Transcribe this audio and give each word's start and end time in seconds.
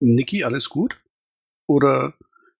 Niki, 0.00 0.44
alles 0.44 0.68
gut? 0.68 1.00
Oder 1.66 2.14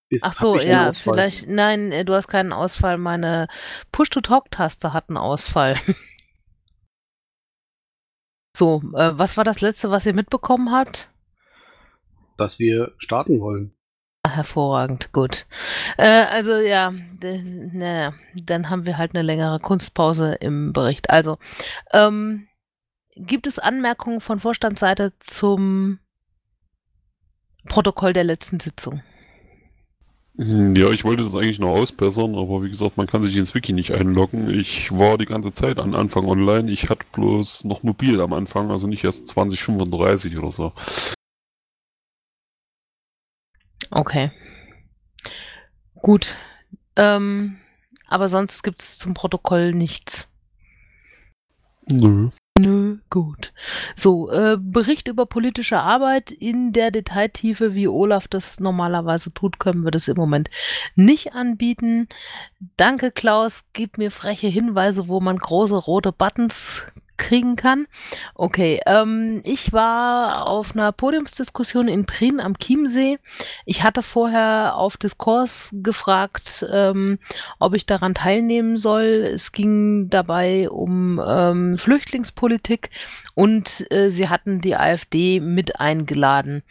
ist 0.09 0.25
Ach 0.25 0.35
so, 0.35 0.59
ja, 0.59 0.93
vielleicht, 0.93 1.49
nein, 1.49 1.93
äh, 1.93 2.05
du 2.05 2.15
hast 2.15 2.29
keinen 2.29 2.53
Ausfall. 2.53 2.99
Meine 2.99 3.49
Push-to-Talk-Taste 3.93 4.93
hat 4.93 5.09
einen 5.09 5.17
Ausfall. 5.17 5.75
So, 8.57 8.83
äh, 8.95 9.17
was 9.17 9.37
war 9.37 9.45
das 9.45 9.61
letzte, 9.61 9.91
was 9.91 10.05
ihr 10.05 10.13
mitbekommen 10.13 10.73
habt? 10.73 11.09
Dass 12.37 12.59
wir 12.59 12.93
starten 12.99 13.41
wollen. 13.41 13.75
Ah, 14.23 14.31
Hervorragend, 14.31 15.13
gut. 15.13 15.47
Äh, 15.97 16.25
also 16.25 16.57
ja, 16.57 16.93
naja, 17.23 18.13
dann 18.35 18.69
haben 18.69 18.85
wir 18.85 18.99
halt 18.99 19.15
eine 19.15 19.23
längere 19.23 19.61
Kunstpause 19.61 20.35
im 20.35 20.73
Bericht. 20.75 21.09
Also, 21.09 21.39
ähm, 21.93 22.49
gibt 23.17 23.47
es 23.47 23.59
Anmerkungen 23.59 24.21
von 24.21 24.41
Vorstandsseite 24.41 25.15
zum 25.21 26.01
Protokoll 27.66 28.12
der 28.12 28.25
letzten 28.25 28.61
Sitzung? 28.61 29.03
Hm, 30.36 30.75
Ja, 30.77 30.91
ich 30.91 31.05
wollte 31.05 31.22
das 31.25 31.34
eigentlich 31.34 31.58
noch 31.58 31.70
ausbessern, 31.70 32.34
aber 32.34 32.62
wie 32.62 32.70
gesagt, 32.70 32.97
man 32.97 33.06
kann 33.06 33.22
sich 33.22 33.36
ins 33.36 33.55
Wiki 33.55 33.72
nicht 33.72 33.92
einloggen. 33.92 34.48
Ich 34.50 34.91
war 34.97 35.19
die 35.19 35.27
ganze 35.27 35.53
Zeit 35.53 35.78
am 35.78 35.94
Anfang 35.94 36.27
online. 36.27 36.70
Ich 36.70 36.88
hatte 36.88 37.05
bloß 37.12 37.64
noch 37.64 37.83
mobil 37.83 38.20
am 38.20 38.33
Anfang, 38.33 38.70
also 38.70 38.86
nicht 38.86 39.05
erst 39.05 39.28
2035 39.28 40.36
oder 40.38 40.50
so. 40.50 40.72
Okay. 43.91 44.31
Gut. 45.97 46.36
Ähm, 46.97 47.58
aber 48.06 48.28
sonst 48.28 48.62
gibt 48.62 48.81
es 48.83 48.98
zum 48.98 49.14
Protokoll 49.14 49.72
nichts. 49.72 50.28
Nö. 51.91 52.31
Nö, 52.56 52.98
gut. 53.11 53.53
So, 53.94 54.28
äh, 54.31 54.56
Bericht 54.61 55.06
über 55.06 55.25
politische 55.25 55.78
Arbeit 55.78 56.33
in 56.33 56.72
der 56.72 56.91
Detailtiefe, 56.91 57.75
wie 57.75 57.87
Olaf 57.87 58.27
das 58.27 58.59
normalerweise 58.59 59.33
tut, 59.33 59.61
können 59.61 59.84
wir 59.84 59.93
das 59.93 60.09
im 60.09 60.16
Moment 60.16 60.50
nicht 60.97 61.33
anbieten. 61.34 62.09
Danke, 62.77 63.12
Klaus. 63.12 63.62
Gib 63.72 63.99
mir 63.99 64.11
freche 64.11 64.49
Hinweise, 64.49 65.06
wo 65.06 65.21
man 65.21 65.38
große 65.38 65.77
rote 65.77 66.11
Buttons 66.12 66.84
kriegen 67.20 67.54
kann. 67.54 67.86
Okay, 68.34 68.81
ähm, 68.86 69.42
ich 69.44 69.72
war 69.72 70.48
auf 70.48 70.75
einer 70.75 70.91
Podiumsdiskussion 70.91 71.86
in 71.86 72.06
Prien 72.06 72.41
am 72.41 72.58
Chiemsee. 72.58 73.19
Ich 73.66 73.84
hatte 73.84 74.03
vorher 74.03 74.75
auf 74.76 74.97
Diskurs 74.97 75.70
gefragt, 75.72 76.66
ähm, 76.72 77.19
ob 77.60 77.75
ich 77.75 77.86
daran 77.86 78.14
teilnehmen 78.14 78.78
soll. 78.78 79.31
Es 79.34 79.53
ging 79.53 80.08
dabei 80.08 80.69
um 80.70 81.22
ähm, 81.25 81.78
Flüchtlingspolitik 81.78 82.91
und 83.34 83.87
äh, 83.92 84.10
sie 84.10 84.28
hatten 84.28 84.60
die 84.60 84.76
AfD 84.76 85.41
mit 85.41 85.78
eingeladen. 85.78 86.62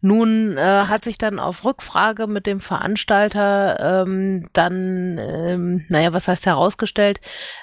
Nun 0.00 0.56
äh, 0.56 0.84
hat 0.88 1.04
sich 1.04 1.18
dann 1.18 1.38
auf 1.38 1.64
Rückfrage 1.64 2.26
mit 2.26 2.46
dem 2.46 2.60
Veranstalter 2.60 4.04
ähm, 4.06 4.48
dann, 4.54 5.18
ähm, 5.18 5.84
naja, 5.88 6.12
was 6.14 6.28
heißt 6.28 6.46
herausgestellt? 6.46 7.20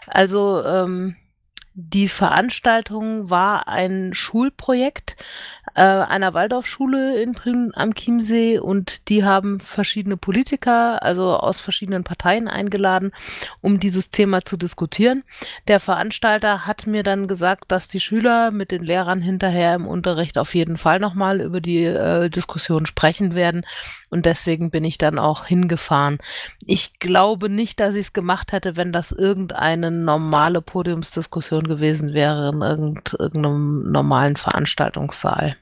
Also, 0.07 0.63
ähm, 0.63 1.16
die 1.75 2.08
Veranstaltung 2.08 3.30
war 3.30 3.68
ein 3.68 4.13
Schulprojekt 4.13 5.18
äh, 5.75 5.81
einer 5.81 6.34
Waldorfschule 6.34 7.22
in 7.22 7.34
Prien 7.34 7.72
am 7.75 7.94
Chiemsee 7.94 8.59
und 8.59 9.09
die 9.09 9.25
haben 9.25 9.59
verschiedene 9.59 10.16
Politiker, 10.16 11.03
also 11.03 11.36
aus 11.38 11.59
verschiedenen 11.59 12.03
Parteien 12.03 12.47
eingeladen, 12.47 13.12
um 13.62 13.80
dieses 13.80 14.09
Thema 14.09 14.44
zu 14.46 14.56
diskutieren. 14.56 15.24
Der 15.68 15.81
Veranstalter 15.81 16.66
hat 16.66 16.88
mir 16.88 17.03
dann 17.03 17.28
gesagt, 17.28 17.66
dass 17.68 17.90
die 17.90 18.00
Schüler 18.00 18.52
mit 18.52 18.72
den 18.72 18.84
Lehrern 18.84 19.22
hinterher 19.22 19.75
im 19.75 19.86
Unterricht 19.86 20.38
auf 20.38 20.56
jeden 20.56 20.78
Fall 20.78 21.00
nochmal 21.00 21.41
über 21.41 21.59
die 21.59 21.84
äh, 21.84 22.30
Diskussion 22.30 22.86
sprechen 22.86 23.36
werden 23.36 23.66
und 24.09 24.25
deswegen 24.25 24.72
bin 24.72 24.86
ich 24.86 24.97
dann 24.97 25.19
auch 25.19 25.46
hingefahren. 25.46 26.19
Ich 26.66 27.00
glaube 27.00 27.50
nicht, 27.50 27.81
dass 27.81 27.96
ich 27.96 28.07
es 28.07 28.13
gemacht 28.13 28.53
hätte, 28.53 28.78
wenn 28.78 28.94
das 28.94 29.12
irgendeine 29.12 29.92
normale 29.92 30.62
Podiumsdiskussion 30.62 31.68
gewesen 31.68 32.13
wäre 32.13 32.50
in 32.50 32.62
irgend, 32.62 33.13
irgendeinem 33.19 33.92
normalen 33.92 34.38
Veranstaltungssaal. 34.38 35.57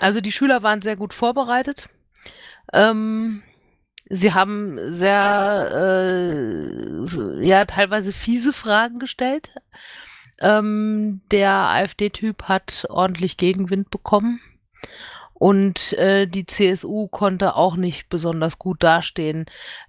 Also 0.00 0.20
die 0.20 0.32
Schüler 0.32 0.62
waren 0.62 0.82
sehr 0.82 0.96
gut 0.96 1.14
vorbereitet. 1.14 1.88
Ähm, 2.72 3.42
sie 4.08 4.34
haben 4.34 4.78
sehr, 4.90 5.70
äh, 5.74 7.44
ja, 7.44 7.64
teilweise 7.64 8.12
fiese 8.12 8.52
Fragen 8.52 8.98
gestellt. 8.98 9.50
Ähm, 10.40 11.22
der 11.30 11.52
AfD-Typ 11.68 12.44
hat 12.44 12.86
ordentlich 12.88 13.36
Gegenwind 13.36 13.90
bekommen. 13.90 14.40
Und 15.34 15.92
äh, 15.94 16.26
die 16.26 16.46
CSU 16.46 17.08
konnte 17.08 17.56
auch 17.56 17.76
nicht 17.76 18.08
besonders 18.08 18.58
gut 18.58 18.82
dastehen. 18.82 19.46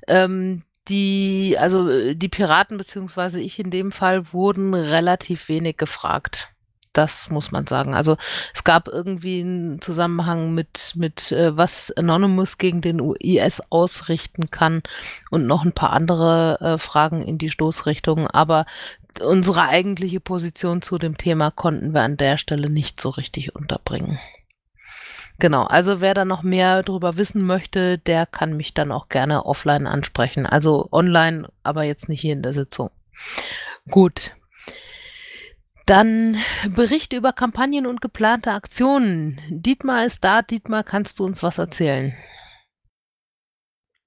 Ähm, 0.08 0.64
die, 0.88 1.56
also 1.60 1.90
äh, 1.90 2.16
die 2.16 2.30
Piraten 2.30 2.78
beziehungsweise 2.78 3.40
ich 3.40 3.60
in 3.60 3.70
dem 3.70 3.92
Fall 3.92 4.34
wurden 4.34 4.74
relativ 4.74 5.48
wenig 5.50 5.78
gefragt. 5.78 6.53
Das 6.94 7.32
muss 7.32 7.52
man 7.52 7.66
sagen. 7.66 7.96
Also 7.96 8.18
es 8.54 8.64
gab 8.64 8.88
irgendwie 8.88 9.42
einen 9.42 9.82
Zusammenhang 9.82 10.54
mit, 10.54 10.94
mit 10.96 11.32
äh, 11.32 11.58
was 11.58 11.92
Anonymous 11.98 12.60
gegen 12.60 12.82
den 12.82 13.00
IS 13.00 13.62
ausrichten 13.72 14.52
kann 14.52 14.84
und 15.32 15.48
noch 15.48 15.66
ein 15.66 15.74
paar 15.74 15.92
andere 15.92 16.60
äh, 16.62 16.78
Fragen 16.78 17.24
in 17.24 17.40
die 17.40 17.50
Stoßrichtung. 17.50 18.28
Aber 18.28 18.68
unsere 19.22 19.68
eigentliche 19.68 20.20
Position 20.20 20.84
zu 20.84 21.00
dem 21.00 21.18
Thema 21.18 21.50
konnten 21.50 21.94
wir 21.94 22.02
an 22.02 22.18
der 22.18 22.38
Stelle 22.38 22.70
nicht 22.70 23.02
so 23.02 23.10
richtig 23.10 23.56
unterbringen. 23.56 24.20
Genau, 25.40 25.64
also 25.64 26.00
wer 26.00 26.14
da 26.14 26.26
noch 26.26 26.44
mehr 26.44 26.84
drüber 26.84 27.18
wissen 27.18 27.46
möchte, 27.46 27.98
der 27.98 28.26
kann 28.26 28.56
mich 28.56 28.74
dann 28.74 28.92
auch 28.92 29.10
gerne 29.10 29.46
offline 29.46 29.88
ansprechen. 29.88 30.46
Also 30.46 30.88
online, 30.92 31.50
aber 31.64 31.84
jetzt 31.84 32.08
nicht 32.08 32.22
hier 32.22 32.34
in 32.34 32.44
der 32.44 32.54
Sitzung. 32.54 32.92
Gut. 33.90 34.32
Dann 35.86 36.38
Bericht 36.76 37.14
über 37.14 37.34
Kampagnen 37.34 37.86
und 37.86 38.02
geplante 38.02 38.52
Aktionen. 38.52 39.40
Dietmar 39.50 40.06
ist 40.06 40.24
da. 40.24 40.42
Dietmar, 40.42 40.84
kannst 40.84 41.20
du 41.20 41.26
uns 41.26 41.44
was 41.44 41.58
erzählen? 41.58 42.14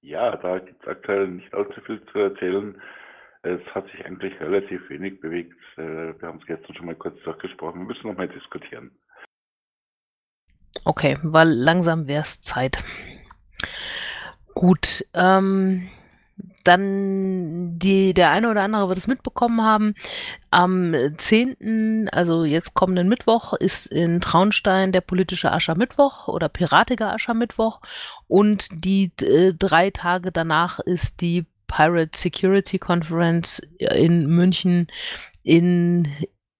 Ja, 0.01 0.35
da 0.37 0.59
gibt 0.59 0.81
es 0.81 0.87
aktuell 0.87 1.27
nicht 1.27 1.53
allzu 1.53 1.79
viel 1.81 2.01
zu 2.11 2.19
erzählen. 2.19 2.81
Es 3.43 3.61
hat 3.75 3.85
sich 3.91 4.03
eigentlich 4.05 4.39
relativ 4.39 4.89
wenig 4.89 5.19
bewegt. 5.21 5.55
Äh, 5.77 6.19
Wir 6.19 6.27
haben 6.27 6.39
es 6.39 6.47
gestern 6.47 6.75
schon 6.75 6.85
mal 6.87 6.95
kurz 6.95 7.21
durchgesprochen. 7.23 7.81
Wir 7.81 7.87
müssen 7.87 8.07
noch 8.07 8.17
mal 8.17 8.27
diskutieren. 8.27 8.91
Okay, 10.85 11.17
weil 11.23 11.49
langsam 11.49 12.07
wäre 12.07 12.23
es 12.23 12.41
Zeit. 12.41 12.83
Gut, 14.53 15.05
ähm, 15.13 15.89
dann 16.67 17.79
die, 17.79 18.13
der 18.13 18.31
eine 18.31 18.49
oder 18.49 18.63
andere 18.63 18.87
wird 18.87 18.97
es 18.97 19.07
mitbekommen 19.07 19.61
haben. 19.61 19.95
Am 20.49 20.95
10., 21.17 22.09
also 22.11 22.43
jetzt 22.43 22.73
kommenden 22.73 23.07
Mittwoch, 23.07 23.53
ist 23.53 23.87
in 23.87 24.21
Traunstein 24.21 24.91
der 24.91 25.01
politische 25.01 25.51
Aschermittwoch 25.51 26.27
oder 26.27 26.49
piratiger 26.49 27.13
Aschermittwoch. 27.13 27.81
Und 28.27 28.67
die 28.71 29.11
äh, 29.21 29.53
drei 29.53 29.89
Tage 29.91 30.31
danach 30.31 30.79
ist 30.79 31.21
die 31.21 31.45
Pirate 31.67 32.17
Security 32.17 32.79
Conference 32.79 33.61
in 33.77 34.25
München 34.27 34.87
in, 35.43 36.07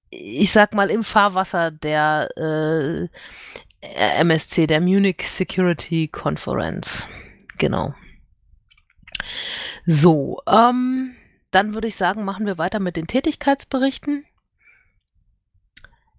ich 0.10 0.52
sag 0.52 0.74
mal, 0.74 0.90
im 0.90 1.04
Fahrwasser 1.04 1.72
der 1.72 2.30
äh, 2.38 3.08
MSC, 4.20 4.68
der 4.68 4.82
Munich 4.82 5.24
Security 5.28 6.08
Conference. 6.08 7.08
Genau. 7.58 7.94
So, 9.90 10.42
ähm, 10.46 11.16
dann 11.52 11.74
würde 11.74 11.88
ich 11.88 11.96
sagen, 11.96 12.26
machen 12.26 12.46
wir 12.46 12.58
weiter 12.58 12.80
mit 12.80 12.98
den 12.98 13.08
Tätigkeitsberichten. 13.08 14.26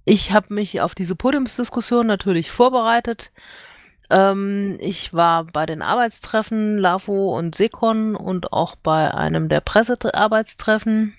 Ich 0.07 0.33
habe 0.33 0.55
mich 0.55 0.81
auf 0.81 0.95
diese 0.95 1.15
Podiumsdiskussion 1.15 2.07
natürlich 2.07 2.51
vorbereitet. 2.51 3.31
Ähm, 4.09 4.79
ich 4.81 5.13
war 5.13 5.45
bei 5.45 5.67
den 5.67 5.83
Arbeitstreffen 5.83 6.79
LAVO 6.79 7.37
und 7.37 7.55
SECON 7.55 8.17
und 8.17 8.55
auch 8.55 8.75
bei 8.75 9.13
einem 9.13 9.51
der 9.51 9.61
Pressearbeitstreffen. 9.61 11.15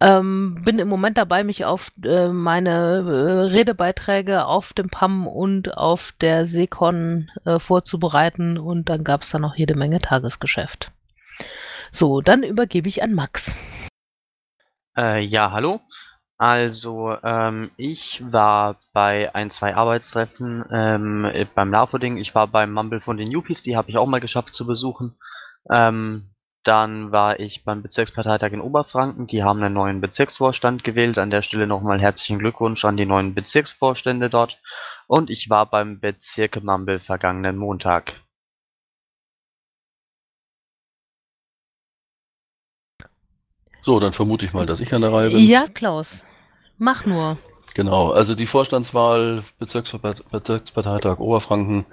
Ähm, 0.00 0.60
bin 0.66 0.78
im 0.78 0.88
Moment 0.88 1.16
dabei, 1.16 1.44
mich 1.44 1.64
auf 1.64 1.92
äh, 2.04 2.28
meine 2.28 2.70
äh, 2.70 3.50
Redebeiträge 3.52 4.44
auf 4.44 4.74
dem 4.74 4.90
PAM 4.90 5.26
und 5.26 5.78
auf 5.78 6.12
der 6.20 6.44
SECON 6.44 7.30
äh, 7.46 7.58
vorzubereiten 7.58 8.58
und 8.58 8.90
dann 8.90 9.02
gab 9.02 9.22
es 9.22 9.30
da 9.30 9.38
noch 9.38 9.56
jede 9.56 9.78
Menge 9.78 9.98
Tagesgeschäft. 9.98 10.92
So, 11.90 12.20
dann 12.20 12.42
übergebe 12.42 12.88
ich 12.88 13.02
an 13.02 13.14
Max. 13.14 13.56
Äh, 14.96 15.20
ja, 15.20 15.52
hallo. 15.52 15.80
Also, 16.38 17.16
ähm, 17.24 17.72
ich 17.76 18.22
war 18.24 18.76
bei 18.92 19.34
ein, 19.34 19.50
zwei 19.50 19.74
Arbeitstreffen 19.74 20.64
ähm, 20.70 21.24
äh, 21.24 21.46
beim 21.52 21.72
LAFO-Ding. 21.72 22.16
Ich 22.16 22.34
war 22.34 22.46
beim 22.46 22.72
Mumble 22.72 23.00
von 23.00 23.16
den 23.16 23.30
Yuppies, 23.30 23.62
die 23.62 23.76
habe 23.76 23.90
ich 23.90 23.98
auch 23.98 24.06
mal 24.06 24.20
geschafft 24.20 24.54
zu 24.54 24.64
besuchen. 24.64 25.18
Ähm, 25.76 26.30
dann 26.62 27.12
war 27.12 27.40
ich 27.40 27.64
beim 27.64 27.82
Bezirksparteitag 27.82 28.52
in 28.52 28.60
Oberfranken. 28.60 29.26
Die 29.26 29.42
haben 29.42 29.62
einen 29.62 29.74
neuen 29.74 30.00
Bezirksvorstand 30.00 30.84
gewählt. 30.84 31.18
An 31.18 31.30
der 31.30 31.42
Stelle 31.42 31.66
nochmal 31.66 32.00
herzlichen 32.00 32.38
Glückwunsch 32.38 32.84
an 32.84 32.96
die 32.96 33.06
neuen 33.06 33.34
Bezirksvorstände 33.34 34.30
dort. 34.30 34.60
und 35.06 35.30
ich 35.30 35.48
war 35.50 35.66
beim 35.66 35.98
Bezirke 36.00 36.60
Mumble 36.60 37.00
vergangenen 37.00 37.56
Montag. 37.56 38.20
So, 43.88 44.00
dann 44.00 44.12
vermute 44.12 44.44
ich 44.44 44.52
mal, 44.52 44.66
dass 44.66 44.80
ich 44.80 44.92
an 44.92 45.00
der 45.00 45.14
Reihe 45.14 45.30
bin. 45.30 45.38
Ja, 45.38 45.66
Klaus. 45.66 46.22
Mach 46.76 47.06
nur. 47.06 47.38
Genau, 47.72 48.10
also 48.10 48.34
die 48.34 48.44
Vorstandswahl 48.44 49.42
Bezirkspartei- 49.58 50.20
Bezirksparteitag 50.30 51.18
Oberfranken 51.20 51.86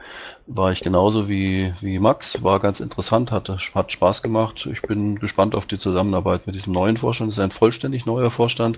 war 0.46 0.74
ich 0.74 0.82
genauso 0.82 1.30
wie, 1.30 1.74
wie 1.80 1.98
Max, 2.00 2.44
war 2.44 2.60
ganz 2.60 2.82
interessant, 2.82 3.32
hat, 3.32 3.48
hat 3.48 3.94
Spaß 3.94 4.22
gemacht. 4.24 4.68
Ich 4.70 4.82
bin 4.82 5.20
gespannt 5.20 5.56
auf 5.56 5.68
die 5.68 5.80
Zusammenarbeit 5.80 6.48
mit 6.48 6.56
diesem 6.56 6.74
neuen 6.74 6.98
Vorstand. 6.98 7.32
Es 7.32 7.38
ist 7.38 7.44
ein 7.46 7.52
vollständig 7.52 8.06
neuer 8.06 8.30
Vorstand. 8.30 8.78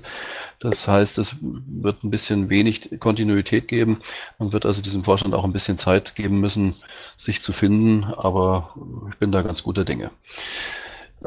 Das 0.60 0.88
heißt, 0.88 1.18
es 1.18 1.38
wird 1.42 2.04
ein 2.04 2.12
bisschen 2.12 2.52
wenig 2.52 3.00
Kontinuität 3.00 3.68
geben. 3.68 4.02
Man 4.38 4.54
wird 4.54 4.68
also 4.68 4.84
diesem 4.84 5.04
Vorstand 5.04 5.34
auch 5.34 5.44
ein 5.44 5.54
bisschen 5.54 5.80
Zeit 5.80 6.14
geben 6.14 6.40
müssen, 6.40 6.76
sich 7.18 7.42
zu 7.42 7.52
finden, 7.52 8.04
aber 8.04 8.76
ich 9.10 9.18
bin 9.18 9.32
da 9.32 9.42
ganz 9.42 9.64
guter 9.64 9.86
Dinge. 9.86 10.12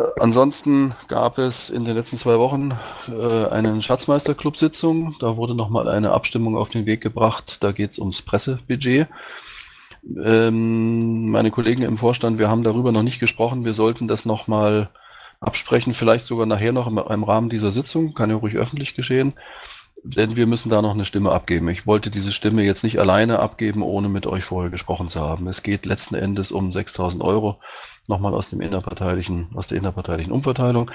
Äh, 0.01 0.21
Ansonsten 0.21 0.95
gab 1.09 1.39
es 1.39 1.71
in 1.71 1.85
den 1.85 1.97
letzten 1.97 2.17
zwei 2.17 2.39
Wochen 2.39 2.73
äh, 3.09 3.47
eine 3.47 3.81
Schatzmeister-Club-Sitzung. 3.83 5.17
Da 5.21 5.37
wurde 5.37 5.55
nochmal 5.55 5.89
eine 5.89 6.13
Abstimmung 6.13 6.57
auf 6.57 6.71
den 6.71 6.87
Weg 6.87 7.01
gebracht. 7.01 7.59
Da 7.63 7.73
geht 7.73 7.93
es 7.93 7.99
ums 7.99 8.23
Pressebudget. 8.23 9.09
Ähm, 10.25 11.31
meine 11.31 11.51
Kollegen 11.51 11.83
im 11.83 11.97
Vorstand, 11.99 12.39
wir 12.39 12.49
haben 12.49 12.63
darüber 12.63 12.93
noch 12.93 13.03
nicht 13.03 13.21
gesprochen. 13.21 13.65
Wir 13.65 13.75
sollten 13.75 14.09
das 14.09 14.25
nochmal 14.25 14.91
absprechen, 15.41 15.93
vielleicht 15.93 16.27
sogar 16.27 16.47
nachher 16.47 16.73
noch 16.73 16.87
im, 16.87 16.99
im 16.99 17.25
Rahmen 17.25 17.51
dieser 17.51 17.71
Sitzung. 17.71 18.15
Kann 18.15 18.31
ja 18.31 18.37
ruhig 18.37 18.57
öffentlich 18.57 18.95
geschehen. 18.95 19.35
Denn 20.03 20.35
wir 20.35 20.47
müssen 20.47 20.71
da 20.71 20.81
noch 20.81 20.95
eine 20.95 21.05
Stimme 21.05 21.31
abgeben. 21.31 21.69
Ich 21.69 21.87
wollte 21.87 22.11
diese 22.11 22.33
Stimme 22.33 22.63
jetzt 22.63 22.85
nicht 22.85 22.99
alleine 22.99 23.39
abgeben, 23.39 23.83
ohne 23.83 24.09
mit 24.09 24.27
euch 24.27 24.45
vorher 24.45 24.71
gesprochen 24.71 25.09
zu 25.09 25.21
haben. 25.21 25.47
Es 25.47 25.63
geht 25.63 25.85
letzten 25.85 26.15
Endes 26.15 26.53
um 26.53 26.73
6000 26.73 27.23
Euro 27.23 27.61
nochmal 28.11 28.35
aus 28.35 28.51
dem 28.51 28.61
innerparteilichen, 28.61 29.49
aus 29.55 29.69
der 29.69 29.79
innerparteilichen 29.79 30.33
Umverteilung. 30.33 30.91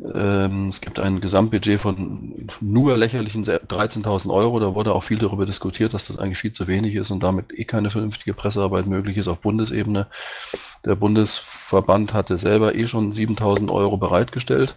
Ähm, 0.00 0.68
es 0.68 0.80
gibt 0.80 0.98
ein 0.98 1.20
Gesamtbudget 1.20 1.80
von 1.80 2.48
nur 2.60 2.96
lächerlichen 2.96 3.44
13.000 3.44 4.32
Euro. 4.32 4.58
Da 4.58 4.74
wurde 4.74 4.94
auch 4.94 5.02
viel 5.02 5.18
darüber 5.18 5.46
diskutiert, 5.46 5.94
dass 5.94 6.06
das 6.06 6.18
eigentlich 6.18 6.38
viel 6.38 6.52
zu 6.52 6.66
wenig 6.66 6.94
ist 6.94 7.10
und 7.10 7.22
damit 7.22 7.52
eh 7.52 7.64
keine 7.64 7.90
vernünftige 7.90 8.34
Pressearbeit 8.34 8.86
möglich 8.86 9.16
ist 9.16 9.28
auf 9.28 9.40
Bundesebene. 9.40 10.06
Der 10.84 10.96
Bundesverband 10.96 12.12
hatte 12.12 12.38
selber 12.38 12.74
eh 12.74 12.88
schon 12.88 13.12
7.000 13.12 13.70
Euro 13.70 13.96
bereitgestellt, 13.98 14.74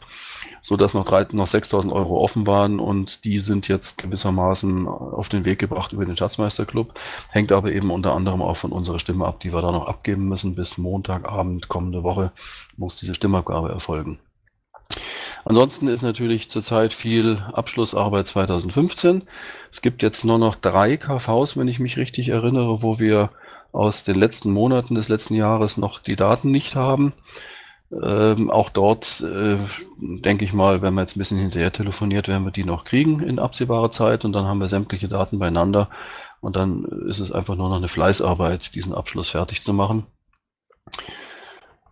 sodass 0.61 0.93
noch, 0.93 1.05
noch 1.05 1.47
6.000 1.47 1.91
Euro 1.91 2.21
offen 2.21 2.45
waren 2.45 2.79
und 2.79 3.25
die 3.25 3.39
sind 3.39 3.67
jetzt 3.67 3.97
gewissermaßen 3.97 4.87
auf 4.87 5.29
den 5.29 5.45
Weg 5.45 5.57
gebracht 5.57 5.93
über 5.93 6.05
den 6.05 6.17
Schatzmeisterclub. 6.17 6.93
Hängt 7.29 7.51
aber 7.51 7.71
eben 7.71 7.89
unter 7.89 8.13
anderem 8.13 8.43
auch 8.43 8.57
von 8.57 8.71
unserer 8.71 8.99
Stimme 8.99 9.25
ab, 9.25 9.39
die 9.39 9.51
wir 9.51 9.61
da 9.63 9.71
noch 9.71 9.87
abgeben 9.87 10.27
müssen. 10.29 10.53
Bis 10.53 10.77
Montagabend 10.77 11.69
kommende 11.69 12.03
Woche 12.03 12.31
muss 12.77 12.99
diese 12.99 13.15
Stimmabgabe 13.15 13.69
erfolgen. 13.69 14.19
Ansonsten 15.45 15.87
ist 15.87 16.01
natürlich 16.01 16.49
zurzeit 16.49 16.93
viel 16.93 17.37
Abschlussarbeit 17.53 18.27
2015. 18.27 19.23
Es 19.71 19.81
gibt 19.81 20.01
jetzt 20.01 20.25
nur 20.25 20.39
noch 20.39 20.55
drei 20.55 20.97
KVs, 20.97 21.57
wenn 21.57 21.67
ich 21.67 21.79
mich 21.79 21.97
richtig 21.97 22.29
erinnere, 22.29 22.81
wo 22.81 22.99
wir 22.99 23.29
aus 23.71 24.03
den 24.03 24.15
letzten 24.15 24.51
Monaten 24.51 24.95
des 24.95 25.09
letzten 25.09 25.35
Jahres 25.35 25.77
noch 25.77 25.99
die 25.99 26.15
Daten 26.15 26.49
nicht 26.49 26.75
haben. 26.75 27.13
Ähm, 27.91 28.49
auch 28.49 28.69
dort 28.69 29.21
äh, 29.21 29.57
denke 29.99 30.43
ich 30.43 30.53
mal, 30.53 30.81
wenn 30.81 30.95
wir 30.95 31.01
jetzt 31.01 31.15
ein 31.15 31.19
bisschen 31.19 31.37
hinterher 31.37 31.71
telefoniert, 31.71 32.27
werden 32.27 32.45
wir 32.45 32.51
die 32.51 32.63
noch 32.63 32.83
kriegen 32.83 33.19
in 33.19 33.37
absehbarer 33.37 33.91
Zeit 33.91 34.25
und 34.25 34.33
dann 34.33 34.45
haben 34.45 34.59
wir 34.59 34.67
sämtliche 34.67 35.07
Daten 35.07 35.37
beieinander 35.37 35.89
und 36.41 36.55
dann 36.55 36.85
ist 37.07 37.19
es 37.19 37.31
einfach 37.31 37.55
nur 37.55 37.69
noch 37.69 37.77
eine 37.77 37.87
Fleißarbeit, 37.87 38.73
diesen 38.73 38.95
Abschluss 38.95 39.29
fertig 39.29 39.63
zu 39.63 39.73
machen. 39.73 40.07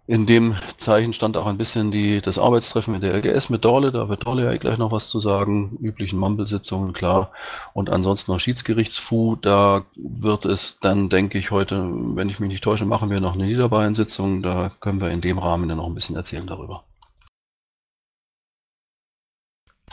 In 0.06 0.26
dem 0.26 0.58
Zeichen 0.80 1.14
stand 1.14 1.38
auch 1.38 1.46
ein 1.46 1.58
bisschen 1.58 1.90
die, 1.90 2.20
das 2.20 2.38
Arbeitstreffen 2.38 2.94
in 2.94 3.00
der 3.00 3.14
LGS 3.14 3.50
mit 3.50 3.64
Dorle, 3.64 3.94
da 3.94 4.10
wird 4.10 4.26
Dorle 4.26 4.44
ja 4.44 4.58
gleich 4.58 4.78
noch 4.78 4.92
was 4.92 5.08
zu 5.08 5.20
sagen, 5.20 5.78
üblichen 5.82 6.20
Mumble-Sitzungen, 6.20 6.92
klar. 6.92 7.32
Und 7.74 7.90
ansonsten 7.90 8.32
noch 8.32 8.40
Schiedsgerichtsfu, 8.40 9.38
da 9.38 9.86
wird 9.96 10.44
es 10.44 10.78
dann, 10.82 11.08
denke 11.08 11.38
ich, 11.38 11.52
heute, 11.52 11.90
wenn 12.16 12.28
ich 12.28 12.42
mich 12.42 12.50
nicht 12.50 12.66
täusche, 12.66 12.86
machen 12.86 13.10
wir 13.10 13.22
noch 13.22 13.34
eine 13.34 13.46
Niederbayern-Sitzung, 13.46 14.42
da 14.42 14.72
können 14.82 15.00
wir 15.00 15.10
in 15.10 15.22
dem 15.22 15.40
Rahmen 15.40 15.70
dann 15.70 15.78
noch 15.78 15.88
ein 15.88 15.96
bisschen 15.96 16.18
erzählen 16.18 16.48
darüber. 16.48 16.84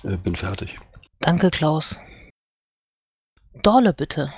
Äh, 0.02 0.16
bin 0.16 0.34
fertig. 0.34 0.80
Danke, 1.20 1.50
Klaus. 1.50 2.00
Dorle, 3.62 3.92
bitte. 3.92 4.32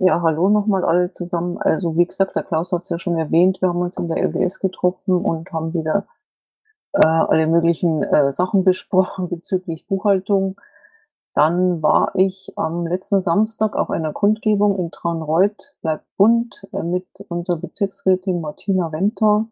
Ja, 0.00 0.22
hallo 0.22 0.48
nochmal 0.48 0.84
alle 0.84 1.10
zusammen. 1.10 1.58
Also 1.58 1.96
wie 1.96 2.06
gesagt, 2.06 2.36
der 2.36 2.44
Klaus 2.44 2.70
hat 2.72 2.82
es 2.82 2.88
ja 2.88 2.98
schon 3.00 3.18
erwähnt, 3.18 3.60
wir 3.60 3.70
haben 3.70 3.80
uns 3.80 3.98
in 3.98 4.06
der 4.08 4.22
LGS 4.22 4.60
getroffen 4.60 5.16
und 5.16 5.50
haben 5.52 5.74
wieder 5.74 6.06
äh, 6.92 7.00
alle 7.00 7.48
möglichen 7.48 8.04
äh, 8.04 8.32
Sachen 8.32 8.62
besprochen 8.62 9.28
bezüglich 9.30 9.88
Buchhaltung. 9.88 10.60
Dann 11.34 11.82
war 11.82 12.12
ich 12.14 12.52
am 12.56 12.86
letzten 12.86 13.22
Samstag 13.24 13.74
auf 13.74 13.90
einer 13.90 14.12
Kundgebung 14.12 14.78
in 14.78 14.92
Traunreuth, 14.92 15.74
bleibt 15.82 16.06
bunt, 16.16 16.64
äh, 16.72 16.84
mit 16.84 17.08
unserer 17.28 17.56
Bezirksrätin 17.56 18.40
Martina 18.40 18.92
Wenter. 18.92 19.48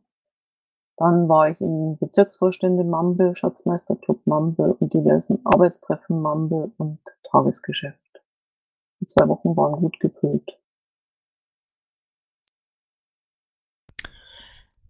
Dann 0.96 1.28
war 1.28 1.50
ich 1.50 1.60
in 1.60 1.98
Bezirksvorstände 1.98 2.84
Mumble, 2.84 3.34
Schatzmeisterclub 3.34 4.24
Mumble 4.26 4.76
und 4.78 4.94
diversen 4.94 5.40
Arbeitstreffen 5.44 6.22
Mumble 6.22 6.70
und 6.78 7.00
Tagesgeschäft. 7.24 8.05
Die 9.00 9.06
zwei 9.06 9.28
Wochen 9.28 9.56
waren 9.56 9.80
gut 9.80 10.00
gefüllt. 10.00 10.58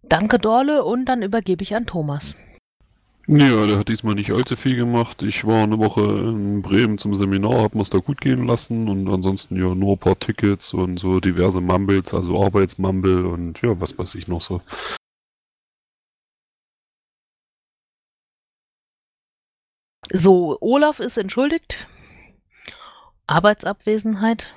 Danke, 0.03 0.39
Dorle, 0.39 0.85
und 0.85 1.05
dann 1.05 1.21
übergebe 1.21 1.63
ich 1.63 1.75
an 1.75 1.85
Thomas. 1.85 2.35
Ja, 3.29 3.67
der 3.67 3.77
hat 3.77 3.89
diesmal 3.89 4.15
nicht 4.15 4.31
allzu 4.31 4.55
viel 4.55 4.77
gemacht. 4.77 5.21
Ich 5.21 5.45
war 5.45 5.63
eine 5.63 5.79
Woche 5.79 5.99
in 6.01 6.61
Bremen 6.61 6.97
zum 6.97 7.13
Seminar, 7.13 7.61
hab 7.61 7.75
mir's 7.75 7.89
da 7.89 7.97
gut 7.97 8.21
gehen 8.21 8.47
lassen 8.47 8.87
und 8.87 9.09
ansonsten 9.09 9.57
ja 9.57 9.75
nur 9.75 9.95
ein 9.95 9.97
paar 9.97 10.17
Tickets 10.17 10.73
und 10.73 10.97
so 10.97 11.19
diverse 11.19 11.59
Mumbles, 11.59 12.13
also 12.13 12.41
Arbeitsmumble 12.41 13.27
und 13.27 13.61
ja, 13.61 13.81
was 13.81 13.97
weiß 13.97 14.15
ich 14.15 14.29
noch 14.29 14.39
so. 14.39 14.61
So, 20.13 20.57
Olaf 20.61 21.01
ist 21.01 21.17
entschuldigt. 21.17 21.85
Arbeitsabwesenheit. 23.27 24.55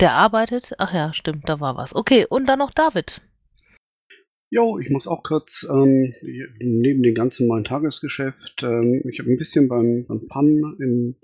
Der 0.00 0.14
arbeitet. 0.14 0.72
Ach 0.78 0.92
ja, 0.92 1.12
stimmt, 1.12 1.48
da 1.48 1.60
war 1.60 1.76
was. 1.76 1.94
Okay, 1.94 2.26
und 2.28 2.46
dann 2.46 2.58
noch 2.58 2.72
David. 2.72 3.22
Jo, 4.50 4.78
ich 4.78 4.90
muss 4.90 5.06
auch 5.06 5.22
kurz, 5.22 5.66
ähm, 5.70 6.12
neben 6.60 7.02
dem 7.02 7.14
ganzen 7.14 7.46
normalen 7.46 7.64
Tagesgeschäft, 7.64 8.62
ähm, 8.62 9.02
ich 9.08 9.18
habe 9.18 9.30
ein 9.30 9.38
bisschen 9.38 9.68
beim, 9.68 10.04
beim 10.06 10.28
PAM 10.28 10.76
in 10.78 11.16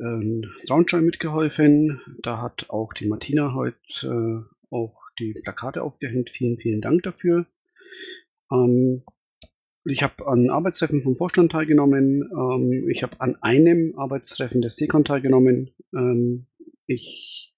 ähm, 0.00 0.50
Soundschein 0.64 1.04
mitgeholfen. 1.04 2.00
Da 2.22 2.40
hat 2.40 2.70
auch 2.70 2.92
die 2.92 3.08
Martina 3.08 3.52
heute 3.54 3.76
äh, 4.04 4.54
auch 4.70 4.94
die 5.18 5.34
Plakate 5.42 5.82
aufgehängt. 5.82 6.30
Vielen, 6.30 6.58
vielen 6.58 6.80
Dank 6.80 7.02
dafür. 7.02 7.46
Ähm, 8.50 9.02
ich 9.90 10.02
habe 10.02 10.26
an 10.26 10.50
Arbeitstreffen 10.50 11.02
vom 11.02 11.16
Vorstand 11.16 11.52
teilgenommen. 11.52 12.28
Ähm, 12.30 12.88
ich 12.90 13.02
habe 13.02 13.20
an 13.20 13.36
einem 13.40 13.94
Arbeitstreffen 13.96 14.60
der 14.60 14.70
SECON 14.70 15.04
teilgenommen. 15.04 15.70
Ähm, 15.94 16.46
ich 16.86 17.54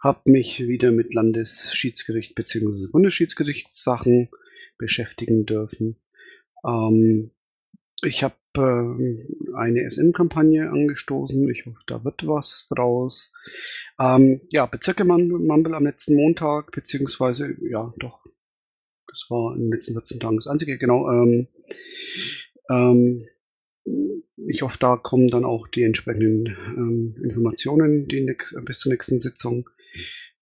habe 0.00 0.30
mich 0.30 0.66
wieder 0.66 0.90
mit 0.90 1.14
Landesschiedsgericht 1.14 2.34
bzw. 2.34 2.88
Bundesschiedsgerichtssachen 2.90 4.30
beschäftigen 4.78 5.44
dürfen. 5.44 5.96
Ähm, 6.66 7.30
ich 8.02 8.24
habe 8.24 8.34
äh, 8.56 9.54
eine 9.54 9.88
SM-Kampagne 9.88 10.70
angestoßen. 10.70 11.48
Ich 11.50 11.66
hoffe, 11.66 11.82
da 11.86 12.02
wird 12.02 12.26
was 12.26 12.66
draus. 12.68 13.34
Ähm, 14.00 14.40
ja, 14.50 14.66
Bezirke 14.66 15.04
Mumble 15.04 15.74
am 15.74 15.84
letzten 15.84 16.16
Montag, 16.16 16.72
beziehungsweise, 16.72 17.54
ja, 17.60 17.90
doch, 17.98 18.24
das 19.12 19.26
war 19.30 19.54
in 19.54 19.64
den 19.64 19.72
letzten 19.72 19.92
14 19.92 20.20
Tagen 20.20 20.36
das 20.36 20.46
einzige, 20.46 20.78
genau. 20.78 21.08
Ähm, 21.10 21.48
ähm, 22.70 23.26
ich 24.46 24.62
hoffe, 24.62 24.78
da 24.80 24.96
kommen 24.96 25.28
dann 25.28 25.44
auch 25.44 25.68
die 25.68 25.82
entsprechenden 25.82 26.46
ähm, 26.46 27.16
Informationen 27.22 28.08
die 28.08 28.24
nächst, 28.24 28.56
bis 28.64 28.80
zur 28.80 28.92
nächsten 28.92 29.18
Sitzung. 29.18 29.68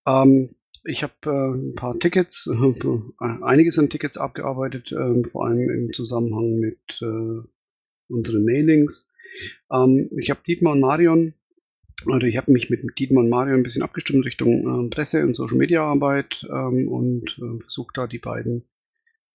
Ähm, 0.07 0.55
ich 0.85 1.03
habe 1.03 1.15
äh, 1.27 1.57
ein 1.57 1.75
paar 1.75 1.99
Tickets, 1.99 2.47
äh, 2.47 3.15
einiges 3.43 3.79
an 3.79 3.91
Tickets 3.91 4.17
abgearbeitet, 4.17 4.93
äh, 4.93 5.25
vor 5.25 5.47
allem 5.47 5.69
im 5.69 5.93
Zusammenhang 5.93 6.59
mit 6.59 7.03
äh, 7.03 7.47
unseren 8.09 8.45
Mailings. 8.45 9.11
Ähm, 9.73 10.11
ich 10.17 10.31
habe 10.31 10.41
Dietmar 10.47 10.75
und 10.75 10.81
Marion, 10.81 11.35
oder 12.07 12.27
ich 12.27 12.37
habe 12.37 12.53
mich 12.53 12.71
mit 12.71 12.83
Dietmar 12.99 13.25
und 13.25 13.31
Marion 13.31 13.61
ein 13.61 13.63
bisschen 13.63 13.83
abgestimmt 13.83 14.25
Richtung 14.25 14.87
äh, 14.87 14.89
Presse- 14.91 15.25
und 15.25 15.35
Social-Media-Arbeit 15.37 16.47
ähm, 16.51 16.89
und 16.89 17.39
äh, 17.39 17.61
versucht 17.61 17.97
da 17.97 18.07
die 18.07 18.19
beiden, 18.19 18.65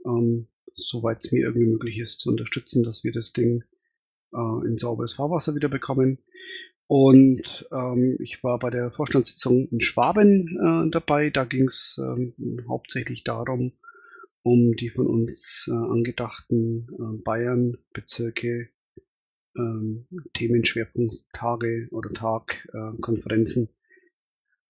ähm, 0.05 0.47
soweit 0.73 1.23
es 1.23 1.31
mir 1.31 1.45
irgendwie 1.45 1.67
möglich 1.67 1.99
ist, 1.99 2.19
zu 2.19 2.29
unterstützen, 2.29 2.83
dass 2.83 3.03
wir 3.03 3.11
das 3.11 3.33
Ding 3.33 3.63
äh, 4.33 4.67
in 4.67 4.77
sauberes 4.77 5.13
Fahrwasser 5.13 5.55
wieder 5.55 5.69
bekommen. 5.69 6.19
Und 6.87 7.67
ähm, 7.71 8.17
ich 8.19 8.43
war 8.43 8.59
bei 8.59 8.69
der 8.69 8.91
Vorstandssitzung 8.91 9.67
in 9.69 9.81
Schwaben 9.81 10.47
äh, 10.47 10.91
dabei. 10.91 11.31
Da 11.31 11.43
ging 11.45 11.63
es 11.63 11.99
ähm, 11.99 12.33
hauptsächlich 12.67 13.23
darum, 13.23 13.73
um 14.43 14.75
die 14.75 14.89
von 14.89 15.07
uns 15.07 15.67
äh, 15.67 15.73
angedachten 15.73 16.87
äh, 16.91 17.23
Bayern-Bezirke, 17.23 18.69
ähm, 19.57 20.07
Themenschwerpunkttage 20.33 21.87
oder 21.91 22.09
Tagkonferenzen 22.09 23.69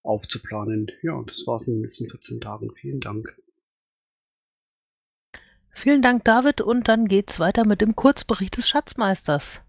aufzuplanen. 0.04 0.92
Ja, 1.02 1.22
das 1.26 1.46
war 1.48 1.56
es 1.56 1.68
in 1.68 1.76
den 1.76 1.84
letzten 1.84 2.08
14 2.08 2.42
Tagen. 2.42 2.72
Vielen 2.74 3.00
Dank. 3.00 3.36
Vielen 5.72 6.02
Dank, 6.02 6.24
David. 6.24 6.62
Und 6.62 6.88
dann 6.88 7.08
geht's 7.08 7.40
weiter 7.40 7.66
mit 7.68 7.82
dem 7.82 7.96
Kurzbericht 7.96 8.58
des 8.58 8.70
Schatzmeisters. 8.70 9.62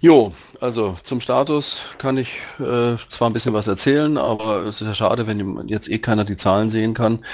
Jo, 0.00 0.32
also 0.60 0.98
zum 1.04 1.20
Status 1.20 1.78
kann 1.98 2.18
ich 2.18 2.40
äh, 2.58 2.96
zwar 3.08 3.30
ein 3.30 3.32
bisschen 3.32 3.54
was 3.54 3.68
erzählen, 3.68 4.18
aber 4.18 4.64
es 4.66 4.80
ist 4.80 4.86
ja 4.86 4.94
schade, 4.94 5.26
wenn 5.26 5.68
jetzt 5.68 5.88
eh 5.88 5.98
keiner 5.98 6.24
die 6.24 6.36
Zahlen 6.36 6.70
sehen 6.70 6.92
kann. 6.92 7.24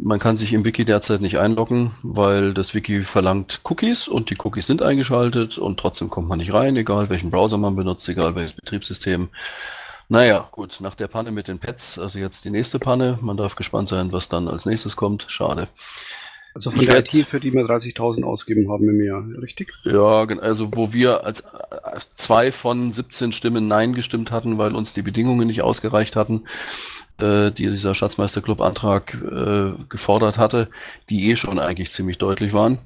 Man 0.00 0.20
kann 0.20 0.36
sich 0.36 0.52
im 0.52 0.64
Wiki 0.64 0.84
derzeit 0.84 1.20
nicht 1.20 1.38
einloggen, 1.38 1.90
weil 2.04 2.54
das 2.54 2.72
Wiki 2.72 3.02
verlangt 3.02 3.62
Cookies 3.64 4.06
und 4.06 4.30
die 4.30 4.36
Cookies 4.38 4.68
sind 4.68 4.80
eingeschaltet 4.80 5.58
und 5.58 5.80
trotzdem 5.80 6.08
kommt 6.08 6.28
man 6.28 6.38
nicht 6.38 6.52
rein, 6.52 6.76
egal 6.76 7.10
welchen 7.10 7.32
Browser 7.32 7.58
man 7.58 7.74
benutzt, 7.74 8.08
egal 8.08 8.36
welches 8.36 8.52
Betriebssystem. 8.52 9.28
Naja, 10.08 10.48
gut, 10.52 10.80
nach 10.80 10.94
der 10.94 11.08
Panne 11.08 11.32
mit 11.32 11.48
den 11.48 11.58
Pads, 11.58 11.98
also 11.98 12.20
jetzt 12.20 12.44
die 12.44 12.50
nächste 12.50 12.78
Panne. 12.78 13.18
Man 13.20 13.36
darf 13.36 13.56
gespannt 13.56 13.88
sein, 13.88 14.12
was 14.12 14.28
dann 14.28 14.46
als 14.46 14.66
nächstes 14.66 14.94
kommt. 14.94 15.26
Schade. 15.28 15.66
Also 16.58 16.72
von 16.72 16.80
ich 16.80 16.88
der 16.88 16.98
IT, 16.98 17.28
für 17.28 17.38
die 17.38 17.52
wir 17.52 17.64
30.000 17.64 18.24
ausgeben 18.24 18.68
haben 18.68 18.88
im 18.88 19.00
Jahr, 19.00 19.24
richtig? 19.40 19.72
Ja, 19.84 20.24
also 20.24 20.68
wo 20.72 20.92
wir 20.92 21.24
als 21.24 21.44
zwei 22.16 22.50
von 22.50 22.90
17 22.90 23.30
Stimmen 23.30 23.68
Nein 23.68 23.94
gestimmt 23.94 24.32
hatten, 24.32 24.58
weil 24.58 24.74
uns 24.74 24.92
die 24.92 25.02
Bedingungen 25.02 25.46
nicht 25.46 25.62
ausgereicht 25.62 26.16
hatten, 26.16 26.42
äh, 27.18 27.52
die 27.52 27.70
dieser 27.70 27.94
Schatzmeisterclub-Antrag 27.94 29.14
äh, 29.14 29.84
gefordert 29.88 30.38
hatte, 30.38 30.66
die 31.10 31.30
eh 31.30 31.36
schon 31.36 31.60
eigentlich 31.60 31.92
ziemlich 31.92 32.18
deutlich 32.18 32.52
waren. 32.52 32.78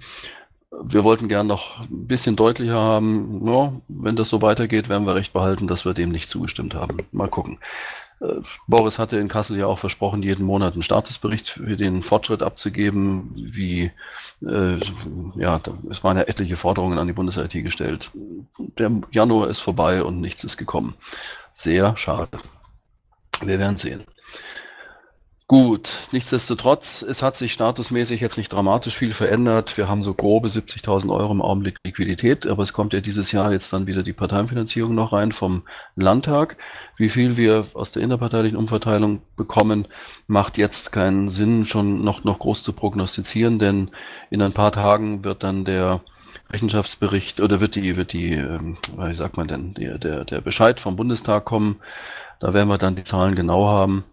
Wir 0.83 1.03
wollten 1.03 1.29
gern 1.29 1.47
noch 1.47 1.81
ein 1.81 2.07
bisschen 2.07 2.37
deutlicher 2.37 2.75
haben, 2.75 3.47
ja, 3.47 3.73
wenn 3.89 4.17
das 4.17 4.29
so 4.29 4.43
weitergeht, 4.43 4.91
werden 4.91 5.07
wir 5.07 5.15
recht 5.15 5.33
behalten, 5.33 5.67
dass 5.67 5.87
wir 5.87 5.95
dem 5.95 6.11
nicht 6.11 6.29
zugestimmt 6.29 6.75
haben. 6.75 6.99
Mal 7.11 7.29
gucken. 7.29 7.57
Boris 8.67 8.99
hatte 8.99 9.19
in 9.19 9.29
Kassel 9.29 9.59
ja 9.59 9.67
auch 9.67 9.79
versprochen, 9.79 10.23
jeden 10.23 10.45
Monat 10.47 10.75
einen 10.75 10.83
Statusbericht 10.83 11.49
für 11.51 11.77
den 11.77 12.03
Fortschritt 12.03 12.43
abzugeben, 12.43 13.33
wie, 13.35 13.91
äh, 14.43 14.79
ja, 15.37 15.61
es 15.91 16.05
waren 16.05 16.17
ja 16.17 16.25
etliche 16.25 16.57
Forderungen 16.57 16.99
an 16.99 17.07
die 17.07 17.13
Bundes-IT 17.13 17.53
gestellt. 17.53 18.11
Der 18.79 18.91
Januar 19.11 19.49
ist 19.49 19.61
vorbei 19.61 20.03
und 20.03 20.21
nichts 20.21 20.45
ist 20.45 20.57
gekommen. 20.57 20.95
Sehr 21.55 21.97
schade. 21.97 22.29
Wir 23.41 23.59
werden 23.59 23.77
sehen. 23.77 24.05
Gut, 25.49 26.09
nichtsdestotrotz, 26.13 27.03
es 27.03 27.23
hat 27.23 27.37
sich 27.37 27.53
statusmäßig 27.53 28.23
jetzt 28.23 28.39
nicht 28.39 28.51
dramatisch 28.51 28.97
viel 28.97 29.13
verändert. 29.13 29.77
Wir 29.77 29.87
haben 29.87 30.03
so 30.03 30.15
grobe 30.15 30.49
70.000 30.49 31.13
Euro 31.13 31.31
im 31.31 31.43
Augenblick 31.43 31.77
Liquidität, 31.85 32.47
aber 32.47 32.63
es 32.63 32.73
kommt 32.73 32.95
ja 32.95 33.03
dieses 33.03 33.33
Jahr 33.33 33.53
jetzt 33.53 33.71
dann 33.71 33.87
wieder 33.87 34.03
die 34.03 34.15
Parteienfinanzierung 34.15 34.95
noch 34.95 35.13
rein 35.13 35.33
vom 35.33 35.65
Landtag. 35.95 36.57
Wie 36.97 37.11
viel 37.11 37.37
wir 37.37 37.67
aus 37.75 37.93
der 37.93 38.03
innerparteilichen 38.03 38.57
Umverteilung 38.57 39.21
bekommen, 39.37 39.89
macht 40.27 40.57
jetzt 40.57 40.91
keinen 40.91 41.29
Sinn, 41.29 41.67
schon 41.67 42.03
noch, 42.03 42.25
noch 42.25 42.39
groß 42.39 42.63
zu 42.63 42.73
prognostizieren, 42.73 43.59
denn 43.59 43.91
in 44.31 44.41
ein 44.41 44.53
paar 44.53 44.73
Tagen 44.73 45.23
wird 45.23 45.43
dann 45.43 45.67
der 45.67 46.01
Rechenschaftsbericht 46.51 47.41
oder 47.41 47.61
wird 47.61 47.75
die, 47.75 47.97
wird 47.97 48.15
die, 48.15 48.33
ähm, 48.33 48.79
wie 48.97 49.15
sagt 49.15 49.37
man 49.37 49.49
denn, 49.49 49.75
der, 49.75 49.99
der, 49.99 50.25
der 50.25 50.41
Bescheid 50.41 50.81
vom 50.81 50.97
Bundestag 50.97 51.45
kommen. 51.45 51.77
Da 52.41 52.55
werden 52.55 52.69
wir 52.69 52.79
dann 52.79 52.97
die 52.97 53.05
Zahlen 53.05 53.35
genau 53.35 53.67
haben. 53.67 54.05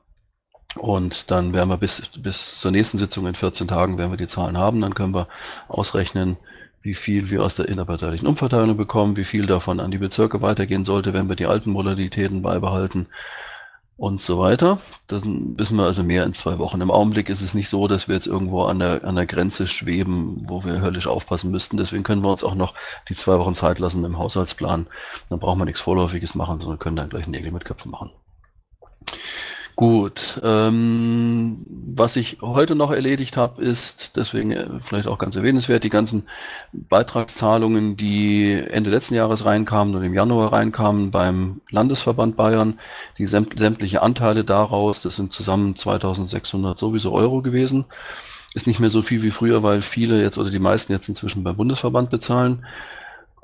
Und 0.76 1.32
dann 1.32 1.54
werden 1.54 1.70
wir 1.70 1.78
bis, 1.78 2.02
bis 2.18 2.60
zur 2.60 2.72
nächsten 2.72 2.98
Sitzung 2.98 3.26
in 3.26 3.36
14 3.36 3.68
Tagen 3.68 3.98
werden 3.98 4.12
wir 4.12 4.18
die 4.18 4.28
Zahlen 4.28 4.58
haben. 4.58 4.82
Dann 4.82 4.94
können 4.94 5.16
wir 5.16 5.28
ausrechnen, 5.68 6.38
wie 6.82 6.94
viel 6.94 7.30
wir 7.30 7.44
aus 7.44 7.56
der 7.56 7.68
innerparteilichen 7.68 8.28
Umverteilung 8.28 8.78
bekommen, 8.78 9.18
wie 9.18 9.26
viel 9.26 9.46
davon 9.48 9.80
an 9.80 9.92
die 9.92 9.98
Bezirke 9.98 10.42
weitergehen 10.42 10.86
sollte, 10.86 11.14
wenn 11.14 11.28
wir 11.28 11.36
die 11.36 11.48
alten 11.48 11.72
Modalitäten 11.72 12.42
beibehalten 12.42 13.08
und 13.98 14.22
so 14.22 14.40
weiter. 14.40 14.80
Dann 15.08 15.58
wissen 15.58 15.78
wir 15.78 15.84
also 15.86 16.04
mehr 16.04 16.24
in 16.24 16.34
zwei 16.34 16.58
Wochen. 16.58 16.80
Im 16.80 16.92
Augenblick 16.92 17.30
ist 17.30 17.42
es 17.42 17.54
nicht 17.54 17.68
so, 17.68 17.88
dass 17.88 18.08
wir 18.08 18.16
jetzt 18.16 18.28
irgendwo 18.28 18.64
an 18.64 18.80
der, 18.80 19.04
an 19.04 19.16
der 19.16 19.26
Grenze 19.26 19.68
schweben, 19.68 20.46
wo 20.48 20.64
wir 20.64 20.82
höllisch 20.82 21.08
aufpassen 21.08 21.52
müssten. 21.52 21.78
Deswegen 21.78 22.04
können 22.04 22.24
wir 22.24 22.32
uns 22.32 22.44
auch 22.44 22.56
noch 22.56 22.76
die 23.10 23.16
zwei 23.16 23.38
Wochen 23.40 23.56
Zeit 23.56 23.80
lassen 23.80 24.06
im 24.06 24.18
Haushaltsplan. 24.18 24.88
Dann 25.30 25.40
brauchen 25.40 25.60
wir 25.60 25.66
nichts 25.66 25.82
Vorläufiges 25.82 26.34
machen, 26.36 26.60
sondern 26.60 26.80
können 26.80 26.96
dann 26.96 27.10
gleich 27.10 27.28
Nägel 27.28 27.52
mit 27.52 27.66
Köpfen 27.66 27.92
machen. 27.92 28.12
Gut, 29.80 30.42
ähm, 30.44 31.66
was 31.70 32.18
ich 32.18 32.40
heute 32.42 32.76
noch 32.76 32.92
erledigt 32.92 33.38
habe, 33.38 33.62
ist 33.62 34.18
deswegen 34.18 34.52
äh, 34.52 34.68
vielleicht 34.82 35.08
auch 35.08 35.18
ganz 35.18 35.38
erwähnenswert, 35.38 35.86
die 35.86 35.90
ganzen 35.90 36.28
Beitragszahlungen, 36.74 37.96
die 37.96 38.52
Ende 38.52 38.90
letzten 38.90 39.16
Jahres 39.16 39.46
reinkamen 39.46 39.96
und 39.96 40.04
im 40.04 40.14
Januar 40.14 40.52
reinkamen 40.52 41.12
beim 41.12 41.62
Landesverband 41.70 42.36
Bayern, 42.36 42.78
die 43.18 43.26
sämtliche 43.26 44.02
Anteile 44.02 44.44
daraus, 44.44 45.02
das 45.02 45.16
sind 45.16 45.32
zusammen 45.32 45.78
2600 45.78 46.78
sowieso 46.78 47.14
Euro 47.14 47.42
gewesen. 47.42 47.86
Ist 48.54 48.68
nicht 48.68 48.82
mehr 48.82 48.90
so 48.90 49.02
viel 49.02 49.24
wie 49.24 49.32
früher, 49.32 49.64
weil 49.64 49.82
viele 49.82 50.22
jetzt 50.22 50.38
oder 50.38 50.50
die 50.52 50.60
meisten 50.60 50.92
jetzt 50.92 51.08
inzwischen 51.08 51.46
beim 51.46 51.56
Bundesverband 51.56 52.10
bezahlen. 52.10 52.66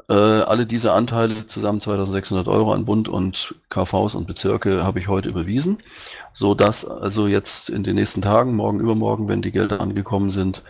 Äh, 0.08 0.14
alle 0.14 0.66
diese 0.68 0.94
Anteile, 0.94 1.48
zusammen 1.48 1.82
2600 1.82 2.48
Euro 2.48 2.74
an 2.74 2.86
Bund 2.86 3.08
und 3.08 3.56
KVs 3.70 4.14
und 4.16 4.28
Bezirke, 4.28 4.84
habe 4.84 5.00
ich 5.00 5.08
heute 5.08 5.30
überwiesen, 5.30 5.80
so 6.32 6.54
dass 6.54 6.86
also 6.86 7.28
jetzt 7.28 7.70
in 7.70 7.84
den 7.84 7.96
nächsten 7.96 8.22
Tagen, 8.22 8.56
morgen, 8.56 8.80
übermorgen, 8.80 9.28
wenn 9.28 9.42
die 9.42 9.52
Gelder 9.52 9.82
angekommen 9.82 10.30
sind, 10.30 10.62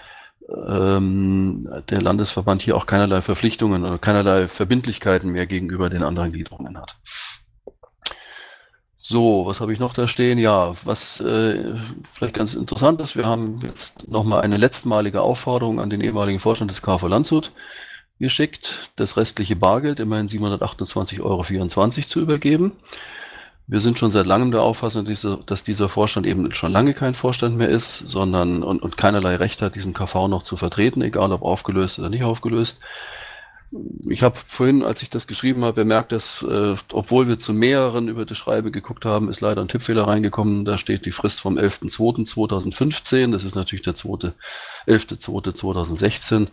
ähm, 0.68 1.68
der 1.90 2.02
Landesverband 2.02 2.62
hier 2.62 2.78
auch 2.78 2.86
keinerlei 2.86 3.22
Verpflichtungen 3.22 3.84
oder 3.84 3.98
keinerlei 3.98 4.48
Verbindlichkeiten 4.48 5.32
mehr 5.32 5.48
gegenüber 5.48 5.90
den 5.90 6.04
anderen 6.04 6.32
Gliederungen 6.32 6.78
hat. 6.78 6.96
So, 8.98 9.46
was 9.46 9.60
habe 9.62 9.72
ich 9.72 9.80
noch 9.80 9.94
da 9.94 10.08
stehen? 10.08 10.40
Ja, 10.40 10.74
was 10.84 11.20
äh, 11.20 11.76
vielleicht 12.12 12.34
ganz 12.36 12.56
interessant 12.56 13.02
ist, 13.02 13.16
wir 13.16 13.26
haben 13.26 13.60
jetzt 13.62 14.08
nochmal 14.08 14.42
eine 14.42 14.58
letztmalige 14.58 15.22
Aufforderung 15.22 15.80
an 15.80 15.92
den 15.92 16.02
ehemaligen 16.02 16.40
Vorstand 16.40 16.72
des 16.72 16.82
KV 16.82 17.08
Landshut 17.08 17.52
geschickt, 18.20 18.90
das 18.96 19.18
restliche 19.18 19.56
Bargeld, 19.56 20.00
immerhin 20.00 20.28
728,24 20.28 21.22
Euro 21.22 21.90
zu 21.90 22.22
übergeben. 22.22 22.74
Wir 23.68 23.82
sind 23.82 23.98
schon 23.98 24.12
seit 24.12 24.28
langem 24.28 24.52
der 24.52 24.62
Auffassung, 24.62 25.06
dass 25.46 25.64
dieser 25.64 25.90
Vorstand 25.90 26.28
eben 26.28 26.54
schon 26.54 26.72
lange 26.72 26.94
kein 26.94 27.16
Vorstand 27.16 27.58
mehr 27.58 27.70
ist, 27.70 27.98
sondern 27.98 28.62
und, 28.62 28.84
und 28.84 28.98
keinerlei 28.98 29.36
Recht 29.38 29.62
hat, 29.62 29.76
diesen 29.76 29.94
KV 29.94 30.28
noch 30.28 30.44
zu 30.44 30.56
vertreten, 30.56 31.02
egal 31.02 31.32
ob 31.32 31.42
aufgelöst 31.42 31.98
oder 31.98 32.10
nicht 32.10 32.24
aufgelöst 32.24 32.80
ich 34.08 34.22
habe 34.22 34.38
vorhin, 34.48 34.84
als 34.84 35.02
ich 35.02 35.10
das 35.10 35.26
geschrieben 35.28 35.66
habe, 35.66 35.82
bemerkt, 35.82 36.12
dass, 36.12 36.44
äh, 36.44 36.76
obwohl 36.94 37.28
wir 37.28 37.40
zu 37.40 37.54
mehreren 37.54 38.08
über 38.08 38.26
das 38.26 38.38
Schreibe 38.38 38.70
geguckt 38.72 39.06
haben, 39.06 39.30
ist 39.30 39.42
leider 39.42 39.62
ein 39.62 39.68
Tippfehler 39.68 40.08
reingekommen. 40.08 40.66
Da 40.66 40.78
steht 40.78 41.06
die 41.06 41.12
Frist 41.12 41.40
vom 41.40 41.58
11.02.2015. 41.58 43.32
Das 43.32 43.44
ist 43.44 43.56
natürlich 43.56 43.84
der 43.84 43.96
11.02.2016. 43.96 46.48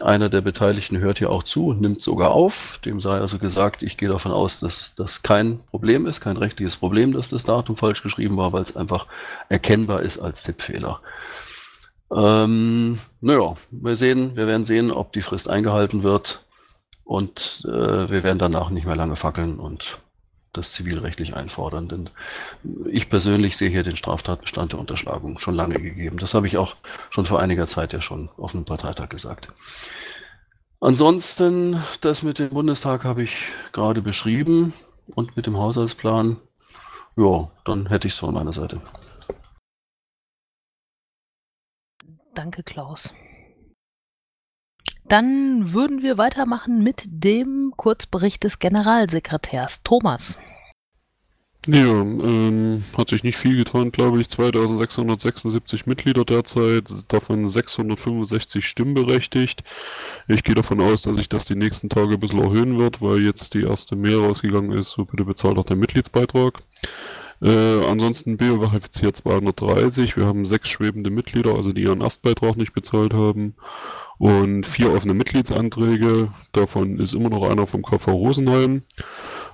Einer 0.00 0.28
der 0.28 0.40
Beteiligten 0.40 0.98
hört 0.98 1.18
hier 1.18 1.30
auch 1.30 1.44
zu 1.44 1.72
nimmt 1.72 2.02
sogar 2.02 2.32
auf. 2.32 2.80
Dem 2.84 3.00
sei 3.00 3.20
also 3.20 3.38
gesagt, 3.38 3.82
ich 3.82 3.96
gehe 3.96 4.08
davon 4.08 4.32
aus, 4.32 4.60
dass 4.60 4.94
das 4.96 5.22
kein 5.22 5.60
Problem 5.70 6.06
ist, 6.06 6.20
kein 6.20 6.36
rechtliches 6.36 6.76
Problem, 6.76 7.12
dass 7.12 7.28
das 7.28 7.44
Datum 7.44 7.76
falsch 7.76 8.02
geschrieben 8.02 8.36
war, 8.36 8.52
weil 8.52 8.62
es 8.62 8.76
einfach 8.76 9.06
erkennbar 9.48 10.02
ist 10.02 10.18
als 10.18 10.42
Tippfehler. 10.42 11.00
Ähm, 12.14 12.98
naja, 13.20 13.56
wir 13.70 13.96
sehen, 13.96 14.36
wir 14.36 14.46
werden 14.46 14.64
sehen, 14.64 14.90
ob 14.90 15.12
die 15.12 15.22
Frist 15.22 15.48
eingehalten 15.48 16.02
wird. 16.02 16.45
Und 17.06 17.62
äh, 17.68 18.10
wir 18.10 18.24
werden 18.24 18.40
danach 18.40 18.68
nicht 18.68 18.84
mehr 18.84 18.96
lange 18.96 19.14
fackeln 19.14 19.60
und 19.60 20.00
das 20.52 20.72
zivilrechtlich 20.72 21.36
einfordern. 21.36 21.88
Denn 21.88 22.10
ich 22.90 23.08
persönlich 23.08 23.56
sehe 23.56 23.70
hier 23.70 23.84
den 23.84 23.96
Straftatbestand 23.96 24.72
der 24.72 24.80
Unterschlagung 24.80 25.38
schon 25.38 25.54
lange 25.54 25.80
gegeben. 25.80 26.18
Das 26.18 26.34
habe 26.34 26.48
ich 26.48 26.56
auch 26.58 26.74
schon 27.10 27.24
vor 27.24 27.38
einiger 27.38 27.68
Zeit 27.68 27.92
ja 27.92 28.00
schon 28.00 28.28
auf 28.36 28.54
einem 28.54 28.64
Parteitag 28.64 29.08
gesagt. 29.08 29.48
Ansonsten, 30.80 31.80
das 32.00 32.24
mit 32.24 32.40
dem 32.40 32.50
Bundestag 32.50 33.04
habe 33.04 33.22
ich 33.22 33.36
gerade 33.70 34.02
beschrieben 34.02 34.72
und 35.14 35.36
mit 35.36 35.46
dem 35.46 35.56
Haushaltsplan. 35.56 36.38
Ja, 37.16 37.48
dann 37.64 37.86
hätte 37.86 38.08
ich 38.08 38.14
es 38.14 38.18
von 38.18 38.34
meiner 38.34 38.52
Seite. 38.52 38.80
Danke, 42.34 42.64
Klaus. 42.64 43.14
Dann 45.08 45.72
würden 45.72 46.02
wir 46.02 46.18
weitermachen 46.18 46.82
mit 46.82 47.04
dem 47.06 47.72
Kurzbericht 47.76 48.42
des 48.42 48.58
Generalsekretärs 48.58 49.82
Thomas. 49.84 50.36
Ja, 51.68 52.00
ähm, 52.00 52.84
hat 52.96 53.08
sich 53.08 53.24
nicht 53.24 53.36
viel 53.36 53.56
getan, 53.56 53.90
glaube 53.90 54.20
ich. 54.20 54.28
2676 54.28 55.86
Mitglieder 55.86 56.24
derzeit, 56.24 56.88
davon 57.08 57.46
665 57.46 58.64
stimmberechtigt. 58.64 59.64
Ich 60.28 60.44
gehe 60.44 60.54
davon 60.54 60.80
aus, 60.80 61.02
dass 61.02 61.16
sich 61.16 61.28
das 61.28 61.44
die 61.44 61.56
nächsten 61.56 61.88
Tage 61.88 62.14
ein 62.14 62.20
bisschen 62.20 62.40
erhöhen 62.40 62.78
wird, 62.78 63.02
weil 63.02 63.20
jetzt 63.20 63.54
die 63.54 63.62
erste 63.62 63.96
Mail 63.96 64.18
rausgegangen 64.18 64.78
ist, 64.78 64.90
so 64.92 65.04
bitte 65.04 65.24
bezahlt 65.24 65.58
auch 65.58 65.64
der 65.64 65.76
Mitgliedsbeitrag. 65.76 66.62
Äh, 67.42 67.84
ansonsten 67.84 68.36
bioverifiziert 68.36 69.16
230. 69.16 70.16
Wir 70.16 70.26
haben 70.26 70.46
sechs 70.46 70.68
schwebende 70.68 71.10
Mitglieder, 71.10 71.54
also 71.54 71.72
die 71.72 71.82
ihren 71.82 72.00
Erstbeitrag 72.00 72.56
nicht 72.56 72.72
bezahlt 72.72 73.12
haben. 73.12 73.54
Und 74.18 74.64
vier 74.64 74.92
offene 74.92 75.12
Mitgliedsanträge. 75.12 76.28
Davon 76.52 76.98
ist 76.98 77.12
immer 77.12 77.28
noch 77.28 77.42
einer 77.42 77.66
vom 77.66 77.82
KV 77.82 78.10
Rosenheim. 78.12 78.82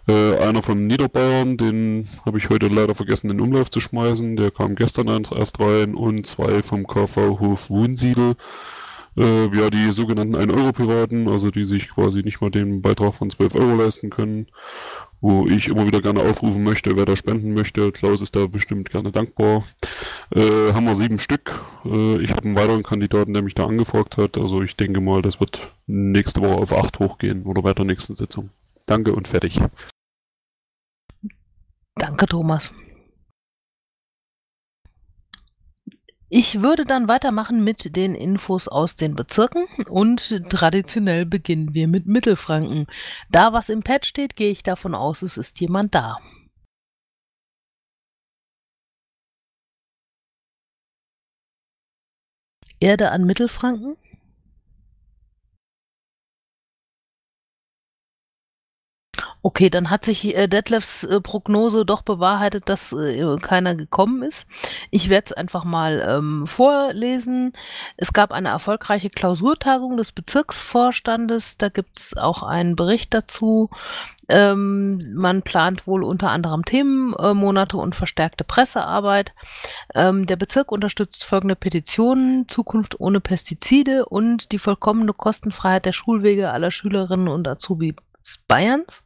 Äh, 0.06 0.36
einer 0.36 0.62
von 0.62 0.86
Niederbayern, 0.86 1.56
den 1.56 2.08
habe 2.24 2.38
ich 2.38 2.48
heute 2.48 2.68
leider 2.68 2.94
vergessen, 2.94 3.30
in 3.30 3.38
den 3.38 3.46
Umlauf 3.46 3.70
zu 3.70 3.80
schmeißen. 3.80 4.36
Der 4.36 4.52
kam 4.52 4.76
gestern 4.76 5.08
erst 5.08 5.58
rein. 5.58 5.96
Und 5.96 6.26
zwei 6.26 6.62
vom 6.62 6.86
KV 6.86 7.40
Hof 7.40 7.70
Wohnsiedel. 7.70 8.36
Äh, 9.16 9.54
ja, 9.54 9.68
die 9.70 9.92
sogenannten 9.92 10.36
1-Euro-Piraten, 10.36 11.28
also 11.28 11.50
die 11.50 11.64
sich 11.64 11.90
quasi 11.90 12.22
nicht 12.22 12.40
mal 12.40 12.50
den 12.50 12.80
Beitrag 12.80 13.14
von 13.14 13.28
12 13.28 13.56
Euro 13.56 13.74
leisten 13.74 14.08
können 14.08 14.46
wo 15.22 15.46
ich 15.46 15.68
immer 15.68 15.86
wieder 15.86 16.02
gerne 16.02 16.20
aufrufen 16.20 16.64
möchte, 16.64 16.96
wer 16.96 17.04
da 17.06 17.14
spenden 17.16 17.54
möchte. 17.54 17.92
Klaus 17.92 18.20
ist 18.20 18.34
da 18.34 18.46
bestimmt 18.48 18.90
gerne 18.90 19.12
dankbar. 19.12 19.64
Äh, 20.34 20.72
haben 20.72 20.84
wir 20.84 20.96
sieben 20.96 21.20
Stück. 21.20 21.62
Äh, 21.84 22.20
ich 22.20 22.32
habe 22.32 22.42
einen 22.42 22.56
weiteren 22.56 22.82
Kandidaten, 22.82 23.32
der 23.32 23.42
mich 23.42 23.54
da 23.54 23.66
angefragt 23.66 24.16
hat. 24.16 24.36
Also 24.36 24.62
ich 24.62 24.76
denke 24.76 25.00
mal, 25.00 25.22
das 25.22 25.38
wird 25.38 25.60
nächste 25.86 26.42
Woche 26.42 26.56
auf 26.56 26.72
acht 26.72 26.98
hochgehen 26.98 27.44
oder 27.44 27.62
bei 27.62 27.72
der 27.72 27.84
nächsten 27.84 28.14
Sitzung. 28.14 28.50
Danke 28.84 29.14
und 29.14 29.28
fertig. 29.28 29.60
Danke, 31.94 32.26
Thomas. 32.26 32.72
Ich 36.34 36.62
würde 36.62 36.86
dann 36.86 37.08
weitermachen 37.08 37.62
mit 37.62 37.94
den 37.94 38.14
Infos 38.14 38.66
aus 38.66 38.96
den 38.96 39.14
Bezirken 39.14 39.66
und 39.90 40.48
traditionell 40.48 41.26
beginnen 41.26 41.74
wir 41.74 41.88
mit 41.88 42.06
Mittelfranken. 42.06 42.86
Da 43.30 43.52
was 43.52 43.68
im 43.68 43.82
Pad 43.82 44.06
steht, 44.06 44.34
gehe 44.34 44.50
ich 44.50 44.62
davon 44.62 44.94
aus, 44.94 45.20
es 45.20 45.36
ist 45.36 45.60
jemand 45.60 45.94
da. 45.94 46.16
Erde 52.80 53.10
an 53.10 53.26
Mittelfranken? 53.26 53.98
Okay, 59.44 59.70
dann 59.70 59.90
hat 59.90 60.04
sich 60.04 60.36
äh, 60.36 60.46
Detlefs 60.46 61.02
äh, 61.02 61.20
Prognose 61.20 61.84
doch 61.84 62.02
bewahrheitet, 62.02 62.68
dass 62.68 62.92
äh, 62.92 63.36
keiner 63.38 63.74
gekommen 63.74 64.22
ist. 64.22 64.46
Ich 64.92 65.08
werde 65.08 65.26
es 65.26 65.32
einfach 65.32 65.64
mal 65.64 66.00
ähm, 66.08 66.46
vorlesen. 66.46 67.52
Es 67.96 68.12
gab 68.12 68.30
eine 68.32 68.50
erfolgreiche 68.50 69.10
Klausurtagung 69.10 69.96
des 69.96 70.12
Bezirksvorstandes. 70.12 71.58
Da 71.58 71.70
gibt 71.70 71.98
es 71.98 72.16
auch 72.16 72.44
einen 72.44 72.76
Bericht 72.76 73.14
dazu. 73.14 73.68
Ähm, 74.28 75.12
man 75.14 75.42
plant 75.42 75.88
wohl 75.88 76.04
unter 76.04 76.30
anderem 76.30 76.64
Themenmonate 76.64 77.76
und 77.76 77.96
verstärkte 77.96 78.44
Pressearbeit. 78.44 79.32
Ähm, 79.96 80.24
der 80.26 80.36
Bezirk 80.36 80.70
unterstützt 80.70 81.24
folgende 81.24 81.56
Petitionen: 81.56 82.46
Zukunft 82.46 83.00
ohne 83.00 83.18
Pestizide 83.18 84.06
und 84.06 84.52
die 84.52 84.60
vollkommene 84.60 85.12
Kostenfreiheit 85.12 85.84
der 85.84 85.92
Schulwege 85.92 86.52
aller 86.52 86.70
Schülerinnen 86.70 87.26
und 87.26 87.48
Azubis 87.48 87.96
Bayerns. 88.46 89.02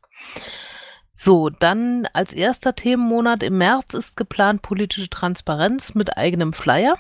So, 1.14 1.48
dann 1.48 2.06
als 2.12 2.32
erster 2.32 2.74
Themenmonat 2.74 3.42
im 3.42 3.58
März 3.58 3.94
ist 3.94 4.16
geplant 4.16 4.62
politische 4.62 5.08
Transparenz 5.08 5.94
mit 5.94 6.16
eigenem 6.16 6.52
Flyer 6.52 6.96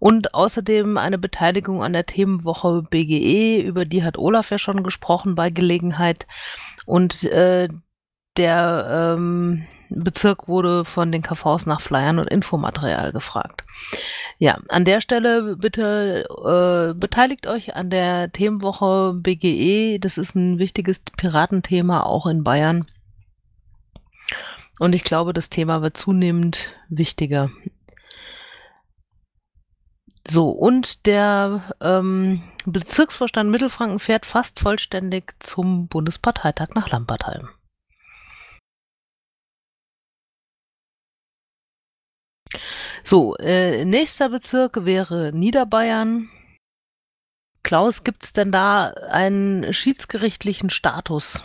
und 0.00 0.34
außerdem 0.34 0.96
eine 0.96 1.18
Beteiligung 1.18 1.84
an 1.84 1.92
der 1.92 2.06
Themenwoche 2.06 2.82
BGE, 2.90 3.60
über 3.60 3.84
die 3.84 4.02
hat 4.02 4.18
Olaf 4.18 4.50
ja 4.50 4.58
schon 4.58 4.82
gesprochen 4.82 5.34
bei 5.34 5.50
Gelegenheit. 5.50 6.26
Und 6.86 7.24
äh, 7.24 7.68
der 8.36 9.16
ähm, 9.16 9.66
Bezirk 9.90 10.46
wurde 10.46 10.84
von 10.84 11.10
den 11.10 11.22
KVs 11.22 11.66
nach 11.66 11.80
Flyern 11.80 12.18
und 12.18 12.28
Infomaterial 12.28 13.12
gefragt. 13.12 13.64
Ja, 14.38 14.58
an 14.68 14.84
der 14.84 15.00
Stelle 15.00 15.56
bitte 15.56 16.26
äh, 16.28 16.98
beteiligt 16.98 17.46
euch 17.46 17.74
an 17.74 17.90
der 17.90 18.32
Themenwoche 18.32 19.14
BGE. 19.14 19.98
Das 19.98 20.16
ist 20.16 20.34
ein 20.34 20.58
wichtiges 20.58 21.00
Piratenthema 21.00 22.02
auch 22.04 22.26
in 22.26 22.44
Bayern. 22.44 22.86
Und 24.78 24.94
ich 24.94 25.04
glaube, 25.04 25.34
das 25.34 25.50
Thema 25.50 25.82
wird 25.82 25.96
zunehmend 25.96 26.70
wichtiger. 26.88 27.50
So, 30.26 30.50
und 30.50 31.06
der 31.06 31.74
ähm, 31.80 32.42
Bezirksvorstand 32.64 33.50
Mittelfranken 33.50 33.98
fährt 33.98 34.24
fast 34.24 34.60
vollständig 34.60 35.34
zum 35.40 35.88
Bundesparteitag 35.88 36.68
nach 36.74 36.88
Lampertheim. 36.88 37.48
So, 43.04 43.36
äh, 43.36 43.84
nächster 43.84 44.28
Bezirk 44.28 44.84
wäre 44.84 45.32
Niederbayern. 45.34 46.28
Klaus, 47.62 48.04
gibt 48.04 48.24
es 48.24 48.32
denn 48.32 48.50
da 48.52 48.88
einen 49.10 49.72
schiedsgerichtlichen 49.72 50.70
Status? 50.70 51.44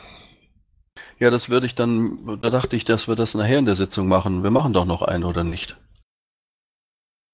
Ja, 1.20 1.30
das 1.30 1.50
würde 1.50 1.66
ich 1.66 1.76
dann, 1.76 2.40
da 2.42 2.50
dachte 2.50 2.76
ich, 2.76 2.86
dass 2.86 3.08
wir 3.08 3.16
das 3.16 3.36
nachher 3.36 3.60
in 3.60 3.66
der 3.66 3.76
Sitzung 3.76 4.08
machen. 4.08 4.44
Wir 4.44 4.52
machen 4.52 4.74
doch 4.74 4.86
noch 4.86 5.02
einen, 5.02 5.24
oder 5.24 5.44
nicht? 5.44 5.78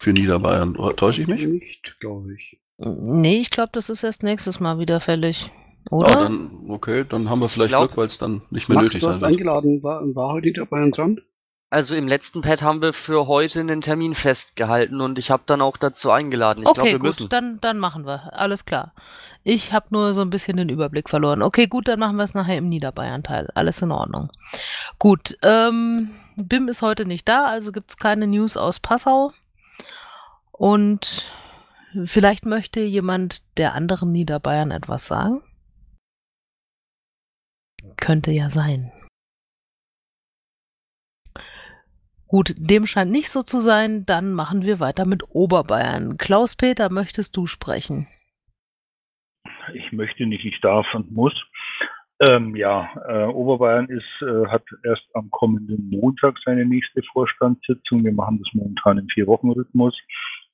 Für 0.01 0.13
Niederbayern. 0.13 0.73
Täusche 0.97 1.21
ich 1.21 1.27
mich? 1.27 1.45
Nicht, 1.45 1.99
glaube 1.99 2.34
ich. 2.34 2.60
Nee, 2.77 3.39
ich 3.39 3.51
glaube, 3.51 3.69
das 3.73 3.89
ist 3.89 4.03
erst 4.03 4.23
nächstes 4.23 4.60
Mal 4.60 4.79
wieder 4.79 4.99
fällig. 4.99 5.51
Oder? 5.89 6.10
Ah, 6.10 6.23
dann, 6.23 6.69
okay, 6.69 7.05
dann 7.07 7.29
haben 7.29 7.39
wir 7.39 7.49
vielleicht 7.49 7.69
glaub- 7.69 7.88
Glück, 7.88 7.97
weil 7.97 8.07
es 8.07 8.17
dann 8.17 8.41
nicht 8.49 8.69
mehr 8.69 8.75
Max, 8.75 8.86
nötig 8.86 9.01
du 9.01 9.07
hast 9.07 9.19
sein 9.21 9.29
wird. 9.29 9.39
eingeladen. 9.39 9.84
War, 9.84 10.01
war 10.15 10.34
heute 10.34 10.47
Niederbayern 10.47 10.91
dran? 10.91 11.21
Also 11.71 11.95
im 11.95 12.10
letzten 12.10 12.41
Pad 12.41 12.62
haben 12.62 12.81
wir 12.81 12.91
für 12.91 13.27
heute 13.27 13.62
einen 13.62 13.79
Termin 13.79 14.13
festgehalten 14.13 14.99
und 14.99 15.17
ich 15.17 15.31
habe 15.31 15.43
dann 15.45 15.62
auch 15.62 15.77
dazu 15.77 16.12
eingeladen. 16.12 16.63
Ich 16.63 16.69
okay, 16.69 16.91
wir 16.91 16.99
gut, 16.99 17.03
müssen. 17.03 17.29
dann, 17.29 17.60
dann 17.62 17.77
machen 17.79 18.05
wir. 18.05 18.38
Alles 18.38 18.65
klar. 18.65 18.93
Ich 19.45 19.71
habe 19.71 19.86
nur 19.89 20.13
so 20.13 20.19
ein 20.19 20.29
bisschen 20.29 20.57
den 20.57 20.67
Überblick 20.67 21.10
verloren. 21.10 21.41
Okay, 21.41 21.67
gut, 21.67 21.88
dann 21.88 21.97
machen 21.97 22.17
wir 22.17 22.25
es 22.25 22.34
nachher 22.34 22.57
im 22.57 22.67
Niederbayern-Teil. 22.67 23.47
Alles 23.55 23.81
in 23.81 23.93
Ordnung. 23.93 24.29
Gut, 24.99 25.38
ähm, 25.43 26.12
BIM 26.36 26.67
ist 26.67 26.81
heute 26.81 27.05
nicht 27.05 27.29
da, 27.29 27.45
also 27.45 27.71
gibt 27.71 27.91
es 27.91 27.97
keine 27.97 28.27
News 28.27 28.57
aus 28.57 28.81
Passau. 28.81 29.31
Und 30.51 31.25
vielleicht 32.03 32.45
möchte 32.45 32.81
jemand 32.81 33.43
der 33.55 33.75
anderen 33.75 34.12
Niederbayern 34.12 34.71
etwas 34.71 35.07
sagen? 35.07 35.41
Könnte 37.95 38.31
ja 38.31 38.49
sein. 38.49 38.91
Gut, 42.32 42.54
dem 42.58 42.88
scheint 42.88 43.12
nicht 43.12 43.30
so 43.30 43.44
zu 43.44 43.60
sein. 43.60 44.06
Dann 44.08 44.32
machen 44.32 44.63
wir 44.63 44.80
weiter 44.80 45.06
mit 45.06 45.24
Oberbayern. 45.32 46.15
Klaus-Peter, 46.17 46.89
möchtest 46.89 47.36
du 47.36 47.46
sprechen? 47.46 48.08
ich 49.74 49.91
möchte 49.91 50.26
nicht, 50.26 50.46
ich 50.46 50.60
darf 50.62 50.88
und 50.94 51.12
muss. 51.12 51.34
Ähm, 52.30 52.56
ja, 52.56 52.89
äh, 53.06 53.26
Oberbayern 53.26 53.89
ist, 53.89 54.22
äh, 54.22 54.48
hat 54.48 54.63
erst 54.86 55.04
am 55.13 55.30
kommenden 55.32 55.89
Montag 55.89 56.38
seine 56.46 56.65
nächste 56.65 57.02
Vorstandssitzung. 57.12 58.02
Wir 58.06 58.13
machen 58.13 58.39
das 58.41 58.54
momentan 58.54 59.00
im 59.00 59.10
Vier-Wochen-Rhythmus. 59.10 60.00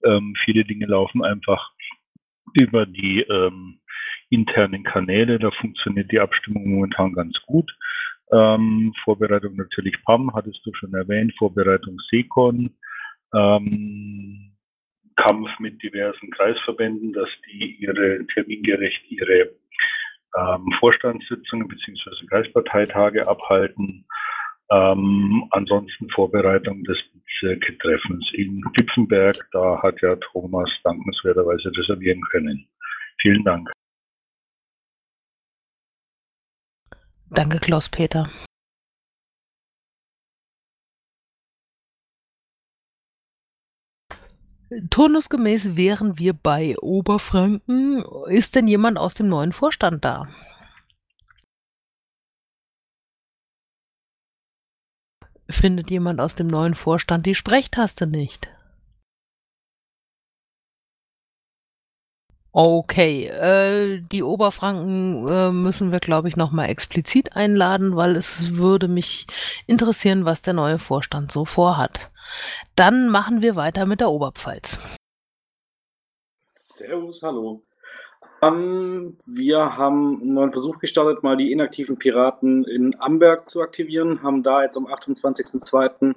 Ähm, 0.04 0.34
viele 0.46 0.66
Dinge 0.66 0.88
laufen 0.88 1.24
einfach 1.24 1.72
über 2.60 2.88
die 2.88 3.22
ähm, 3.22 3.80
internen 4.32 4.84
Kanäle. 4.84 5.38
Da 5.38 5.52
funktioniert 5.52 6.12
die 6.12 6.20
Abstimmung 6.20 6.68
momentan 6.70 7.13
ganz 7.13 7.38
gut. 7.46 7.70
Ähm, 8.32 8.94
Vorbereitung 9.04 9.56
natürlich 9.56 9.96
PAM, 10.04 10.34
hattest 10.34 10.60
du 10.66 10.74
schon 10.74 10.94
erwähnt. 10.94 11.34
Vorbereitung 11.38 11.98
SECON. 12.10 12.76
Ähm, 13.34 14.54
Kampf 15.16 15.50
mit 15.60 15.82
diversen 15.82 16.30
Kreisverbänden, 16.32 17.13
dass 17.13 17.30
die 17.48 17.78
ihre 17.80 18.26
termingerecht 18.34 19.04
ihre 19.10 19.52
ähm, 20.38 20.72
Vorstandssitzungen 20.80 21.68
beziehungsweise 21.68 22.26
Kreisparteitage 22.28 23.28
abhalten. 23.28 24.06
Ähm, 24.70 25.46
ansonsten 25.52 26.10
Vorbereitung 26.10 26.84
des 26.84 26.98
Bezirketreffens 27.13 28.30
in 28.34 28.62
Gipfenberg. 28.74 29.38
Da 29.52 29.82
hat 29.82 30.02
ja 30.02 30.16
Thomas 30.18 30.70
dankenswerterweise 30.84 31.72
reservieren 31.76 32.22
können. 32.32 32.68
Vielen 33.22 33.44
Dank. 33.44 33.70
Danke, 37.30 37.60
Klaus-Peter. 37.60 38.32
Turnusgemäß 44.90 45.76
wären 45.78 46.18
wir 46.18 46.34
bei 46.34 46.78
Oberfranken. 46.80 48.04
Ist 48.28 48.56
denn 48.56 48.68
jemand 48.68 48.98
aus 48.98 49.13
dem 49.13 49.30
neuen 49.30 49.54
Vorstand 49.54 50.04
da? 50.04 50.28
Findet 55.50 55.90
jemand 55.90 56.20
aus 56.20 56.36
dem 56.36 56.48
neuen 56.48 56.76
Vorstand 56.76 57.26
die 57.26 57.36
Sprechtaste 57.36 58.08
nicht? 58.08 58.50
Okay, 62.60 63.28
äh, 63.28 64.00
die 64.00 64.24
Oberfranken 64.24 65.28
äh, 65.28 65.52
müssen 65.52 65.91
wir, 65.91 66.00
glaube 66.00 66.28
ich, 66.28 66.38
nochmal 66.38 66.70
explizit 66.70 67.36
einladen, 67.36 67.96
weil 67.96 68.15
es 68.15 68.56
würde 68.56 68.88
mich 68.88 69.28
interessieren, 69.67 70.26
was 70.26 70.41
der 70.41 70.54
neue 70.54 70.80
Vorstand 70.80 71.32
so 71.32 71.46
vorhat. 71.46 72.10
Dann 72.76 73.10
machen 73.10 73.43
wir 73.43 73.56
weiter 73.56 73.86
mit 73.86 74.00
der 74.00 74.10
Oberpfalz. 74.10 74.80
Servus, 76.63 77.22
hallo. 77.22 77.62
Ähm, 78.41 79.17
wir 79.26 79.78
haben 79.78 80.21
einen 80.21 80.34
neuen 80.34 80.52
Versuch 80.52 80.80
gestartet, 80.80 81.23
mal 81.23 81.38
die 81.38 81.52
inaktiven 81.52 81.97
Piraten 81.97 82.65
in 82.65 83.00
Amberg 83.00 83.50
zu 83.50 83.62
aktivieren, 83.62 84.21
haben 84.21 84.43
da 84.43 84.63
jetzt 84.63 84.78
am 84.78 84.86
28.02. 84.86 86.15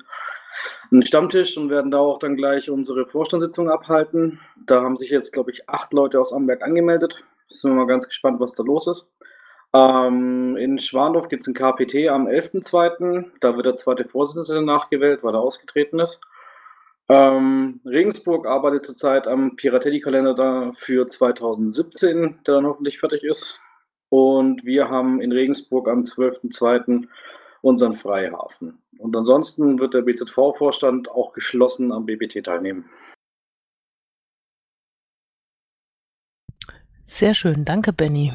einen 0.91 1.03
Stammtisch 1.03 1.57
und 1.57 1.71
werden 1.71 1.91
da 1.91 1.99
auch 1.99 2.19
dann 2.19 2.37
gleich 2.37 2.69
unsere 2.71 3.07
Vorstandssitzung 3.07 3.71
abhalten. 3.71 4.41
Da 4.67 4.83
haben 4.83 4.97
sich 4.97 5.11
jetzt, 5.11 5.33
glaube 5.33 5.51
ich, 5.51 5.69
acht 5.69 5.93
Leute 5.93 6.21
aus 6.21 6.33
Amberg 6.33 6.63
angemeldet. 6.63 7.25
Sind 7.49 7.71
wir 7.71 7.77
mal 7.77 7.87
ganz 7.87 8.07
gespannt, 8.07 8.39
was 8.39 8.55
da 8.55 8.63
los 8.63 8.87
ist. 8.87 9.13
Ähm, 9.73 10.57
in 10.57 10.79
Schwandorf 10.79 11.29
gibt 11.29 11.43
es 11.43 11.49
ein 11.49 11.55
KPT 11.55 12.09
am 12.09 12.27
11.02. 12.27 13.27
Da 13.41 13.57
wird 13.57 13.67
der 13.67 13.77
zweite 13.77 14.05
Vorsitzende 14.05 14.63
nachgewählt, 14.63 15.23
weil 15.23 15.35
er 15.35 15.41
ausgetreten 15.41 16.01
ist. 16.01 16.21
Ähm, 17.11 17.81
Regensburg 17.85 18.47
arbeitet 18.47 18.87
zurzeit 18.87 19.27
am 19.27 19.57
Piratelli-Kalender 19.57 20.71
für 20.75 21.09
2017, 21.09 22.39
der 22.47 22.55
dann 22.55 22.67
hoffentlich 22.67 23.01
fertig 23.01 23.25
ist. 23.25 23.61
Und 24.11 24.65
wir 24.65 24.89
haben 24.91 25.21
in 25.21 25.33
Regensburg 25.33 25.89
am 25.89 26.03
12.02. 26.03 27.09
unseren 27.63 27.95
Freihafen. 27.95 28.81
Und 28.99 29.17
ansonsten 29.17 29.81
wird 29.81 29.95
der 29.95 30.03
BZV-Vorstand 30.03 31.11
auch 31.11 31.33
geschlossen 31.33 31.91
am 31.91 32.07
BBT 32.07 32.45
teilnehmen. 32.45 32.89
Sehr 37.05 37.35
schön, 37.35 37.65
danke 37.65 37.93
Benny. 37.93 38.33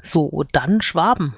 So, 0.00 0.44
dann 0.52 0.80
Schwaben. 0.80 1.34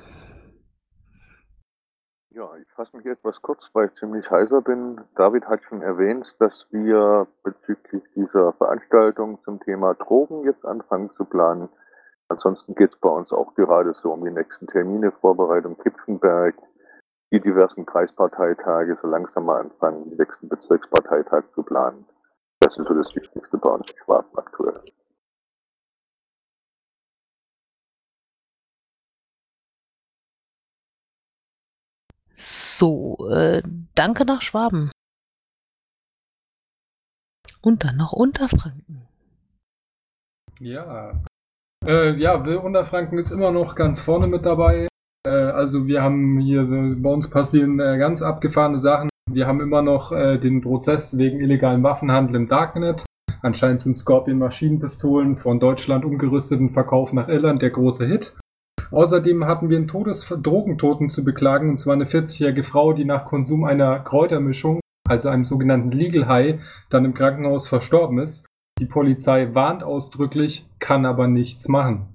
Ja, 2.34 2.50
ich 2.56 2.68
fasse 2.72 2.96
mich 2.96 3.06
etwas 3.06 3.40
kurz, 3.42 3.70
weil 3.74 3.86
ich 3.86 3.94
ziemlich 3.94 4.28
heiser 4.28 4.60
bin. 4.60 5.00
David 5.14 5.46
hat 5.46 5.62
schon 5.62 5.82
erwähnt, 5.82 6.34
dass 6.40 6.66
wir 6.72 7.28
bezüglich 7.44 8.02
dieser 8.16 8.52
Veranstaltung 8.54 9.38
zum 9.44 9.60
Thema 9.60 9.94
Drogen 9.94 10.42
jetzt 10.42 10.64
anfangen 10.64 11.12
zu 11.16 11.24
planen. 11.26 11.68
Ansonsten 12.26 12.74
geht 12.74 12.90
es 12.90 12.96
bei 12.96 13.08
uns 13.08 13.30
auch 13.30 13.54
gerade 13.54 13.94
so 13.94 14.12
um 14.12 14.24
die 14.24 14.32
nächsten 14.32 14.66
Termine, 14.66 15.12
Vorbereitung 15.12 15.78
Kipfenberg, 15.78 16.56
die 17.30 17.38
diversen 17.38 17.86
Kreisparteitage, 17.86 18.98
so 19.00 19.06
langsam 19.06 19.44
mal 19.44 19.60
anfangen, 19.60 20.10
den 20.10 20.18
nächsten 20.18 20.48
Bezirksparteitag 20.48 21.44
zu 21.54 21.62
planen. 21.62 22.04
Das 22.58 22.76
ist 22.76 22.88
so 22.88 22.94
das 22.94 23.14
Wichtigste 23.14 23.58
bei 23.58 23.68
uns 23.70 23.88
in 23.92 23.98
Schwaben 23.98 24.36
aktuell. 24.36 24.82
So, 32.34 33.30
äh, 33.30 33.62
danke 33.94 34.24
nach 34.24 34.42
Schwaben. 34.42 34.90
Und 37.60 37.84
dann 37.84 37.96
noch 37.96 38.12
Unterfranken. 38.12 39.06
Ja. 40.60 41.22
Äh, 41.86 42.16
ja, 42.16 42.34
Unterfranken 42.34 43.18
ist 43.18 43.30
immer 43.30 43.50
noch 43.50 43.74
ganz 43.74 44.00
vorne 44.00 44.26
mit 44.26 44.44
dabei. 44.44 44.88
Äh, 45.26 45.30
also 45.30 45.86
wir 45.86 46.02
haben 46.02 46.40
hier 46.40 46.66
so, 46.66 46.76
bei 46.96 47.10
uns 47.10 47.28
passieren 47.30 47.80
äh, 47.80 47.98
ganz 47.98 48.22
abgefahrene 48.22 48.78
Sachen. 48.78 49.08
Wir 49.30 49.46
haben 49.46 49.60
immer 49.60 49.82
noch 49.82 50.12
äh, 50.12 50.38
den 50.38 50.60
Prozess 50.60 51.16
wegen 51.16 51.40
illegalen 51.40 51.82
Waffenhandel 51.82 52.36
im 52.36 52.48
Darknet. 52.48 53.04
Anscheinend 53.40 53.80
sind 53.80 53.96
Scorpion 53.96 54.38
Maschinenpistolen 54.38 55.36
von 55.36 55.60
Deutschland 55.60 56.04
umgerüsteten 56.04 56.70
Verkauf 56.70 57.12
nach 57.12 57.28
Irland 57.28 57.62
der 57.62 57.70
große 57.70 58.06
Hit. 58.06 58.36
Außerdem 58.94 59.44
hatten 59.44 59.70
wir 59.70 59.76
einen 59.76 59.88
Todesdrogentoten 59.88 61.10
zu 61.10 61.24
beklagen, 61.24 61.68
und 61.68 61.80
zwar 61.80 61.94
eine 61.94 62.04
40-jährige 62.04 62.62
Frau, 62.62 62.92
die 62.92 63.04
nach 63.04 63.24
Konsum 63.24 63.64
einer 63.64 63.98
Kräutermischung, 63.98 64.78
also 65.08 65.28
einem 65.30 65.44
sogenannten 65.44 65.90
Legal 65.90 66.28
High, 66.28 66.60
dann 66.90 67.04
im 67.04 67.12
Krankenhaus 67.12 67.66
verstorben 67.66 68.18
ist. 68.20 68.46
Die 68.78 68.86
Polizei 68.86 69.52
warnt 69.52 69.82
ausdrücklich, 69.82 70.64
kann 70.78 71.06
aber 71.06 71.26
nichts 71.26 71.66
machen. 71.66 72.06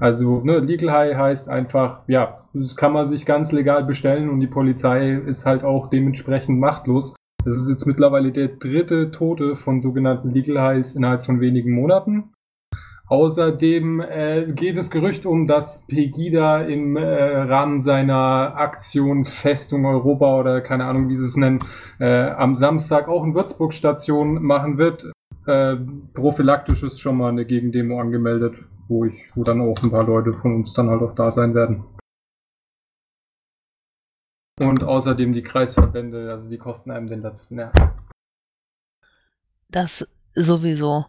Also, 0.00 0.40
ne, 0.40 0.60
Legal 0.60 0.92
High 0.92 1.16
heißt 1.16 1.50
einfach, 1.50 2.00
ja, 2.08 2.44
das 2.54 2.74
kann 2.74 2.94
man 2.94 3.08
sich 3.08 3.26
ganz 3.26 3.52
legal 3.52 3.84
bestellen 3.84 4.30
und 4.30 4.40
die 4.40 4.46
Polizei 4.46 5.12
ist 5.12 5.44
halt 5.44 5.62
auch 5.62 5.90
dementsprechend 5.90 6.58
machtlos. 6.58 7.16
Das 7.44 7.54
ist 7.54 7.68
jetzt 7.68 7.86
mittlerweile 7.86 8.32
der 8.32 8.48
dritte 8.48 9.10
Tote 9.10 9.56
von 9.56 9.82
sogenannten 9.82 10.30
Legal 10.30 10.62
Highs 10.62 10.94
innerhalb 10.94 11.26
von 11.26 11.40
wenigen 11.40 11.72
Monaten. 11.72 12.32
Außerdem 13.08 14.00
äh, 14.00 14.52
geht 14.52 14.76
es 14.76 14.90
Gerücht 14.90 15.24
um, 15.24 15.46
dass 15.46 15.86
Pegida 15.86 16.60
im 16.60 16.96
äh, 16.96 17.02
Rahmen 17.02 17.80
seiner 17.80 18.54
Aktion 18.56 19.24
Festung 19.24 19.86
Europa 19.86 20.38
oder 20.38 20.60
keine 20.60 20.84
Ahnung, 20.84 21.08
wie 21.08 21.16
sie 21.16 21.24
es 21.24 21.36
nennen, 21.36 21.58
äh, 22.00 22.28
am 22.30 22.54
Samstag 22.54 23.08
auch 23.08 23.24
in 23.24 23.34
Würzburg 23.34 23.72
Station 23.72 24.42
machen 24.42 24.76
wird. 24.76 25.10
Äh, 25.46 25.76
prophylaktisch 26.12 26.82
ist 26.82 27.00
schon 27.00 27.16
mal 27.16 27.30
eine 27.30 27.46
Gegendemo 27.46 27.98
angemeldet, 27.98 28.56
wo 28.88 29.06
ich, 29.06 29.30
wo 29.34 29.42
dann 29.42 29.62
auch 29.62 29.82
ein 29.82 29.90
paar 29.90 30.04
Leute 30.04 30.34
von 30.34 30.56
uns 30.56 30.74
dann 30.74 30.90
halt 30.90 31.00
auch 31.00 31.14
da 31.14 31.32
sein 31.32 31.54
werden. 31.54 31.84
Und 34.60 34.84
außerdem 34.84 35.32
die 35.32 35.42
Kreisverbände, 35.42 36.30
also 36.30 36.50
die 36.50 36.58
kosten 36.58 36.90
einem 36.90 37.06
den 37.06 37.22
letzten 37.22 37.56
Nerv. 37.56 37.72
Das 39.70 40.06
Sowieso. 40.40 41.06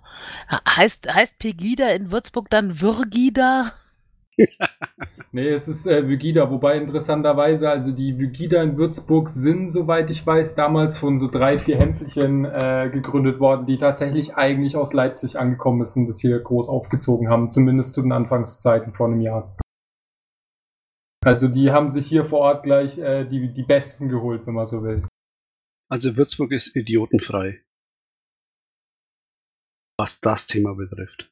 Heißt, 0.67 1.13
heißt 1.13 1.37
Pegida 1.37 1.89
in 1.89 2.11
Würzburg 2.11 2.49
dann 2.49 2.81
Würgida? 2.81 3.73
nee, 5.31 5.49
es 5.49 5.67
ist 5.67 5.85
äh, 5.85 6.07
Vygida, 6.07 6.49
wobei 6.49 6.77
interessanterweise, 6.77 7.69
also 7.69 7.91
die 7.91 8.17
Vygida 8.17 8.63
in 8.63 8.77
Würzburg 8.77 9.29
sind, 9.29 9.69
soweit 9.69 10.09
ich 10.09 10.25
weiß, 10.25 10.55
damals 10.55 10.97
von 10.97 11.19
so 11.19 11.27
drei, 11.27 11.59
vier 11.59 11.77
Hämpfelchen 11.77 12.45
äh, 12.45 12.89
gegründet 12.91 13.39
worden, 13.39 13.65
die 13.65 13.77
tatsächlich 13.77 14.35
eigentlich 14.35 14.75
aus 14.75 14.93
Leipzig 14.93 15.37
angekommen 15.37 15.85
sind 15.85 16.03
und 16.03 16.09
das 16.09 16.19
hier 16.19 16.39
groß 16.39 16.69
aufgezogen 16.69 17.29
haben, 17.29 17.51
zumindest 17.51 17.93
zu 17.93 18.01
den 18.01 18.11
Anfangszeiten 18.11 18.93
vor 18.93 19.07
einem 19.07 19.21
Jahr. 19.21 19.55
Also 21.23 21.49
die 21.49 21.71
haben 21.71 21.91
sich 21.91 22.07
hier 22.07 22.23
vor 22.23 22.39
Ort 22.39 22.63
gleich 22.63 22.97
äh, 22.97 23.25
die, 23.25 23.53
die 23.53 23.63
Besten 23.63 24.09
geholt, 24.09 24.47
wenn 24.47 24.53
man 24.53 24.67
so 24.67 24.83
will. 24.83 25.05
Also 25.91 26.17
Würzburg 26.17 26.51
ist 26.51 26.75
idiotenfrei 26.75 27.61
was 29.99 30.21
das 30.21 30.47
Thema 30.47 30.73
betrifft. 30.75 31.29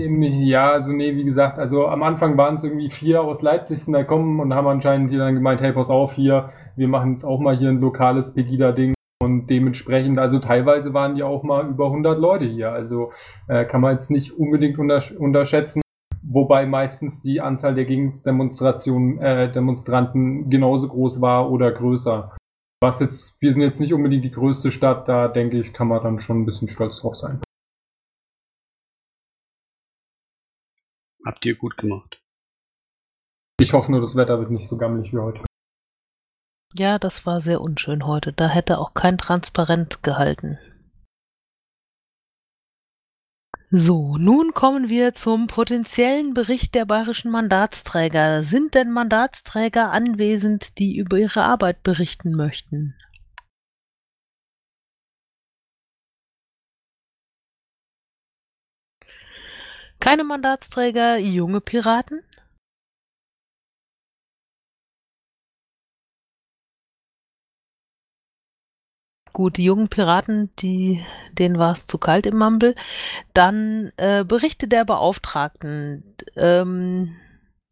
Ja, 0.00 0.72
also 0.72 0.92
nee, 0.92 1.14
wie 1.14 1.24
gesagt, 1.24 1.58
also 1.58 1.86
am 1.86 2.02
Anfang 2.02 2.38
waren 2.38 2.54
es 2.54 2.64
irgendwie 2.64 2.88
vier 2.88 3.20
aus 3.20 3.42
Leipzig 3.42 3.84
sind 3.84 3.92
da 3.92 4.00
gekommen 4.00 4.40
und 4.40 4.54
haben 4.54 4.66
anscheinend 4.66 5.10
hier 5.10 5.18
dann 5.18 5.34
gemeint, 5.34 5.60
hey, 5.60 5.74
pass 5.74 5.90
auf 5.90 6.14
hier, 6.14 6.50
wir 6.74 6.88
machen 6.88 7.12
jetzt 7.12 7.24
auch 7.24 7.38
mal 7.38 7.58
hier 7.58 7.68
ein 7.68 7.80
lokales 7.80 8.32
Pegida-Ding 8.32 8.94
und 9.22 9.48
dementsprechend, 9.48 10.18
also 10.18 10.38
teilweise 10.38 10.94
waren 10.94 11.16
die 11.16 11.22
auch 11.22 11.42
mal 11.42 11.68
über 11.68 11.86
100 11.86 12.18
Leute 12.18 12.46
hier, 12.46 12.72
also 12.72 13.12
äh, 13.46 13.66
kann 13.66 13.82
man 13.82 13.92
jetzt 13.92 14.10
nicht 14.10 14.32
unbedingt 14.32 14.78
untersch 14.78 15.12
unterschätzen, 15.12 15.82
wobei 16.22 16.64
meistens 16.64 17.20
die 17.20 17.42
Anzahl 17.42 17.74
der 17.74 17.84
Gegendemonstrationen, 17.84 19.18
äh, 19.18 19.52
Demonstranten 19.52 20.48
genauso 20.48 20.88
groß 20.88 21.20
war 21.20 21.50
oder 21.50 21.70
größer. 21.72 22.34
Was 22.82 23.00
jetzt, 23.00 23.36
wir 23.42 23.52
sind 23.52 23.60
jetzt 23.60 23.80
nicht 23.80 23.92
unbedingt 23.92 24.24
die 24.24 24.30
größte 24.30 24.70
Stadt, 24.70 25.06
da 25.06 25.28
denke 25.28 25.60
ich, 25.60 25.74
kann 25.74 25.88
man 25.88 26.02
dann 26.02 26.20
schon 26.20 26.40
ein 26.40 26.46
bisschen 26.46 26.68
stolz 26.68 26.98
drauf 27.02 27.14
sein. 27.14 27.42
Habt 31.24 31.44
ihr 31.46 31.56
gut 31.56 31.76
gemacht. 31.76 32.20
Ich 33.60 33.72
hoffe 33.72 33.90
nur, 33.90 34.00
das 34.00 34.16
Wetter 34.16 34.38
wird 34.38 34.50
nicht 34.50 34.68
so 34.68 34.76
gammelig 34.76 35.12
wie 35.12 35.18
heute. 35.18 35.44
Ja, 36.72 36.98
das 36.98 37.26
war 37.26 37.40
sehr 37.40 37.60
unschön 37.60 38.06
heute. 38.06 38.32
Da 38.32 38.48
hätte 38.48 38.78
auch 38.78 38.94
kein 38.94 39.18
Transparent 39.18 40.02
gehalten. 40.02 40.58
So, 43.72 44.16
nun 44.16 44.52
kommen 44.52 44.88
wir 44.88 45.14
zum 45.14 45.46
potenziellen 45.46 46.34
Bericht 46.34 46.74
der 46.74 46.86
bayerischen 46.86 47.30
Mandatsträger. 47.30 48.42
Sind 48.42 48.74
denn 48.74 48.90
Mandatsträger 48.90 49.92
anwesend, 49.92 50.78
die 50.78 50.96
über 50.96 51.18
ihre 51.18 51.42
Arbeit 51.42 51.84
berichten 51.84 52.32
möchten? 52.32 52.96
Keine 60.00 60.24
Mandatsträger, 60.24 61.18
junge 61.18 61.60
Piraten? 61.60 62.24
Gut, 69.32 69.56
die 69.58 69.64
jungen 69.64 69.88
Piraten, 69.88 70.50
die, 70.56 71.04
denen 71.32 71.58
war 71.58 71.72
es 71.72 71.86
zu 71.86 71.98
kalt 71.98 72.26
im 72.26 72.38
Mumble. 72.38 72.74
Dann 73.34 73.92
äh, 73.96 74.24
Berichte 74.24 74.68
der 74.68 74.84
Beauftragten. 74.84 76.16
Ähm, 76.36 77.16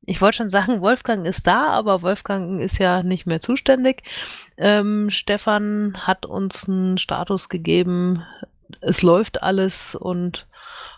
Ich 0.07 0.21
wollte 0.23 0.39
schon 0.39 0.51
sagen, 0.51 0.81
Wolfgang 0.83 1.27
ist 1.27 1.47
da, 1.47 1.69
aber 1.69 2.03
Wolfgang 2.03 2.61
ist 2.63 2.79
ja 2.79 3.03
nicht 3.05 3.27
mehr 3.27 3.41
zuständig. 3.41 4.03
Ähm, 4.57 5.11
Stefan 5.11 5.95
hat 6.07 6.27
uns 6.27 6.69
einen 6.69 6.99
Status 6.99 7.49
gegeben. 7.49 8.25
Es 8.81 9.03
läuft 9.03 9.43
alles 9.43 9.95
und 9.97 10.47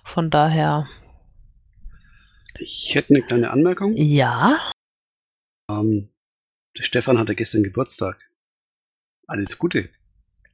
von 0.04 0.30
daher. 0.30 0.88
Ich 2.60 2.94
hätte 2.94 3.14
eine 3.14 3.22
kleine 3.22 3.50
Anmerkung. 3.50 3.96
Ja. 3.96 4.70
Ähm, 5.70 6.10
der 6.76 6.82
Stefan 6.82 7.18
hatte 7.18 7.34
gestern 7.34 7.62
Geburtstag. 7.62 8.18
Alles 9.26 9.58
Gute. 9.58 9.88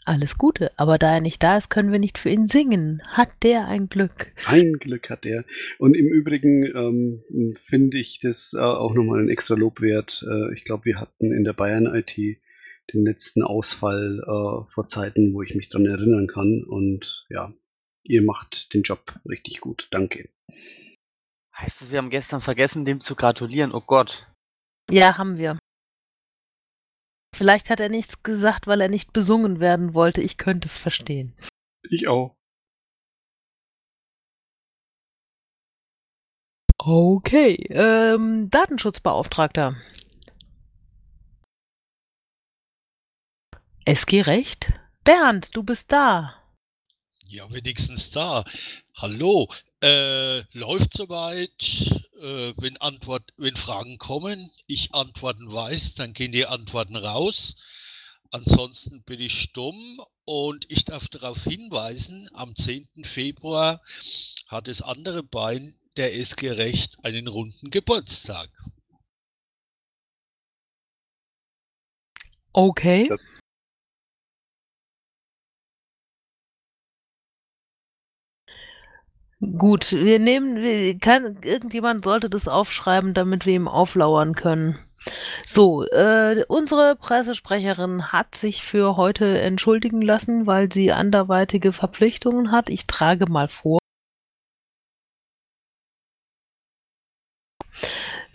Alles 0.05 0.39
Gute, 0.39 0.71
aber 0.79 0.99
da 0.99 1.15
er 1.15 1.21
nicht 1.21 1.43
da 1.43 1.57
ist, 1.57 1.69
können 1.69 1.91
wir 1.91 1.99
nicht 1.99 2.17
für 2.17 2.31
ihn 2.31 2.47
singen. 2.47 3.03
Hat 3.09 3.43
der 3.43 3.67
ein 3.67 3.89
Glück? 3.89 4.33
Ein 4.45 4.75
Glück 4.75 5.11
hat 5.11 5.27
er. 5.27 5.45
Und 5.79 5.97
im 5.97 6.07
Übrigen 6.07 6.65
ähm, 6.65 7.55
finde 7.57 7.99
ich 7.99 8.21
das 8.21 8.53
äh, 8.53 8.61
auch 8.61 8.95
nochmal 8.95 9.19
ein 9.19 9.29
extra 9.29 9.57
Lob 9.57 9.81
wert. 9.81 10.25
Äh, 10.31 10.55
ich 10.55 10.63
glaube, 10.63 10.85
wir 10.85 11.01
hatten 11.01 11.33
in 11.33 11.43
der 11.43 11.55
Bayern 11.55 11.87
IT 11.87 12.17
den 12.17 13.05
letzten 13.05 13.43
Ausfall 13.43 14.21
äh, 14.21 14.71
vor 14.71 14.87
Zeiten, 14.87 15.35
wo 15.35 15.43
ich 15.43 15.57
mich 15.57 15.69
dran 15.69 15.87
erinnern 15.87 16.29
kann. 16.29 16.63
Und 16.63 17.27
ja, 17.29 17.53
ihr 18.05 18.23
macht 18.23 18.75
den 18.75 18.83
Job 18.83 19.19
richtig 19.29 19.61
gut. 19.61 19.89
Danke. 19.91 20.29
Heißt 21.59 21.81
es, 21.81 21.91
wir 21.91 21.99
haben 21.99 22.11
gestern 22.11 22.43
vergessen, 22.43 22.85
dem 22.85 23.01
zu 23.01 23.15
gratulieren? 23.17 23.73
Oh 23.73 23.81
Gott. 23.81 24.27
Ja, 24.91 25.17
haben 25.17 25.39
wir. 25.39 25.59
Vielleicht 27.35 27.71
hat 27.71 27.81
er 27.81 27.89
nichts 27.89 28.23
gesagt, 28.23 28.67
weil 28.67 28.81
er 28.81 28.89
nicht 28.89 29.13
besungen 29.13 29.59
werden 29.59 29.95
wollte. 29.95 30.21
Ich 30.21 30.37
könnte 30.37 30.69
es 30.69 30.77
verstehen. 30.77 31.35
Ich 31.91 32.09
auch. 32.09 32.35
Okay, 36.79 37.55
ähm, 37.71 38.49
Datenschutzbeauftragter. 38.51 39.77
SG 43.87 44.21
Recht? 44.23 44.73
Bernd, 45.05 45.57
du 45.57 45.63
bist 45.63 45.91
da. 45.91 46.35
Ja, 47.29 47.51
wenigstens 47.53 48.11
da. 48.11 48.45
Hallo, 48.97 49.49
äh, 49.87 50.43
läuft 50.53 50.95
soweit. 50.95 52.03
Äh, 52.21 52.55
wenn, 52.57 52.77
Antwort, 52.79 53.33
wenn 53.37 53.57
Fragen 53.57 53.99
kommen, 53.99 54.51
ich 54.67 54.95
Antworten 54.95 55.53
weiß, 55.53 55.95
dann 55.95 56.13
gehen 56.13 56.33
die 56.33 56.47
Antworten 56.47 56.97
raus. 56.97 57.57
Ansonsten 58.33 59.03
bin 59.03 59.21
ich 59.21 59.41
stumm 59.41 60.01
und 60.25 60.67
ich 60.69 60.85
darf 60.85 61.09
darauf 61.09 61.45
hinweisen, 61.45 62.29
am 62.33 62.57
10. 62.57 63.05
Februar 63.05 63.81
hat 64.49 64.67
das 64.67 64.83
andere 64.83 65.23
Bein 65.23 65.79
der 65.97 66.15
SG 66.15 66.51
Recht 66.51 67.05
einen 67.05 67.29
runden 67.29 67.71
Geburtstag. 67.71 68.51
Okay. 72.53 73.09
Gut, 79.59 79.93
wir 79.93 80.19
nehmen, 80.19 80.57
wir, 80.57 80.99
kann, 80.99 81.39
irgendjemand 81.43 82.05
sollte 82.05 82.29
das 82.29 82.49
aufschreiben, 82.49 83.15
damit 83.15 83.47
wir 83.47 83.55
ihm 83.55 83.69
auflauern 83.69 84.35
können. 84.35 84.79
So, 85.47 85.85
äh, 85.85 86.45
unsere 86.49 86.97
Pressesprecherin 86.97 88.13
hat 88.13 88.35
sich 88.35 88.63
für 88.63 88.97
heute 88.97 89.39
entschuldigen 89.39 90.03
lassen, 90.03 90.47
weil 90.47 90.73
sie 90.73 90.91
anderweitige 90.91 91.73
Verpflichtungen 91.73 92.51
hat. 92.51 92.69
Ich 92.69 92.87
trage 92.87 93.27
mal 93.31 93.49
vor. 93.49 93.79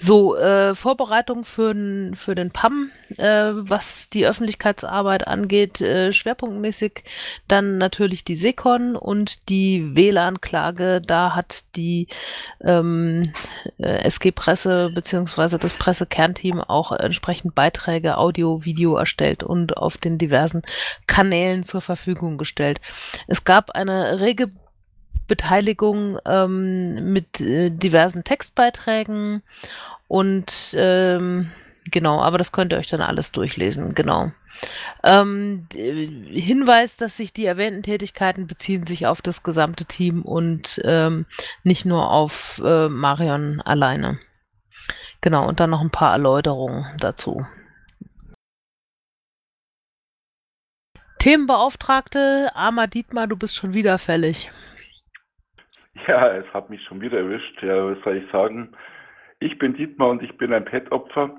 So, 0.03 0.35
äh, 0.35 0.73
Vorbereitung 0.73 1.45
für, 1.45 1.75
für 2.15 2.33
den 2.33 2.49
PAM, 2.49 2.89
äh, 3.17 3.51
was 3.53 4.09
die 4.09 4.25
Öffentlichkeitsarbeit 4.25 5.27
angeht, 5.27 5.79
äh, 5.79 6.11
schwerpunktmäßig 6.11 7.03
dann 7.47 7.77
natürlich 7.77 8.23
die 8.23 8.35
Secon 8.35 8.95
und 8.95 9.47
die 9.47 9.95
WLAN-Klage. 9.95 11.01
Da 11.05 11.35
hat 11.35 11.65
die 11.75 12.07
ähm, 12.61 13.31
äh, 13.77 14.03
SG 14.07 14.31
Presse 14.31 14.89
bzw. 14.91 15.59
das 15.59 15.75
Pressekernteam 15.75 16.61
auch 16.61 16.91
entsprechend 16.93 17.53
Beiträge, 17.53 18.17
Audio, 18.17 18.65
Video 18.65 18.95
erstellt 18.95 19.43
und 19.43 19.77
auf 19.77 19.97
den 19.97 20.17
diversen 20.17 20.63
Kanälen 21.05 21.63
zur 21.63 21.81
Verfügung 21.81 22.39
gestellt. 22.39 22.81
Es 23.27 23.43
gab 23.43 23.69
eine 23.69 24.19
rege 24.19 24.49
Beteiligung 25.31 26.19
ähm, 26.25 27.13
mit 27.13 27.39
äh, 27.39 27.69
diversen 27.69 28.25
Textbeiträgen 28.25 29.43
und 30.11 30.75
ähm, 30.77 31.51
genau, 31.89 32.19
aber 32.21 32.37
das 32.37 32.51
könnt 32.51 32.73
ihr 32.73 32.79
euch 32.79 32.89
dann 32.89 32.99
alles 32.99 33.31
durchlesen, 33.31 33.95
genau. 33.95 34.33
Ähm, 35.09 35.67
Hinweis, 35.71 36.97
dass 36.97 37.15
sich 37.15 37.31
die 37.31 37.45
erwähnten 37.45 37.81
Tätigkeiten 37.81 38.45
beziehen 38.45 38.85
sich 38.85 39.07
auf 39.07 39.21
das 39.21 39.41
gesamte 39.41 39.85
Team 39.85 40.23
und 40.23 40.81
ähm, 40.83 41.27
nicht 41.63 41.85
nur 41.85 42.11
auf 42.11 42.61
äh, 42.61 42.89
Marion 42.89 43.61
alleine. 43.61 44.19
Genau, 45.21 45.47
und 45.47 45.61
dann 45.61 45.69
noch 45.69 45.79
ein 45.79 45.91
paar 45.91 46.11
Erläuterungen 46.11 46.87
dazu. 46.99 47.47
Themenbeauftragte, 51.19 52.51
Arma 52.53 52.87
Dietmar, 52.87 53.27
du 53.27 53.37
bist 53.37 53.55
schon 53.55 53.73
wieder 53.73 53.97
fällig. 53.97 54.51
Ja, 56.05 56.35
es 56.35 56.53
hat 56.53 56.69
mich 56.69 56.83
schon 56.83 56.99
wieder 56.99 57.19
erwischt. 57.19 57.63
Ja, 57.63 57.85
was 57.85 58.03
soll 58.03 58.17
ich 58.17 58.29
sagen? 58.29 58.75
Ich 59.41 59.57
bin 59.57 59.73
Dietmar 59.73 60.09
und 60.09 60.21
ich 60.21 60.37
bin 60.37 60.53
ein 60.53 60.65
Pet-Opfer. 60.65 61.35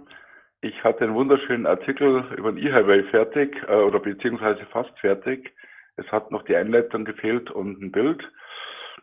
Ich 0.61 0.83
hatte 0.83 1.05
einen 1.05 1.15
wunderschönen 1.15 1.67
Artikel 1.67 2.25
über 2.37 2.51
den 2.51 2.59
E-Highway 2.59 3.05
fertig 3.05 3.57
äh, 3.69 3.77
oder 3.77 4.01
beziehungsweise 4.01 4.67
fast 4.67 4.99
fertig. 4.99 5.55
Es 5.97 6.07
hat 6.11 6.33
noch 6.33 6.43
die 6.45 6.57
Einleitung 6.57 7.05
gefehlt 7.05 7.53
und 7.53 7.81
ein 7.81 7.93
Bild. 7.93 8.21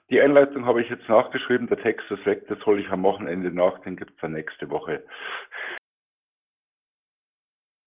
Die 0.09 0.19
Einleitung 0.19 0.65
habe 0.65 0.81
ich 0.81 0.89
jetzt 0.89 1.07
nachgeschrieben, 1.07 1.67
der 1.67 1.81
Text 1.81 2.11
ist 2.11 2.25
weg, 2.25 2.45
das 2.49 2.65
hole 2.65 2.81
ich 2.81 2.89
am 2.89 3.03
Wochenende 3.03 3.51
nach, 3.51 3.79
den 3.79 3.95
gibt 3.95 4.11
es 4.11 4.17
dann 4.17 4.33
nächste 4.33 4.69
Woche. 4.69 5.01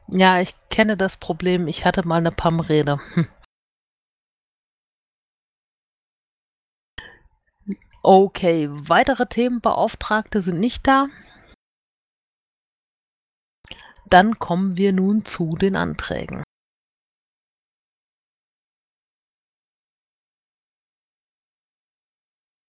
Ja, 0.09 0.40
ich 0.40 0.55
kenne 0.70 0.96
das 0.96 1.18
Problem. 1.18 1.68
Ich 1.68 1.85
hatte 1.85 2.09
mal 2.09 2.16
eine 2.16 2.31
PAM-Rede. 2.31 3.01
Hm. 3.14 3.27
Okay, 8.05 8.69
weitere 8.71 9.27
Themenbeauftragte 9.27 10.43
sind 10.43 10.59
nicht 10.59 10.87
da. 10.88 11.07
Dann 14.07 14.38
kommen 14.41 14.77
wir 14.77 14.93
nun 14.93 15.25
zu 15.25 15.57
den 15.57 15.77
Anträgen. 15.77 16.43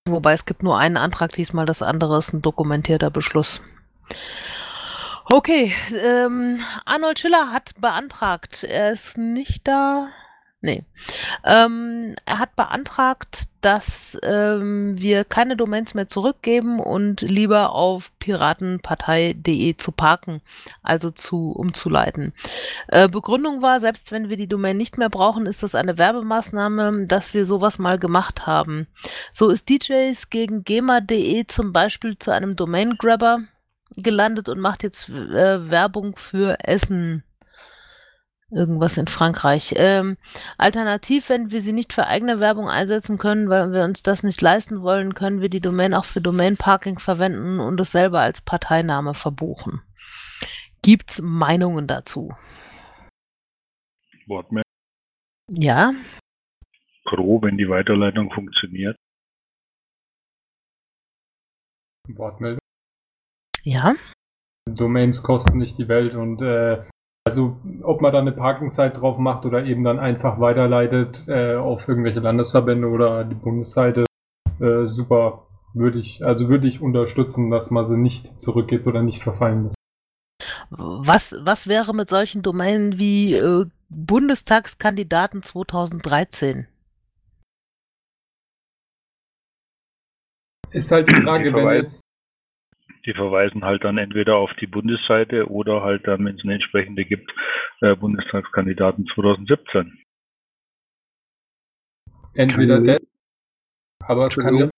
Wobei 0.08 0.34
es 0.34 0.46
gibt 0.46 0.62
nur 0.62 0.78
einen 0.78 0.98
Antrag 0.98 1.32
diesmal, 1.32 1.65
das 1.65 1.82
andere 1.82 2.19
ist 2.19 2.34
ein 2.34 2.41
dokumentierter 2.43 3.10
Beschluss. 3.10 3.62
Okay, 5.26 5.74
ähm, 6.06 6.60
Arnold 6.86 7.17
Schiller 7.17 7.52
hat 7.52 7.74
beantragt, 7.82 8.63
er 8.63 8.91
ist 8.91 9.17
nicht 9.17 9.67
da. 9.67 10.10
Nee. 10.65 10.86
Ähm, 11.43 12.15
er 12.23 12.39
hat 12.39 12.56
beantragt, 12.56 13.49
dass 13.60 14.17
ähm, 14.23 14.97
wir 14.97 15.26
keine 15.26 15.58
Domains 15.58 15.93
mehr 15.93 16.08
zurückgeben 16.08 16.80
und 16.80 17.19
lieber 17.19 17.73
auf 17.73 18.17
piratenpartei.de 18.19 19.76
zu 19.76 19.91
parken, 19.91 20.41
also 20.82 21.12
zu 21.12 21.52
umzuleiten. 21.52 22.32
Äh, 22.88 23.10
Begründung 23.10 23.62
war, 23.62 23.82
selbst 23.82 24.13
wenn 24.13 24.30
wir 24.30 24.38
die 24.38 24.47
Domain 24.47 24.78
nicht 24.78 24.97
mehr 24.97 25.10
brauchen, 25.10 25.47
ist 25.47 25.63
das 25.63 25.76
eine 25.76 25.97
Werbemaßnahme, 25.97 27.08
dass 27.08 27.34
wir 27.34 27.45
sowas 27.45 27.78
mal 27.78 27.97
gemacht 27.97 28.47
haben. 28.47 28.88
So 29.34 29.49
ist 29.49 29.67
DJs 29.67 30.30
gegen 30.30 30.63
GEMA.de 30.63 31.45
zum 31.45 31.73
Beispiel 31.73 32.17
zu 32.17 32.32
einem 32.32 32.56
Domain-Grabber 32.56 33.39
gelandet 33.97 34.47
und 34.47 34.62
macht 34.62 34.84
jetzt 34.84 35.10
äh, 35.10 35.69
Werbung 35.69 36.15
für 36.15 36.58
Essen 36.63 37.26
Irgendwas 38.53 38.97
in 38.97 39.07
Frankreich. 39.07 39.73
Ähm, 39.77 40.17
alternativ, 40.57 41.29
wenn 41.29 41.51
wir 41.51 41.61
sie 41.61 41.73
nicht 41.73 41.91
für 41.91 42.05
eigene 42.05 42.39
Werbung 42.39 42.69
einsetzen 42.69 43.17
können, 43.17 43.49
weil 43.49 43.71
wir 43.71 43.83
uns 43.83 44.03
das 44.03 44.21
nicht 44.21 44.41
leisten 44.41 44.81
wollen, 44.81 45.15
können 45.15 45.41
wir 45.41 45.49
die 45.49 45.59
Domain 45.59 45.93
auch 45.93 46.05
für 46.05 46.21
Domain 46.21 46.55
Parking 46.55 46.99
verwenden 46.99 47.59
und 47.59 47.79
es 47.79 47.91
selber 47.91 48.19
als 48.19 48.41
Parteiname 48.41 49.15
verbuchen. 49.15 49.81
Gibt's 50.83 51.19
Meinungen 51.21 51.87
dazu? 51.87 52.35
Wortmeldung. 54.27 54.69
Ja. 55.49 55.93
Pro, 57.05 57.41
wenn 57.41 57.57
die 57.57 57.69
Weiterleitung 57.69 58.31
funktioniert. 58.31 58.95
Wortmeldung. 62.07 62.59
Ja. 63.63 63.95
Domains 64.69 65.23
kosten 65.23 65.57
nicht 65.57 65.77
die 65.77 65.87
Welt 65.87 66.15
und 66.15 66.41
äh, 66.41 66.83
also 67.23 67.57
ob 67.83 68.01
man 68.01 68.12
da 68.12 68.19
eine 68.19 68.31
Parkingzeit 68.31 68.99
drauf 68.99 69.17
macht 69.17 69.45
oder 69.45 69.63
eben 69.63 69.83
dann 69.83 69.99
einfach 69.99 70.39
weiterleitet 70.39 71.27
äh, 71.27 71.55
auf 71.55 71.88
irgendwelche 71.88 72.19
Landesverbände 72.19 72.88
oder 72.88 73.23
die 73.23 73.36
Bundesseite, 73.36 74.05
äh, 74.59 74.88
super 74.88 75.47
Würde 75.73 75.99
ich, 75.99 76.23
also 76.23 76.49
würde 76.49 76.67
ich 76.67 76.81
unterstützen, 76.81 77.49
dass 77.49 77.71
man 77.71 77.86
sie 77.86 77.97
nicht 77.97 78.39
zurückgibt 78.39 78.86
oder 78.88 79.01
nicht 79.01 79.23
verfallen 79.23 79.63
lässt. 79.63 79.75
Was, 80.69 81.36
was 81.39 81.67
wäre 81.67 81.95
mit 81.95 82.09
solchen 82.09 82.41
Domänen 82.41 82.97
wie 82.97 83.36
äh, 83.36 83.65
Bundestagskandidaten 83.89 85.43
2013? 85.43 86.67
Ist 90.71 90.91
halt 90.91 91.12
die 91.12 91.21
Frage, 91.21 91.53
wenn 91.53 91.69
jetzt 91.75 92.01
Die 93.05 93.13
verweisen 93.13 93.65
halt 93.65 93.83
dann 93.83 93.97
entweder 93.97 94.37
auf 94.37 94.51
die 94.61 94.67
Bundesseite 94.67 95.49
oder 95.49 95.83
halt 95.83 96.07
dann, 96.07 96.25
wenn 96.25 96.35
es 96.35 96.43
eine 96.43 96.53
entsprechende 96.53 97.03
gibt, 97.05 97.31
äh, 97.81 97.95
Bundestagskandidaten 97.95 99.05
2017. 99.13 99.99
entweder 102.35 102.79
der, 102.79 102.99
aber 104.05 104.25
es 104.27 104.37
kann 104.37 104.55
ja, 104.55 104.69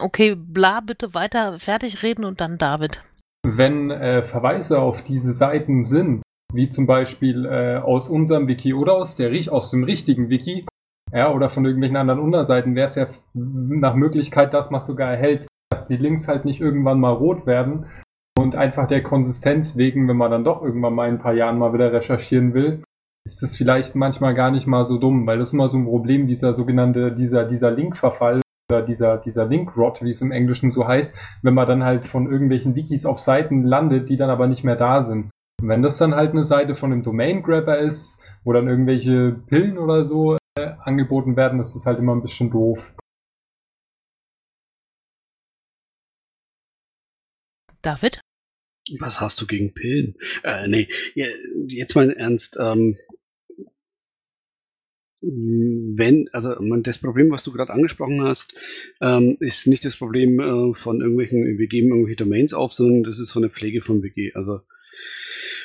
Okay, 0.00 0.36
bla, 0.36 0.80
bitte 0.80 1.14
weiter 1.14 1.58
fertig 1.58 2.02
reden 2.02 2.24
und 2.24 2.40
dann 2.40 2.58
David. 2.58 3.02
wenn 3.44 3.90
äh, 3.90 4.22
Verweise 4.22 4.78
auf 4.78 5.02
diese 5.02 5.32
Seiten 5.32 5.82
sind, 5.82 6.22
wie 6.52 6.68
zum 6.68 6.86
Beispiel 6.86 7.46
äh, 7.46 7.78
aus 7.78 8.08
unserem 8.08 8.46
Wiki 8.46 8.74
oder 8.74 8.94
aus, 8.94 9.16
der, 9.16 9.32
aus 9.52 9.70
dem 9.70 9.84
richtigen 9.84 10.30
Wiki, 10.30 10.66
ja, 11.12 11.32
oder 11.32 11.50
von 11.50 11.64
irgendwelchen 11.64 11.96
anderen 11.96 12.20
Unterseiten, 12.20 12.74
wäre 12.74 12.88
es 12.88 12.94
ja 12.94 13.06
nach 13.34 13.94
Möglichkeit, 13.94 14.54
dass 14.54 14.70
man 14.70 14.84
sogar 14.84 15.10
erhält, 15.10 15.46
dass 15.70 15.88
die 15.88 15.96
Links 15.96 16.28
halt 16.28 16.44
nicht 16.44 16.60
irgendwann 16.60 17.00
mal 17.00 17.12
rot 17.12 17.46
werden 17.46 17.86
und 18.38 18.54
einfach 18.56 18.86
der 18.86 19.02
Konsistenz 19.02 19.76
wegen, 19.76 20.08
wenn 20.08 20.16
man 20.16 20.30
dann 20.30 20.44
doch 20.44 20.62
irgendwann 20.62 20.94
mal 20.94 21.08
in 21.08 21.16
ein 21.16 21.20
paar 21.20 21.34
Jahren 21.34 21.58
mal 21.58 21.72
wieder 21.72 21.92
recherchieren 21.92 22.54
will, 22.54 22.82
ist 23.28 23.42
es 23.42 23.56
vielleicht 23.56 23.94
manchmal 23.94 24.34
gar 24.34 24.50
nicht 24.50 24.66
mal 24.66 24.86
so 24.86 24.98
dumm, 24.98 25.26
weil 25.26 25.38
das 25.38 25.48
ist 25.48 25.54
immer 25.54 25.68
so 25.68 25.76
ein 25.76 25.84
Problem, 25.84 26.26
dieser 26.26 26.54
sogenannte, 26.54 27.12
dieser, 27.12 27.44
dieser 27.44 27.70
Linkverfall 27.70 28.40
oder 28.70 28.82
dieser, 28.82 29.18
dieser 29.18 29.46
Link-Rot, 29.46 30.02
wie 30.02 30.10
es 30.10 30.22
im 30.22 30.32
Englischen 30.32 30.70
so 30.70 30.86
heißt, 30.86 31.14
wenn 31.42 31.54
man 31.54 31.68
dann 31.68 31.84
halt 31.84 32.06
von 32.06 32.30
irgendwelchen 32.30 32.74
Wikis 32.74 33.04
auf 33.04 33.18
Seiten 33.18 33.64
landet, 33.64 34.08
die 34.08 34.16
dann 34.16 34.30
aber 34.30 34.46
nicht 34.46 34.64
mehr 34.64 34.76
da 34.76 35.02
sind. 35.02 35.30
Und 35.60 35.68
wenn 35.68 35.82
das 35.82 35.98
dann 35.98 36.14
halt 36.14 36.30
eine 36.30 36.44
Seite 36.44 36.74
von 36.74 36.92
einem 36.92 37.02
Domain-Grabber 37.02 37.78
ist, 37.78 38.22
wo 38.44 38.52
dann 38.52 38.68
irgendwelche 38.68 39.36
Pillen 39.46 39.76
oder 39.76 40.04
so 40.04 40.37
angeboten 40.84 41.36
werden, 41.36 41.60
ist 41.60 41.74
das 41.74 41.86
halt 41.86 41.98
immer 41.98 42.14
ein 42.14 42.22
bisschen 42.22 42.50
doof. 42.50 42.94
David? 47.82 48.20
Was 48.98 49.20
hast 49.20 49.40
du 49.40 49.46
gegen 49.46 49.74
Pillen? 49.74 50.14
Äh, 50.42 50.66
nee, 50.68 50.88
jetzt 51.68 51.94
mal 51.94 52.10
im 52.10 52.16
Ernst. 52.16 52.56
Ähm, 52.60 52.96
wenn, 55.20 56.28
also 56.32 56.54
das 56.82 56.98
Problem, 56.98 57.30
was 57.30 57.42
du 57.42 57.52
gerade 57.52 57.72
angesprochen 57.72 58.22
hast, 58.22 58.54
ähm, 59.00 59.36
ist 59.40 59.66
nicht 59.66 59.84
das 59.84 59.96
Problem 59.96 60.38
äh, 60.38 60.74
von 60.74 61.00
irgendwelchen, 61.00 61.58
wir 61.58 61.66
geben 61.66 61.88
irgendwelche 61.88 62.16
Domains 62.16 62.54
auf, 62.54 62.72
sondern 62.72 63.02
das 63.02 63.18
ist 63.18 63.32
von 63.32 63.42
der 63.42 63.50
Pflege 63.50 63.80
von 63.80 64.02
Wiki. 64.02 64.32
Also 64.34 64.60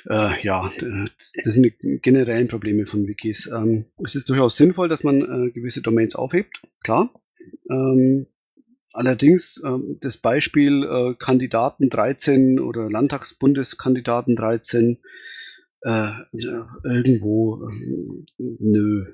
äh, 0.10 0.42
ja, 0.42 0.72
äh, 0.80 1.08
das 1.44 1.54
sind 1.56 1.64
die 1.82 2.00
generellen 2.00 2.48
Probleme 2.48 2.86
von 2.86 3.08
Wikis. 3.08 3.48
Ähm, 3.48 3.86
es 4.04 4.16
ist 4.16 4.30
durchaus 4.30 4.58
sinnvoll, 4.58 4.90
dass 4.90 5.04
man 5.04 5.22
äh, 5.22 5.52
gewisse 5.52 5.82
Domains 5.82 6.16
aufhebt, 6.16 6.62
klar. 6.84 7.14
Ähm, 7.70 8.28
allerdings 8.94 9.62
ähm, 9.66 9.98
das 10.02 10.18
Beispiel 10.18 10.84
äh, 10.84 11.16
Kandidaten 11.18 11.90
13 11.90 12.60
oder 12.60 12.90
Landtagsbundeskandidaten 12.90 14.36
13 14.36 15.00
äh, 15.82 15.90
ja, 15.90 16.68
irgendwo 16.84 17.68
äh, 17.68 18.24
nö. 18.38 19.06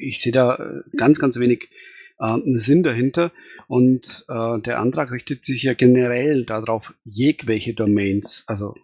Ich 0.00 0.20
sehe 0.20 0.32
da 0.32 0.56
äh, 0.56 0.96
ganz, 0.96 1.18
ganz 1.18 1.38
wenig 1.38 1.68
äh, 2.18 2.38
Sinn 2.46 2.82
dahinter. 2.82 3.32
Und 3.68 4.24
äh, 4.28 4.60
der 4.60 4.80
Antrag 4.80 5.10
richtet 5.12 5.44
sich 5.44 5.62
ja 5.62 5.74
generell 5.74 6.44
darauf, 6.44 6.94
jegwelche 7.04 7.74
Domains, 7.74 8.44
also 8.46 8.74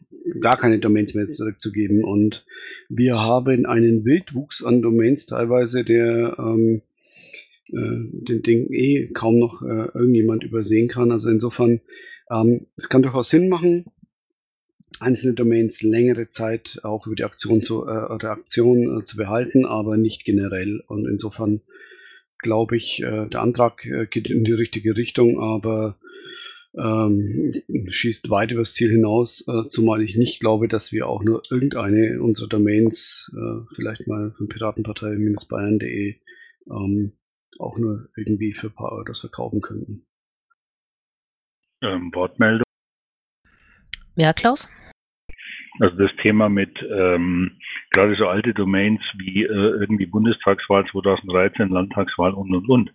gar 0.41 0.57
keine 0.57 0.79
Domains 0.79 1.15
mehr 1.15 1.31
zurückzugeben. 1.31 2.05
Und 2.05 2.45
wir 2.89 3.21
haben 3.21 3.67
einen 3.67 4.05
Wildwuchs 4.05 4.65
an 4.65 4.83
Domains 4.83 5.27
teilweise, 5.27 5.85
der 5.85 6.37
ähm, 6.39 6.83
äh, 7.69 8.09
den 8.13 8.43
Ding 8.43 8.73
eh 8.73 9.09
kaum 9.13 9.39
noch 9.39 9.63
äh, 9.63 9.89
irgendjemand 9.95 10.45
übersehen 10.45 10.89
kann. 10.89 11.13
Also 11.13 11.31
insofern, 11.31 11.81
ähm, 12.31 12.67
es 12.77 12.89
kann 12.89 13.03
durchaus 13.03 13.31
Sinn 13.31 13.49
machen, 13.49 13.87
einzelne 14.99 15.35
Domains 15.35 15.83
längere 15.83 16.29
Zeit 16.31 16.81
auch 16.83 17.07
über 17.07 17.17
die 17.17 17.25
Aktion 17.25 17.63
zu, 17.63 17.87
äh, 17.87 18.27
Aktion 18.27 19.01
äh, 19.01 19.05
zu 19.05 19.17
behalten, 19.17 19.65
aber 19.65 19.97
nicht 19.97 20.25
generell. 20.25 20.83
Und 20.87 21.07
insofern 21.07 21.61
glaube 22.43 22.77
ich, 22.77 23.03
äh, 23.03 23.27
der 23.27 23.41
Antrag 23.41 23.85
äh, 23.87 24.07
geht 24.07 24.31
in 24.31 24.45
die 24.45 24.53
richtige 24.53 24.97
Richtung, 24.97 25.41
aber 25.41 25.97
ähm, 26.75 27.53
schießt 27.89 28.31
weit 28.31 28.53
übers 28.53 28.75
Ziel 28.75 28.91
hinaus, 28.91 29.45
äh, 29.49 29.65
zumal 29.69 30.03
ich 30.03 30.17
nicht 30.17 30.41
glaube, 30.41 30.69
dass 30.69 30.93
wir 30.93 31.09
auch 31.09 31.23
nur 31.25 31.43
irgendeine 31.51 32.23
unserer 32.23 32.49
Domains, 32.49 33.33
äh, 33.35 33.75
vielleicht 33.75 34.07
mal 34.07 34.33
von 34.33 34.49
piratenpartei-bayern.de, 34.49 36.21
ähm, 36.71 37.13
auch 37.59 37.79
nur 37.79 38.09
irgendwie 38.17 38.53
für 38.53 38.71
paar 38.71 39.05
das 39.05 39.21
verkaufen 39.21 39.61
könnten. 39.61 40.07
Ähm, 41.83 42.11
Wortmeldung. 42.15 42.65
Ja, 44.17 44.33
Klaus? 44.33 44.69
Also 45.81 45.97
das 45.97 46.15
Thema 46.21 46.51
mit 46.51 46.79
ähm, 46.83 47.53
gerade 47.91 48.15
so 48.15 48.29
alte 48.29 48.53
Domains 48.53 49.01
wie 49.17 49.45
äh, 49.45 49.81
irgendwie 49.81 50.05
Bundestagswahl 50.05 50.87
2013, 50.87 51.71
Landtagswahl 51.71 52.35
und 52.35 52.55
und 52.55 52.69
und. 52.69 52.93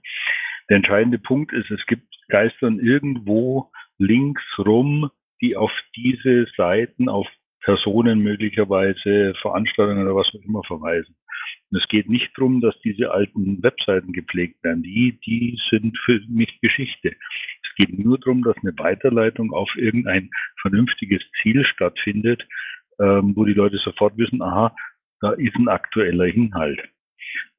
Der 0.69 0.77
entscheidende 0.77 1.17
Punkt 1.17 1.51
ist, 1.51 1.71
es 1.71 1.83
gibt 1.87 2.05
geistern 2.29 2.79
irgendwo 2.79 3.71
Links 3.97 4.43
rum, 4.59 5.09
die 5.41 5.57
auf 5.57 5.71
diese 5.95 6.45
Seiten, 6.55 7.09
auf 7.09 7.27
Personen 7.61 8.19
möglicherweise, 8.19 9.33
Veranstaltungen 9.41 10.03
oder 10.03 10.15
was 10.15 10.27
auch 10.27 10.45
immer 10.45 10.63
verweisen. 10.63 11.15
Und 11.71 11.81
es 11.81 11.87
geht 11.87 12.07
nicht 12.07 12.31
darum, 12.37 12.61
dass 12.61 12.79
diese 12.81 13.11
alten 13.11 13.61
Webseiten 13.63 14.13
gepflegt 14.13 14.63
werden. 14.63 14.83
Die, 14.83 15.19
die 15.25 15.57
sind 15.71 15.97
für 16.05 16.21
mich 16.27 16.59
Geschichte. 16.61 17.15
Es 17.63 17.75
geht 17.75 17.97
nur 17.97 18.19
darum, 18.19 18.43
dass 18.43 18.55
eine 18.57 18.77
Weiterleitung 18.77 19.51
auf 19.53 19.69
irgendein 19.75 20.29
vernünftiges 20.61 21.23
Ziel 21.41 21.65
stattfindet, 21.65 22.47
ähm, 22.99 23.35
wo 23.35 23.45
die 23.45 23.53
Leute 23.53 23.77
sofort 23.77 24.17
wissen, 24.17 24.41
aha, 24.41 24.75
da 25.21 25.31
ist 25.31 25.55
ein 25.55 25.67
aktueller 25.67 26.25
Inhalt. 26.25 26.79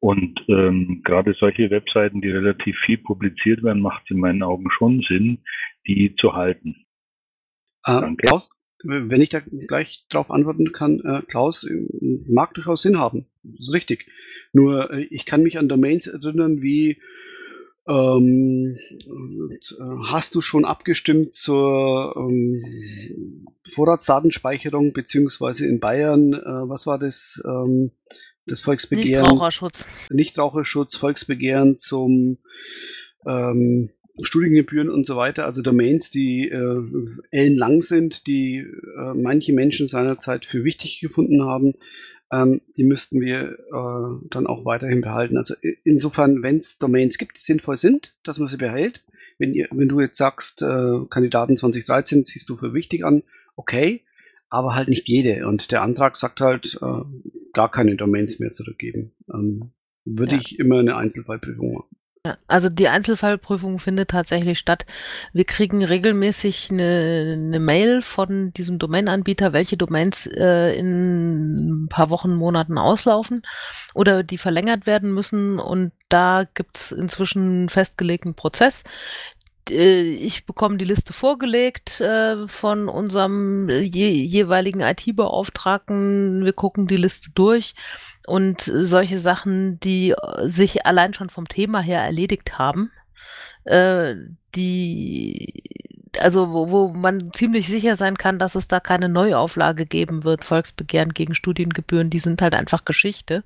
Und 0.01 0.39
ähm, 0.49 1.03
gerade 1.05 1.35
solche 1.39 1.71
Webseiten, 1.71 2.21
die 2.21 2.31
relativ 2.31 2.77
viel 2.85 2.99
publiziert 2.99 3.63
werden, 3.63 3.83
macht 3.83 4.05
es 4.05 4.11
in 4.11 4.21
meinen 4.21 4.43
Augen 4.43 4.71
schon 4.71 5.03
Sinn, 5.09 5.39
die 5.87 6.15
zu 6.17 6.35
halten. 6.35 6.87
Äh, 7.85 8.01
Danke. 8.01 8.27
Klaus, 8.27 8.51
wenn 8.85 9.23
ich 9.23 9.31
da 9.31 9.41
gleich 9.41 10.07
drauf 10.09 10.31
antworten 10.31 10.73
kann, 10.73 10.99
äh, 11.05 11.23
Klaus, 11.27 11.65
äh, 11.65 11.89
mag 12.29 12.55
durchaus 12.55 12.83
Sinn 12.83 12.99
haben. 12.99 13.27
Das 13.43 13.69
ist 13.69 13.75
richtig. 13.75 14.07
Nur 14.53 14.91
äh, 14.91 15.05
ich 15.05 15.25
kann 15.27 15.43
mich 15.43 15.59
an 15.59 15.69
Domains 15.69 16.07
erinnern 16.07 16.63
wie 16.63 17.01
ähm, 17.89 18.77
äh, 19.01 20.07
hast 20.07 20.35
du 20.35 20.41
schon 20.41 20.65
abgestimmt 20.65 21.35
zur 21.35 22.15
ähm, 22.17 22.65
Vorratsdatenspeicherung 23.65 24.93
beziehungsweise 24.93 25.67
in 25.67 25.81
Bayern, 25.81 26.33
äh, 26.33 26.69
was 26.69 26.87
war 26.87 26.99
das? 26.99 27.43
Ähm, 27.45 27.93
das 28.47 28.63
Volksbegehren. 28.63 29.23
Nichtraucherschutz. 29.23 29.85
Nichtraucherschutz, 30.09 30.97
Volksbegehren 30.97 31.77
zum 31.77 32.39
ähm, 33.27 33.91
Studiengebühren 34.23 34.89
und 34.89 35.05
so 35.05 35.17
weiter, 35.17 35.45
also 35.45 35.61
Domains, 35.61 36.11
die 36.11 36.49
äh, 36.49 36.83
ellenlang 37.31 37.83
sind, 37.83 38.27
die 38.27 38.59
äh, 38.59 39.13
manche 39.15 39.53
Menschen 39.53 39.87
seinerzeit 39.87 40.47
für 40.47 40.65
wichtig 40.65 41.01
gefunden 41.01 41.45
haben, 41.45 41.75
ähm, 42.33 42.61
die 42.77 42.85
müssten 42.85 43.21
wir 43.21 43.53
äh, 43.53 44.29
dann 44.31 44.47
auch 44.47 44.65
weiterhin 44.65 45.01
behalten. 45.01 45.37
Also 45.37 45.55
insofern, 45.85 46.43
wenn 46.43 46.57
es 46.57 46.79
Domains 46.79 47.19
gibt, 47.19 47.37
die 47.37 47.41
sinnvoll 47.43 47.77
sind, 47.77 48.17
dass 48.25 48.39
man 48.39 48.49
sie 48.49 48.57
behält. 48.57 49.05
Wenn, 49.39 49.55
ihr, 49.55 49.69
wenn 49.71 49.89
du 49.89 50.01
jetzt 50.01 50.19
sagst, 50.19 50.63
äh, 50.63 51.01
Kandidaten 51.11 51.57
2013 51.57 52.25
siehst 52.25 52.49
du 52.49 52.57
für 52.57 52.75
wichtig 52.75 53.05
an, 53.05 53.23
okay, 53.55 54.03
aber 54.49 54.75
halt 54.75 54.89
nicht 54.89 55.09
jede. 55.09 55.47
Und 55.47 55.71
der 55.73 55.83
Antrag 55.83 56.17
sagt 56.17 56.41
halt, 56.41 56.79
äh, 56.83 57.03
gar 57.53 57.71
keine 57.71 57.97
Domains 57.97 58.39
mehr 58.39 58.51
zurückgeben. 58.51 59.13
Ähm, 59.33 59.73
würde 60.05 60.37
Ja. 60.37 60.41
ich 60.45 60.59
immer 60.59 60.79
eine 60.79 60.97
Einzelfallprüfung 60.97 61.75
machen. 61.75 61.96
Also 62.47 62.69
die 62.69 62.89
Einzelfallprüfung 62.89 63.79
findet 63.79 64.11
tatsächlich 64.11 64.59
statt. 64.59 64.87
Wir 65.33 65.45
kriegen 65.45 65.85
regelmäßig 65.85 66.71
eine, 66.71 67.35
eine 67.37 67.61
Mail 67.61 68.03
von 68.03 68.53
diesem 68.53 68.79
Domainanbieter, 68.79 69.53
welche 69.53 69.77
Domains 69.77 70.27
äh, 70.27 70.77
in 70.77 71.85
ein 71.85 71.89
paar 71.89 72.11
Wochen, 72.11 72.35
Monaten 72.35 72.79
auslaufen 72.79 73.43
oder 73.95 74.23
die 74.23 74.39
verlängert 74.39 74.87
werden 74.87 75.13
müssen. 75.13 75.59
Und 75.59 75.93
da 76.09 76.45
gibt's 76.55 76.93
inzwischen 76.93 77.43
einen 77.43 77.69
festgelegten 77.69 78.35
Prozess. 78.35 78.85
äh, 79.71 80.03
ich 80.03 80.47
bekomme 80.47 80.77
die 80.77 80.85
Liste 80.85 81.13
vorgelegt 81.13 82.01
äh, 82.01 82.49
von 82.49 82.89
unserem 82.89 83.69
je, 83.69 84.09
jeweiligen 84.09 84.81
IT-Beauftragten. 84.81 86.45
Wir 86.45 86.53
gucken 86.53 86.87
die 86.87 86.97
Liste 86.97 87.31
durch 87.35 87.75
und 88.27 88.61
solche 88.61 89.19
Sachen, 89.19 89.81
die 89.81 90.15
sich 90.45 90.87
allein 90.87 91.15
schon 91.15 91.31
vom 91.31 91.49
Thema 91.49 91.81
her 91.81 92.03
erledigt 92.03 92.59
haben, 92.59 92.91
äh, 93.65 94.15
die 94.55 95.63
also 96.21 96.53
wo, 96.53 96.71
wo 96.71 96.89
man 96.89 97.33
ziemlich 97.33 97.67
sicher 97.69 97.97
sein 97.97 98.17
kann, 98.17 98.39
dass 98.39 98.55
es 98.55 98.69
da 98.69 98.81
keine 98.81 99.09
Neuauflage 99.09 99.87
geben 99.87 100.25
wird, 100.25 100.45
Volksbegehren 100.45 101.13
gegen 101.13 101.35
Studiengebühren, 101.35 102.11
die 102.11 102.19
sind 102.19 102.43
halt 102.43 102.55
einfach 102.55 102.85
Geschichte. 102.85 103.45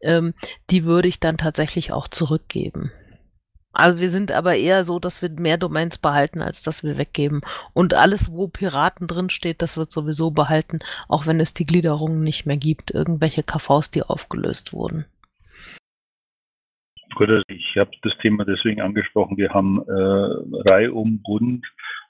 Ähm, 0.00 0.34
die 0.70 0.84
würde 0.84 1.08
ich 1.08 1.20
dann 1.20 1.38
tatsächlich 1.38 1.92
auch 1.92 2.08
zurückgeben. 2.08 2.92
Also 3.74 4.00
wir 4.00 4.08
sind 4.08 4.30
aber 4.30 4.56
eher 4.56 4.84
so, 4.84 4.98
dass 4.98 5.20
wir 5.20 5.30
mehr 5.30 5.58
Domains 5.58 5.98
behalten, 5.98 6.40
als 6.40 6.62
dass 6.62 6.84
wir 6.84 6.96
weggeben. 6.96 7.40
Und 7.72 7.94
alles, 7.94 8.32
wo 8.32 8.48
Piraten 8.48 9.06
drin 9.06 9.30
steht, 9.30 9.62
das 9.62 9.76
wird 9.76 9.90
sowieso 9.90 10.30
behalten, 10.30 10.78
auch 11.08 11.26
wenn 11.26 11.40
es 11.40 11.54
die 11.54 11.64
Gliederungen 11.64 12.22
nicht 12.22 12.46
mehr 12.46 12.56
gibt. 12.56 12.92
Irgendwelche 12.92 13.42
KVs, 13.42 13.90
die 13.90 14.02
aufgelöst 14.02 14.72
wurden. 14.72 15.04
Gut, 17.16 17.28
also 17.28 17.42
ich 17.48 17.76
habe 17.76 17.90
das 18.02 18.12
Thema 18.22 18.44
deswegen 18.44 18.80
angesprochen. 18.80 19.36
Wir 19.36 19.50
haben 19.50 19.82
äh, 19.86 20.70
Reihe 20.70 20.92
um 20.92 21.20
Bund, 21.22 21.64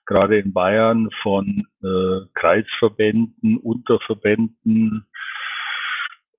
gerade 0.06 0.38
in 0.38 0.52
Bayern, 0.52 1.08
von 1.22 1.66
äh, 1.82 2.26
Kreisverbänden, 2.34 3.58
Unterverbänden, 3.58 5.06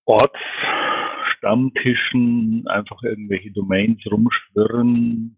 Orts 0.05 0.39
Stammtischen 1.45 2.65
einfach 2.67 3.03
irgendwelche 3.03 3.51
Domains 3.51 4.01
rumschwirren. 4.09 5.37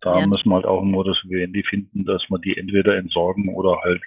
Da 0.00 0.18
ja. 0.18 0.26
müssen 0.26 0.48
wir 0.48 0.56
halt 0.56 0.64
auch 0.64 0.82
einen 0.82 0.90
Modus 0.90 1.18
Vivendi 1.24 1.62
finden, 1.62 2.04
dass 2.04 2.22
man 2.30 2.40
die 2.40 2.56
entweder 2.56 2.96
entsorgen 2.96 3.48
oder 3.54 3.78
halt, 3.82 4.02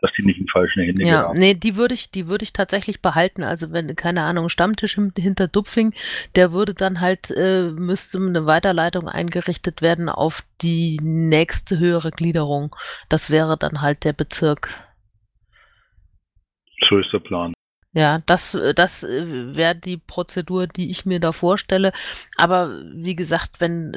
dass 0.00 0.12
die 0.16 0.24
nicht 0.24 0.38
in 0.38 0.46
falsche 0.46 0.82
Hände 0.82 1.02
ja, 1.04 1.22
geraten. 1.22 1.38
Nee, 1.38 1.54
die 1.54 1.74
würde 1.76 1.94
ich, 1.94 2.12
die 2.12 2.28
würde 2.28 2.44
ich 2.44 2.52
tatsächlich 2.52 3.02
behalten. 3.02 3.42
Also 3.42 3.72
wenn, 3.72 3.96
keine 3.96 4.22
Ahnung, 4.22 4.48
Stammtisch 4.48 4.94
hinter 4.94 5.48
Dupfing, 5.48 5.92
der 6.36 6.52
würde 6.52 6.74
dann 6.74 7.00
halt, 7.00 7.32
äh, 7.36 7.70
müsste 7.72 8.18
eine 8.18 8.46
Weiterleitung 8.46 9.08
eingerichtet 9.08 9.82
werden 9.82 10.08
auf 10.08 10.44
die 10.62 11.00
nächste 11.02 11.80
höhere 11.80 12.12
Gliederung. 12.12 12.76
Das 13.08 13.30
wäre 13.30 13.56
dann 13.58 13.80
halt 13.80 14.04
der 14.04 14.12
Bezirk. 14.12 14.68
So 16.88 16.98
ist 16.98 17.12
der 17.12 17.18
Plan. 17.18 17.54
Ja, 17.92 18.22
das, 18.26 18.54
äh, 18.54 18.72
das 18.72 19.02
äh, 19.02 19.56
wäre 19.56 19.74
die 19.74 19.96
Prozedur, 19.96 20.68
die 20.68 20.90
ich 20.90 21.06
mir 21.06 21.18
da 21.18 21.32
vorstelle. 21.32 21.92
Aber 22.36 22.70
wie 22.94 23.16
gesagt, 23.16 23.60
wenn 23.60 23.94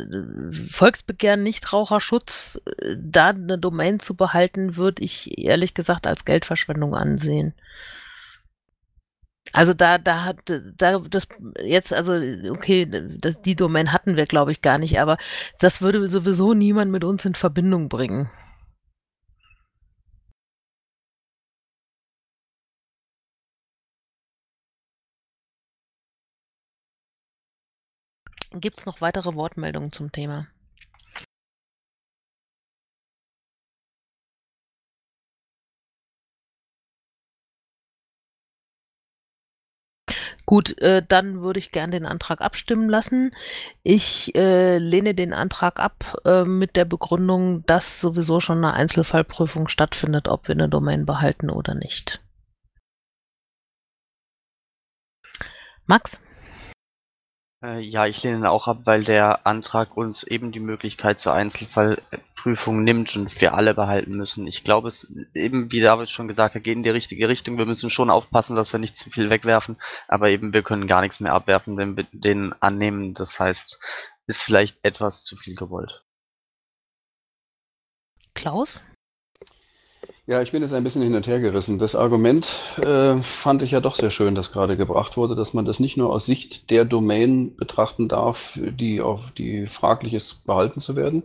äh, 0.51 0.67
Volksbegehren 0.67 1.43
Nichtraucherschutz 1.43 2.59
da 2.97 3.29
eine 3.29 3.59
Domain 3.59 3.99
zu 3.99 4.15
behalten, 4.15 4.77
würde 4.77 5.03
ich 5.03 5.37
ehrlich 5.37 5.75
gesagt 5.75 6.07
als 6.07 6.25
Geldverschwendung 6.25 6.95
ansehen. 6.95 7.53
Also 9.51 9.73
da, 9.75 9.99
da 9.99 10.23
hat, 10.23 10.39
da, 10.77 10.99
das 10.99 11.27
jetzt, 11.63 11.93
also, 11.93 12.13
okay, 12.49 12.87
das, 13.19 13.41
die 13.41 13.55
Domain 13.55 13.91
hatten 13.91 14.15
wir, 14.15 14.25
glaube 14.25 14.51
ich, 14.51 14.61
gar 14.61 14.79
nicht, 14.79 14.99
aber 14.99 15.17
das 15.59 15.81
würde 15.81 16.07
sowieso 16.07 16.53
niemand 16.53 16.91
mit 16.91 17.03
uns 17.03 17.25
in 17.25 17.35
Verbindung 17.35 17.89
bringen. 17.89 18.31
Gibt 28.53 28.77
es 28.79 28.85
noch 28.85 29.01
weitere 29.01 29.33
Wortmeldungen 29.33 29.91
zum 29.91 30.11
Thema? 30.11 30.47
Gut, 40.45 40.77
äh, 40.79 41.01
dann 41.07 41.41
würde 41.41 41.57
ich 41.59 41.71
gern 41.71 41.89
den 41.89 42.05
Antrag 42.05 42.41
abstimmen 42.41 42.89
lassen. 42.89 43.31
Ich 43.81 44.35
äh, 44.35 44.77
lehne 44.77 45.15
den 45.15 45.33
Antrag 45.33 45.79
ab 45.79 46.21
äh, 46.25 46.43
mit 46.43 46.75
der 46.75 46.85
Begründung, 46.85 47.65
dass 47.65 47.99
sowieso 48.01 48.39
schon 48.39 48.57
eine 48.57 48.73
Einzelfallprüfung 48.73 49.67
stattfindet, 49.67 50.27
ob 50.27 50.47
wir 50.47 50.53
eine 50.53 50.69
Domain 50.69 51.05
behalten 51.05 51.49
oder 51.49 51.73
nicht. 51.73 52.21
Max? 55.85 56.19
Äh, 57.63 57.79
ja, 57.79 58.05
ich 58.05 58.21
lehne 58.23 58.39
ihn 58.39 58.45
auch 58.45 58.67
ab, 58.67 58.81
weil 58.83 59.05
der 59.05 59.47
Antrag 59.47 59.95
uns 59.95 60.23
eben 60.23 60.51
die 60.51 60.59
Möglichkeit 60.59 61.19
zur 61.19 61.33
Einzelfallprüfung 61.33 62.83
nimmt 62.83 63.15
und 63.15 63.39
wir 63.39 63.53
alle 63.53 63.73
behalten 63.73 64.17
müssen. 64.17 64.47
Ich 64.47 64.65
glaube, 64.65 64.89
es 64.89 65.15
eben, 65.33 65.71
wie 65.71 65.79
David 65.79 66.09
schon 66.09 66.27
gesagt 66.27 66.55
hat, 66.55 66.63
geht 66.63 66.75
in 66.75 66.83
die 66.83 66.89
richtige 66.89 67.29
Richtung. 67.29 67.57
Wir 67.57 67.65
müssen 67.65 67.89
schon 67.89 68.09
aufpassen, 68.09 68.57
dass 68.57 68.73
wir 68.73 68.79
nicht 68.81 68.97
zu 68.97 69.09
viel 69.09 69.29
wegwerfen, 69.29 69.77
aber 70.09 70.29
eben 70.29 70.51
wir 70.51 70.61
können 70.61 70.87
gar 70.87 70.99
nichts 70.99 71.21
mehr 71.21 71.33
abwerfen, 71.33 71.77
wenn 71.77 71.95
wir 71.95 72.05
den 72.11 72.53
annehmen. 72.61 73.13
Das 73.13 73.39
heißt, 73.39 73.79
ist 74.27 74.41
vielleicht 74.41 74.83
etwas 74.83 75.23
zu 75.23 75.37
viel 75.37 75.55
gewollt. 75.55 76.03
Klaus? 78.33 78.81
Ja, 80.25 80.41
ich 80.41 80.51
bin 80.51 80.61
jetzt 80.61 80.73
ein 80.73 80.83
bisschen 80.83 81.01
hin 81.01 81.15
und 81.15 81.27
her 81.27 81.39
gerissen. 81.39 81.79
Das 81.79 81.95
Argument 81.95 82.47
äh, 82.77 83.21
fand 83.21 83.61
ich 83.61 83.71
ja 83.71 83.81
doch 83.81 83.95
sehr 83.95 84.09
schön, 84.09 84.35
das 84.35 84.51
gerade 84.51 84.77
gebracht 84.77 85.17
wurde, 85.17 85.35
dass 85.35 85.53
man 85.53 85.65
das 85.65 85.79
nicht 85.79 85.97
nur 85.97 86.11
aus 86.11 86.25
Sicht 86.25 86.69
der 86.69 86.85
Domain 86.85 87.55
betrachten 87.57 88.07
darf, 88.07 88.57
die 88.61 89.01
auf 89.01 89.31
die 89.31 89.67
fraglich 89.67 90.13
ist, 90.13 90.45
behalten 90.45 90.79
zu 90.79 90.95
werden, 90.95 91.23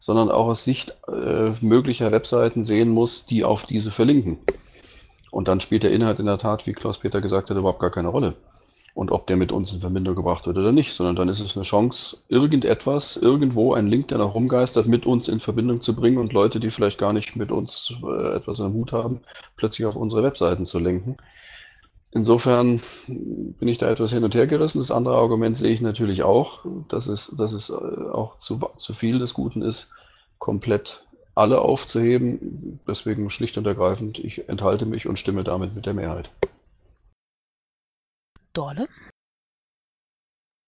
sondern 0.00 0.30
auch 0.30 0.46
aus 0.46 0.64
Sicht 0.64 0.96
äh, 1.08 1.50
möglicher 1.60 2.12
Webseiten 2.12 2.64
sehen 2.64 2.88
muss, 2.88 3.26
die 3.26 3.44
auf 3.44 3.66
diese 3.66 3.90
verlinken. 3.90 4.38
Und 5.30 5.46
dann 5.46 5.60
spielt 5.60 5.82
der 5.82 5.92
Inhalt 5.92 6.18
in 6.18 6.26
der 6.26 6.38
Tat, 6.38 6.66
wie 6.66 6.72
Klaus-Peter 6.72 7.20
gesagt 7.20 7.50
hat, 7.50 7.56
überhaupt 7.56 7.80
gar 7.80 7.92
keine 7.92 8.08
Rolle 8.08 8.36
und 8.94 9.12
ob 9.12 9.26
der 9.26 9.36
mit 9.36 9.52
uns 9.52 9.72
in 9.72 9.80
Verbindung 9.80 10.14
gebracht 10.14 10.46
wird 10.46 10.58
oder 10.58 10.72
nicht, 10.72 10.92
sondern 10.92 11.16
dann 11.16 11.28
ist 11.28 11.40
es 11.40 11.56
eine 11.56 11.64
Chance, 11.64 12.18
irgendetwas, 12.28 13.16
irgendwo, 13.16 13.74
einen 13.74 13.88
Link, 13.88 14.08
der 14.08 14.18
noch 14.18 14.34
rumgeistert, 14.34 14.86
mit 14.86 15.06
uns 15.06 15.28
in 15.28 15.40
Verbindung 15.40 15.80
zu 15.80 15.94
bringen 15.94 16.18
und 16.18 16.32
Leute, 16.32 16.60
die 16.60 16.70
vielleicht 16.70 16.98
gar 16.98 17.12
nicht 17.12 17.36
mit 17.36 17.52
uns 17.52 17.92
äh, 18.02 18.36
etwas 18.36 18.58
der 18.58 18.72
Hut 18.72 18.92
haben, 18.92 19.20
plötzlich 19.56 19.86
auf 19.86 19.96
unsere 19.96 20.22
Webseiten 20.22 20.66
zu 20.66 20.78
lenken. 20.78 21.16
Insofern 22.12 22.82
bin 23.06 23.68
ich 23.68 23.78
da 23.78 23.88
etwas 23.88 24.10
hin 24.10 24.24
und 24.24 24.34
her 24.34 24.48
gerissen. 24.48 24.78
Das 24.78 24.90
andere 24.90 25.14
Argument 25.14 25.56
sehe 25.56 25.70
ich 25.70 25.80
natürlich 25.80 26.24
auch, 26.24 26.64
dass 26.88 27.06
es, 27.06 27.32
dass 27.36 27.52
es 27.52 27.70
äh, 27.70 27.74
auch 27.74 28.38
zu, 28.38 28.60
zu 28.78 28.94
viel 28.94 29.20
des 29.20 29.34
Guten 29.34 29.62
ist, 29.62 29.90
komplett 30.38 31.04
alle 31.36 31.60
aufzuheben. 31.60 32.80
Deswegen 32.88 33.30
schlicht 33.30 33.56
und 33.56 33.66
ergreifend, 33.66 34.18
ich 34.18 34.48
enthalte 34.48 34.86
mich 34.86 35.06
und 35.06 35.20
stimme 35.20 35.44
damit 35.44 35.76
mit 35.76 35.86
der 35.86 35.94
Mehrheit. 35.94 36.30
Dorle? 38.52 38.88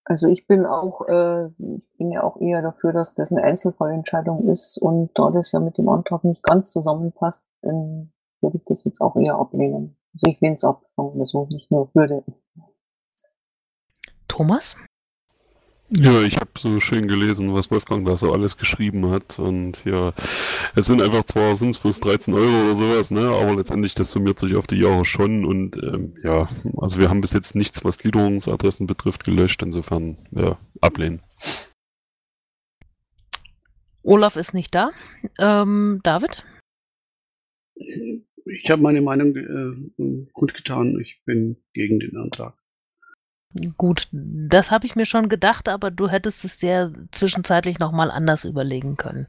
Also 0.04 0.26
ich 0.26 0.46
bin 0.46 0.66
auch, 0.66 1.06
äh, 1.08 1.46
ich 1.76 1.90
bin 1.96 2.10
ja 2.10 2.24
auch 2.24 2.40
eher 2.40 2.60
dafür, 2.60 2.92
dass 2.92 3.14
das 3.14 3.30
eine 3.30 3.44
Einzelfallentscheidung 3.44 4.48
ist 4.48 4.78
und 4.78 5.10
da 5.14 5.30
das 5.30 5.52
ja 5.52 5.60
mit 5.60 5.78
dem 5.78 5.88
Antrag 5.88 6.24
nicht 6.24 6.42
ganz 6.42 6.72
zusammenpasst, 6.72 7.46
dann 7.62 8.12
würde 8.40 8.56
ich 8.56 8.64
das 8.64 8.84
jetzt 8.84 9.00
auch 9.00 9.16
eher 9.16 9.36
ablehnen. 9.36 9.96
Also 10.14 10.26
ich 10.26 10.40
lehne 10.40 10.56
es 10.56 10.64
ab, 10.64 10.84
sagen 10.96 11.18
wir 11.18 11.26
so, 11.26 11.46
nicht 11.46 11.70
nur 11.70 11.88
würde. 11.94 12.24
Thomas? 14.26 14.76
Ja, 15.94 16.22
ich 16.22 16.36
habe 16.36 16.50
so 16.56 16.80
schön 16.80 17.06
gelesen, 17.06 17.52
was 17.52 17.70
Wolfgang 17.70 18.06
da 18.06 18.16
so 18.16 18.32
alles 18.32 18.56
geschrieben 18.56 19.10
hat. 19.10 19.38
Und 19.38 19.84
ja, 19.84 20.14
es 20.74 20.86
sind 20.86 21.02
einfach 21.02 21.24
zwar 21.24 21.54
sind 21.54 21.70
es 21.70 21.78
bloß 21.78 22.00
13 22.00 22.32
Euro 22.32 22.62
oder 22.62 22.74
sowas, 22.74 23.10
ne? 23.10 23.28
Aber 23.28 23.54
letztendlich 23.54 23.94
das 23.94 24.10
summiert 24.10 24.38
sich 24.38 24.54
auf 24.54 24.66
die 24.66 24.78
Jahre 24.78 25.04
schon. 25.04 25.44
Und 25.44 25.76
ähm, 25.76 26.14
ja, 26.22 26.48
also 26.78 26.98
wir 26.98 27.10
haben 27.10 27.20
bis 27.20 27.34
jetzt 27.34 27.54
nichts, 27.56 27.84
was 27.84 27.98
Gliederungsadressen 27.98 28.86
betrifft, 28.86 29.24
gelöscht. 29.24 29.62
Insofern, 29.62 30.16
ja, 30.30 30.58
ablehnen. 30.80 31.20
Olaf 34.02 34.36
ist 34.36 34.54
nicht 34.54 34.74
da. 34.74 34.92
Ähm, 35.38 36.00
David? 36.04 36.42
Ich 37.74 38.70
habe 38.70 38.80
meine 38.80 39.02
Meinung 39.02 39.36
äh, 39.36 40.26
kundgetan. 40.32 40.98
Ich 41.00 41.20
bin 41.26 41.58
gegen 41.74 42.00
den 42.00 42.16
Antrag. 42.16 42.54
Gut, 43.76 44.08
das 44.12 44.70
habe 44.70 44.86
ich 44.86 44.96
mir 44.96 45.06
schon 45.06 45.28
gedacht, 45.28 45.68
aber 45.68 45.90
du 45.90 46.08
hättest 46.08 46.44
es 46.44 46.58
dir 46.58 46.92
zwischenzeitlich 47.12 47.78
nochmal 47.78 48.10
anders 48.10 48.44
überlegen 48.44 48.96
können. 48.96 49.26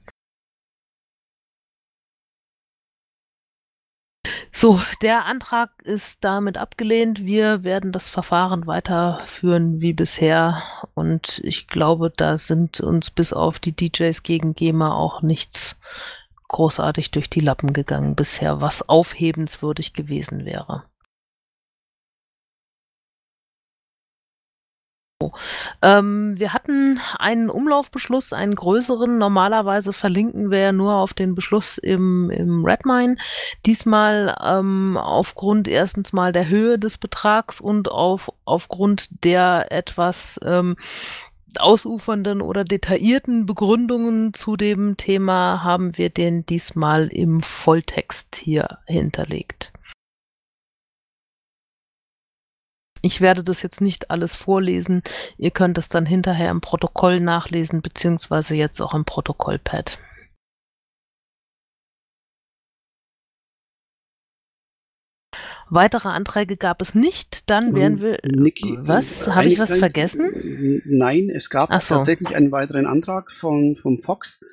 So, 4.51 4.79
der 5.01 5.25
Antrag 5.25 5.71
ist 5.83 6.23
damit 6.23 6.57
abgelehnt. 6.57 7.25
Wir 7.25 7.63
werden 7.63 7.91
das 7.91 8.07
Verfahren 8.07 8.67
weiterführen 8.67 9.81
wie 9.81 9.93
bisher. 9.93 10.63
Und 10.93 11.41
ich 11.43 11.67
glaube, 11.67 12.11
da 12.15 12.37
sind 12.37 12.79
uns 12.79 13.11
bis 13.11 13.33
auf 13.33 13.59
die 13.59 13.75
DJs 13.75 14.23
gegen 14.23 14.53
GEMA 14.53 14.93
auch 14.93 15.21
nichts 15.21 15.75
großartig 16.47 17.11
durch 17.11 17.29
die 17.29 17.41
Lappen 17.41 17.73
gegangen 17.73 18.15
bisher, 18.15 18.61
was 18.61 18.87
aufhebenswürdig 18.87 19.93
gewesen 19.93 20.45
wäre. 20.45 20.85
Ähm, 25.81 26.33
wir 26.37 26.53
hatten 26.53 26.99
einen 27.17 27.49
Umlaufbeschluss, 27.49 28.33
einen 28.33 28.55
größeren. 28.55 29.17
Normalerweise 29.17 29.93
verlinken 29.93 30.51
wir 30.51 30.59
ja 30.59 30.71
nur 30.71 30.95
auf 30.95 31.13
den 31.13 31.35
Beschluss 31.35 31.77
im, 31.77 32.29
im 32.29 32.65
Redmine. 32.65 33.15
Diesmal 33.65 34.35
ähm, 34.43 34.97
aufgrund 34.97 35.67
erstens 35.67 36.13
mal 36.13 36.31
der 36.31 36.49
Höhe 36.49 36.79
des 36.79 36.97
Betrags 36.97 37.61
und 37.61 37.89
auf, 37.89 38.31
aufgrund 38.45 39.23
der 39.23 39.71
etwas 39.71 40.39
ähm, 40.43 40.75
ausufernden 41.59 42.41
oder 42.41 42.63
detaillierten 42.63 43.45
Begründungen 43.45 44.33
zu 44.33 44.55
dem 44.55 44.97
Thema 44.97 45.63
haben 45.63 45.97
wir 45.97 46.09
den 46.09 46.45
diesmal 46.45 47.07
im 47.07 47.41
Volltext 47.41 48.35
hier 48.35 48.79
hinterlegt. 48.85 49.72
Ich 53.05 53.19
werde 53.19 53.43
das 53.43 53.61
jetzt 53.61 53.81
nicht 53.81 54.11
alles 54.11 54.33
vorlesen. 54.33 55.03
Ihr 55.37 55.51
könnt 55.51 55.77
es 55.77 55.89
dann 55.89 56.05
hinterher 56.05 56.49
im 56.49 56.61
Protokoll 56.61 57.19
nachlesen, 57.19 57.81
beziehungsweise 57.81 58.55
jetzt 58.55 58.79
auch 58.81 58.93
im 58.93 59.03
Protokollpad. 59.03 59.99
Weitere 65.69 66.09
Anträge 66.09 66.55
gab 66.55 66.81
es 66.81 66.93
nicht. 66.93 67.49
Dann 67.49 67.73
wären 67.75 67.99
wir. 67.99 68.19
Niki, 68.23 68.77
was? 68.79 69.27
äh, 69.27 69.31
Habe 69.31 69.47
ich 69.47 69.57
was 69.59 69.71
ein- 69.71 69.79
vergessen? 69.79 70.81
Nein, 70.85 71.29
es 71.29 71.49
gab 71.49 71.73
so. 71.81 71.95
tatsächlich 71.95 72.35
einen 72.35 72.51
weiteren 72.51 72.85
Antrag 72.85 73.31
von, 73.31 73.75
vom 73.75 73.97
Fox 73.99 74.43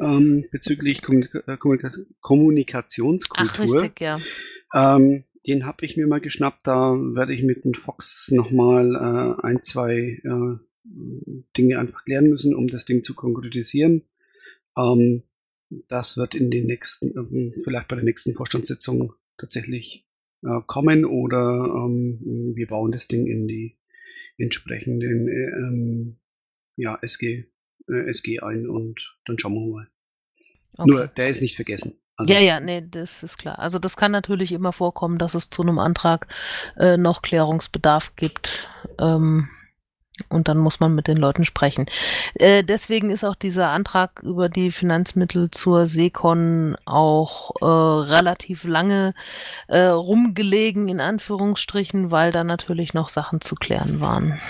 ähm, 0.00 0.46
bezüglich 0.50 1.02
Kommunika 1.02 1.38
äh, 1.46 1.56
Kommunika 1.56 1.88
Ach, 1.88 1.98
Kommunikationskultur. 2.20 3.60
richtig, 3.82 4.00
ja. 4.00 4.18
Ähm, 4.74 5.24
den 5.46 5.66
habe 5.66 5.84
ich 5.84 5.96
mir 5.96 6.06
mal 6.06 6.20
geschnappt. 6.20 6.66
Da 6.66 6.92
werde 6.92 7.34
ich 7.34 7.42
mit 7.42 7.64
dem 7.64 7.74
Fox 7.74 8.30
nochmal 8.30 8.94
äh, 8.94 9.46
ein, 9.46 9.62
zwei 9.62 10.20
äh, 10.22 10.58
Dinge 11.56 11.78
einfach 11.78 12.04
klären 12.04 12.28
müssen, 12.28 12.54
um 12.54 12.66
das 12.66 12.84
Ding 12.84 13.02
zu 13.02 13.14
konkretisieren. 13.14 14.02
Ähm, 14.76 15.22
das 15.88 16.16
wird 16.16 16.34
in 16.34 16.50
den 16.50 16.66
nächsten, 16.66 17.16
ähm, 17.16 17.54
vielleicht 17.62 17.88
bei 17.88 17.96
der 17.96 18.04
nächsten 18.04 18.34
Vorstandssitzung 18.34 19.14
tatsächlich 19.38 20.06
äh, 20.42 20.60
kommen 20.66 21.04
oder 21.04 21.86
ähm, 21.86 22.52
wir 22.54 22.66
bauen 22.66 22.92
das 22.92 23.08
Ding 23.08 23.26
in 23.26 23.48
die 23.48 23.78
entsprechenden 24.38 25.28
äh, 25.28 25.50
ähm, 25.56 26.18
ja, 26.76 26.98
SG, 27.00 27.46
äh, 27.88 28.08
SG 28.08 28.40
ein 28.40 28.68
und 28.68 29.18
dann 29.24 29.38
schauen 29.38 29.54
wir 29.54 29.72
mal. 29.72 29.88
Okay. 30.76 30.90
Nur, 30.90 31.06
der 31.06 31.28
ist 31.28 31.42
nicht 31.42 31.56
vergessen. 31.56 32.01
Also, 32.22 32.32
ja, 32.32 32.40
ja, 32.40 32.60
nee, 32.60 32.84
das 32.88 33.22
ist 33.22 33.36
klar. 33.36 33.58
Also 33.58 33.78
das 33.78 33.96
kann 33.96 34.12
natürlich 34.12 34.52
immer 34.52 34.72
vorkommen, 34.72 35.18
dass 35.18 35.34
es 35.34 35.50
zu 35.50 35.62
einem 35.62 35.78
Antrag 35.78 36.28
äh, 36.76 36.96
noch 36.96 37.22
Klärungsbedarf 37.22 38.14
gibt. 38.16 38.68
Ähm, 38.98 39.48
und 40.28 40.46
dann 40.46 40.58
muss 40.58 40.78
man 40.78 40.94
mit 40.94 41.08
den 41.08 41.16
Leuten 41.16 41.44
sprechen. 41.44 41.86
Äh, 42.34 42.62
deswegen 42.62 43.10
ist 43.10 43.24
auch 43.24 43.34
dieser 43.34 43.70
Antrag 43.70 44.22
über 44.22 44.48
die 44.48 44.70
Finanzmittel 44.70 45.50
zur 45.50 45.86
Seekon 45.86 46.76
auch 46.84 47.50
äh, 47.60 47.64
relativ 47.64 48.64
lange 48.64 49.14
äh, 49.68 49.80
rumgelegen, 49.80 50.88
in 50.88 51.00
Anführungsstrichen, 51.00 52.10
weil 52.10 52.30
da 52.30 52.44
natürlich 52.44 52.94
noch 52.94 53.08
Sachen 53.08 53.40
zu 53.40 53.56
klären 53.56 54.00
waren. 54.00 54.40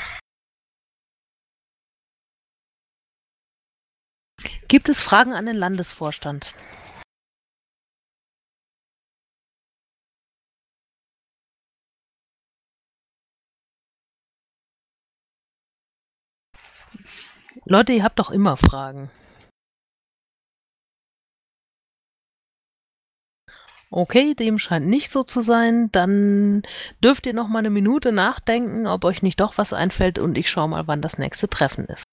Gibt 4.69 4.89
es 4.89 5.01
Fragen 5.01 5.33
an 5.33 5.47
den 5.47 5.57
Landesvorstand? 5.57 6.55
Leute, 17.65 17.93
ihr 17.93 18.03
habt 18.03 18.19
doch 18.19 18.31
immer 18.31 18.57
Fragen. 18.57 19.11
Okay, 23.91 24.35
dem 24.35 24.59
scheint 24.59 24.87
nicht 24.87 25.11
so 25.11 25.23
zu 25.23 25.43
sein. 25.43 25.91
Dann 25.93 26.63
dürft 27.05 27.27
ihr 27.27 27.35
noch 27.35 27.49
mal 27.49 27.59
eine 27.59 27.71
Minute 27.71 28.11
nachdenken, 28.11 28.87
ob 28.87 29.05
euch 29.05 29.23
nicht 29.23 29.39
doch 29.39 29.59
was 29.59 29.73
einfällt 29.73 30.19
und 30.19 30.39
ich 30.39 30.49
schaue 30.51 30.69
mal, 30.69 30.87
wann 30.87 31.03
das 31.03 31.19
nächste 31.19 31.49
Treffen 31.49 31.85
ist. 31.87 32.05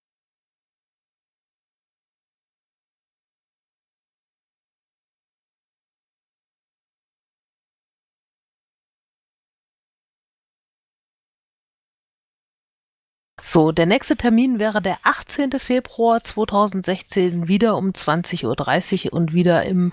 So, 13.52 13.72
der 13.72 13.88
nächste 13.88 14.16
Termin 14.16 14.60
wäre 14.60 14.80
der 14.80 15.00
18. 15.02 15.54
Februar 15.58 16.24
2016, 16.24 17.48
wieder 17.48 17.78
um 17.78 17.94
20.30 17.94 19.08
Uhr 19.08 19.14
und 19.14 19.34
wieder 19.34 19.64
im 19.64 19.92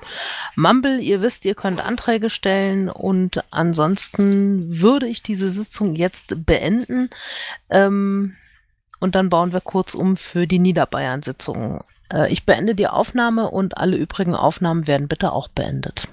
Mumble. 0.57 1.01
Ihr 1.01 1.23
wisst, 1.23 1.47
ihr 1.47 1.55
könnt 1.55 1.81
Anträge 1.81 2.29
stellen 2.29 2.91
und 2.91 3.43
ansonsten 3.51 4.83
würde 4.83 5.07
ich 5.07 5.23
diese 5.23 5.49
Sitzung 5.49 5.95
jetzt 5.95 6.45
beenden. 6.45 7.09
Ähm, 7.71 8.37
und 9.01 9.15
dann 9.15 9.31
bauen 9.31 9.55
wir 9.55 9.63
kurz 9.63 9.95
um 9.95 10.19
für 10.19 10.47
die 10.47 10.59
Niederbayern-Sitzung. 10.59 11.83
Äh, 12.13 12.31
ich 12.31 12.45
beende 12.45 12.75
die 12.75 12.89
Aufnahme 12.89 13.51
und 13.51 13.79
alle 13.79 13.97
übrigen 13.97 14.35
Aufnahmen 14.35 14.87
werden 14.87 15.09
bitte 15.09 15.33
auch 15.33 15.49
beendet. 15.49 16.05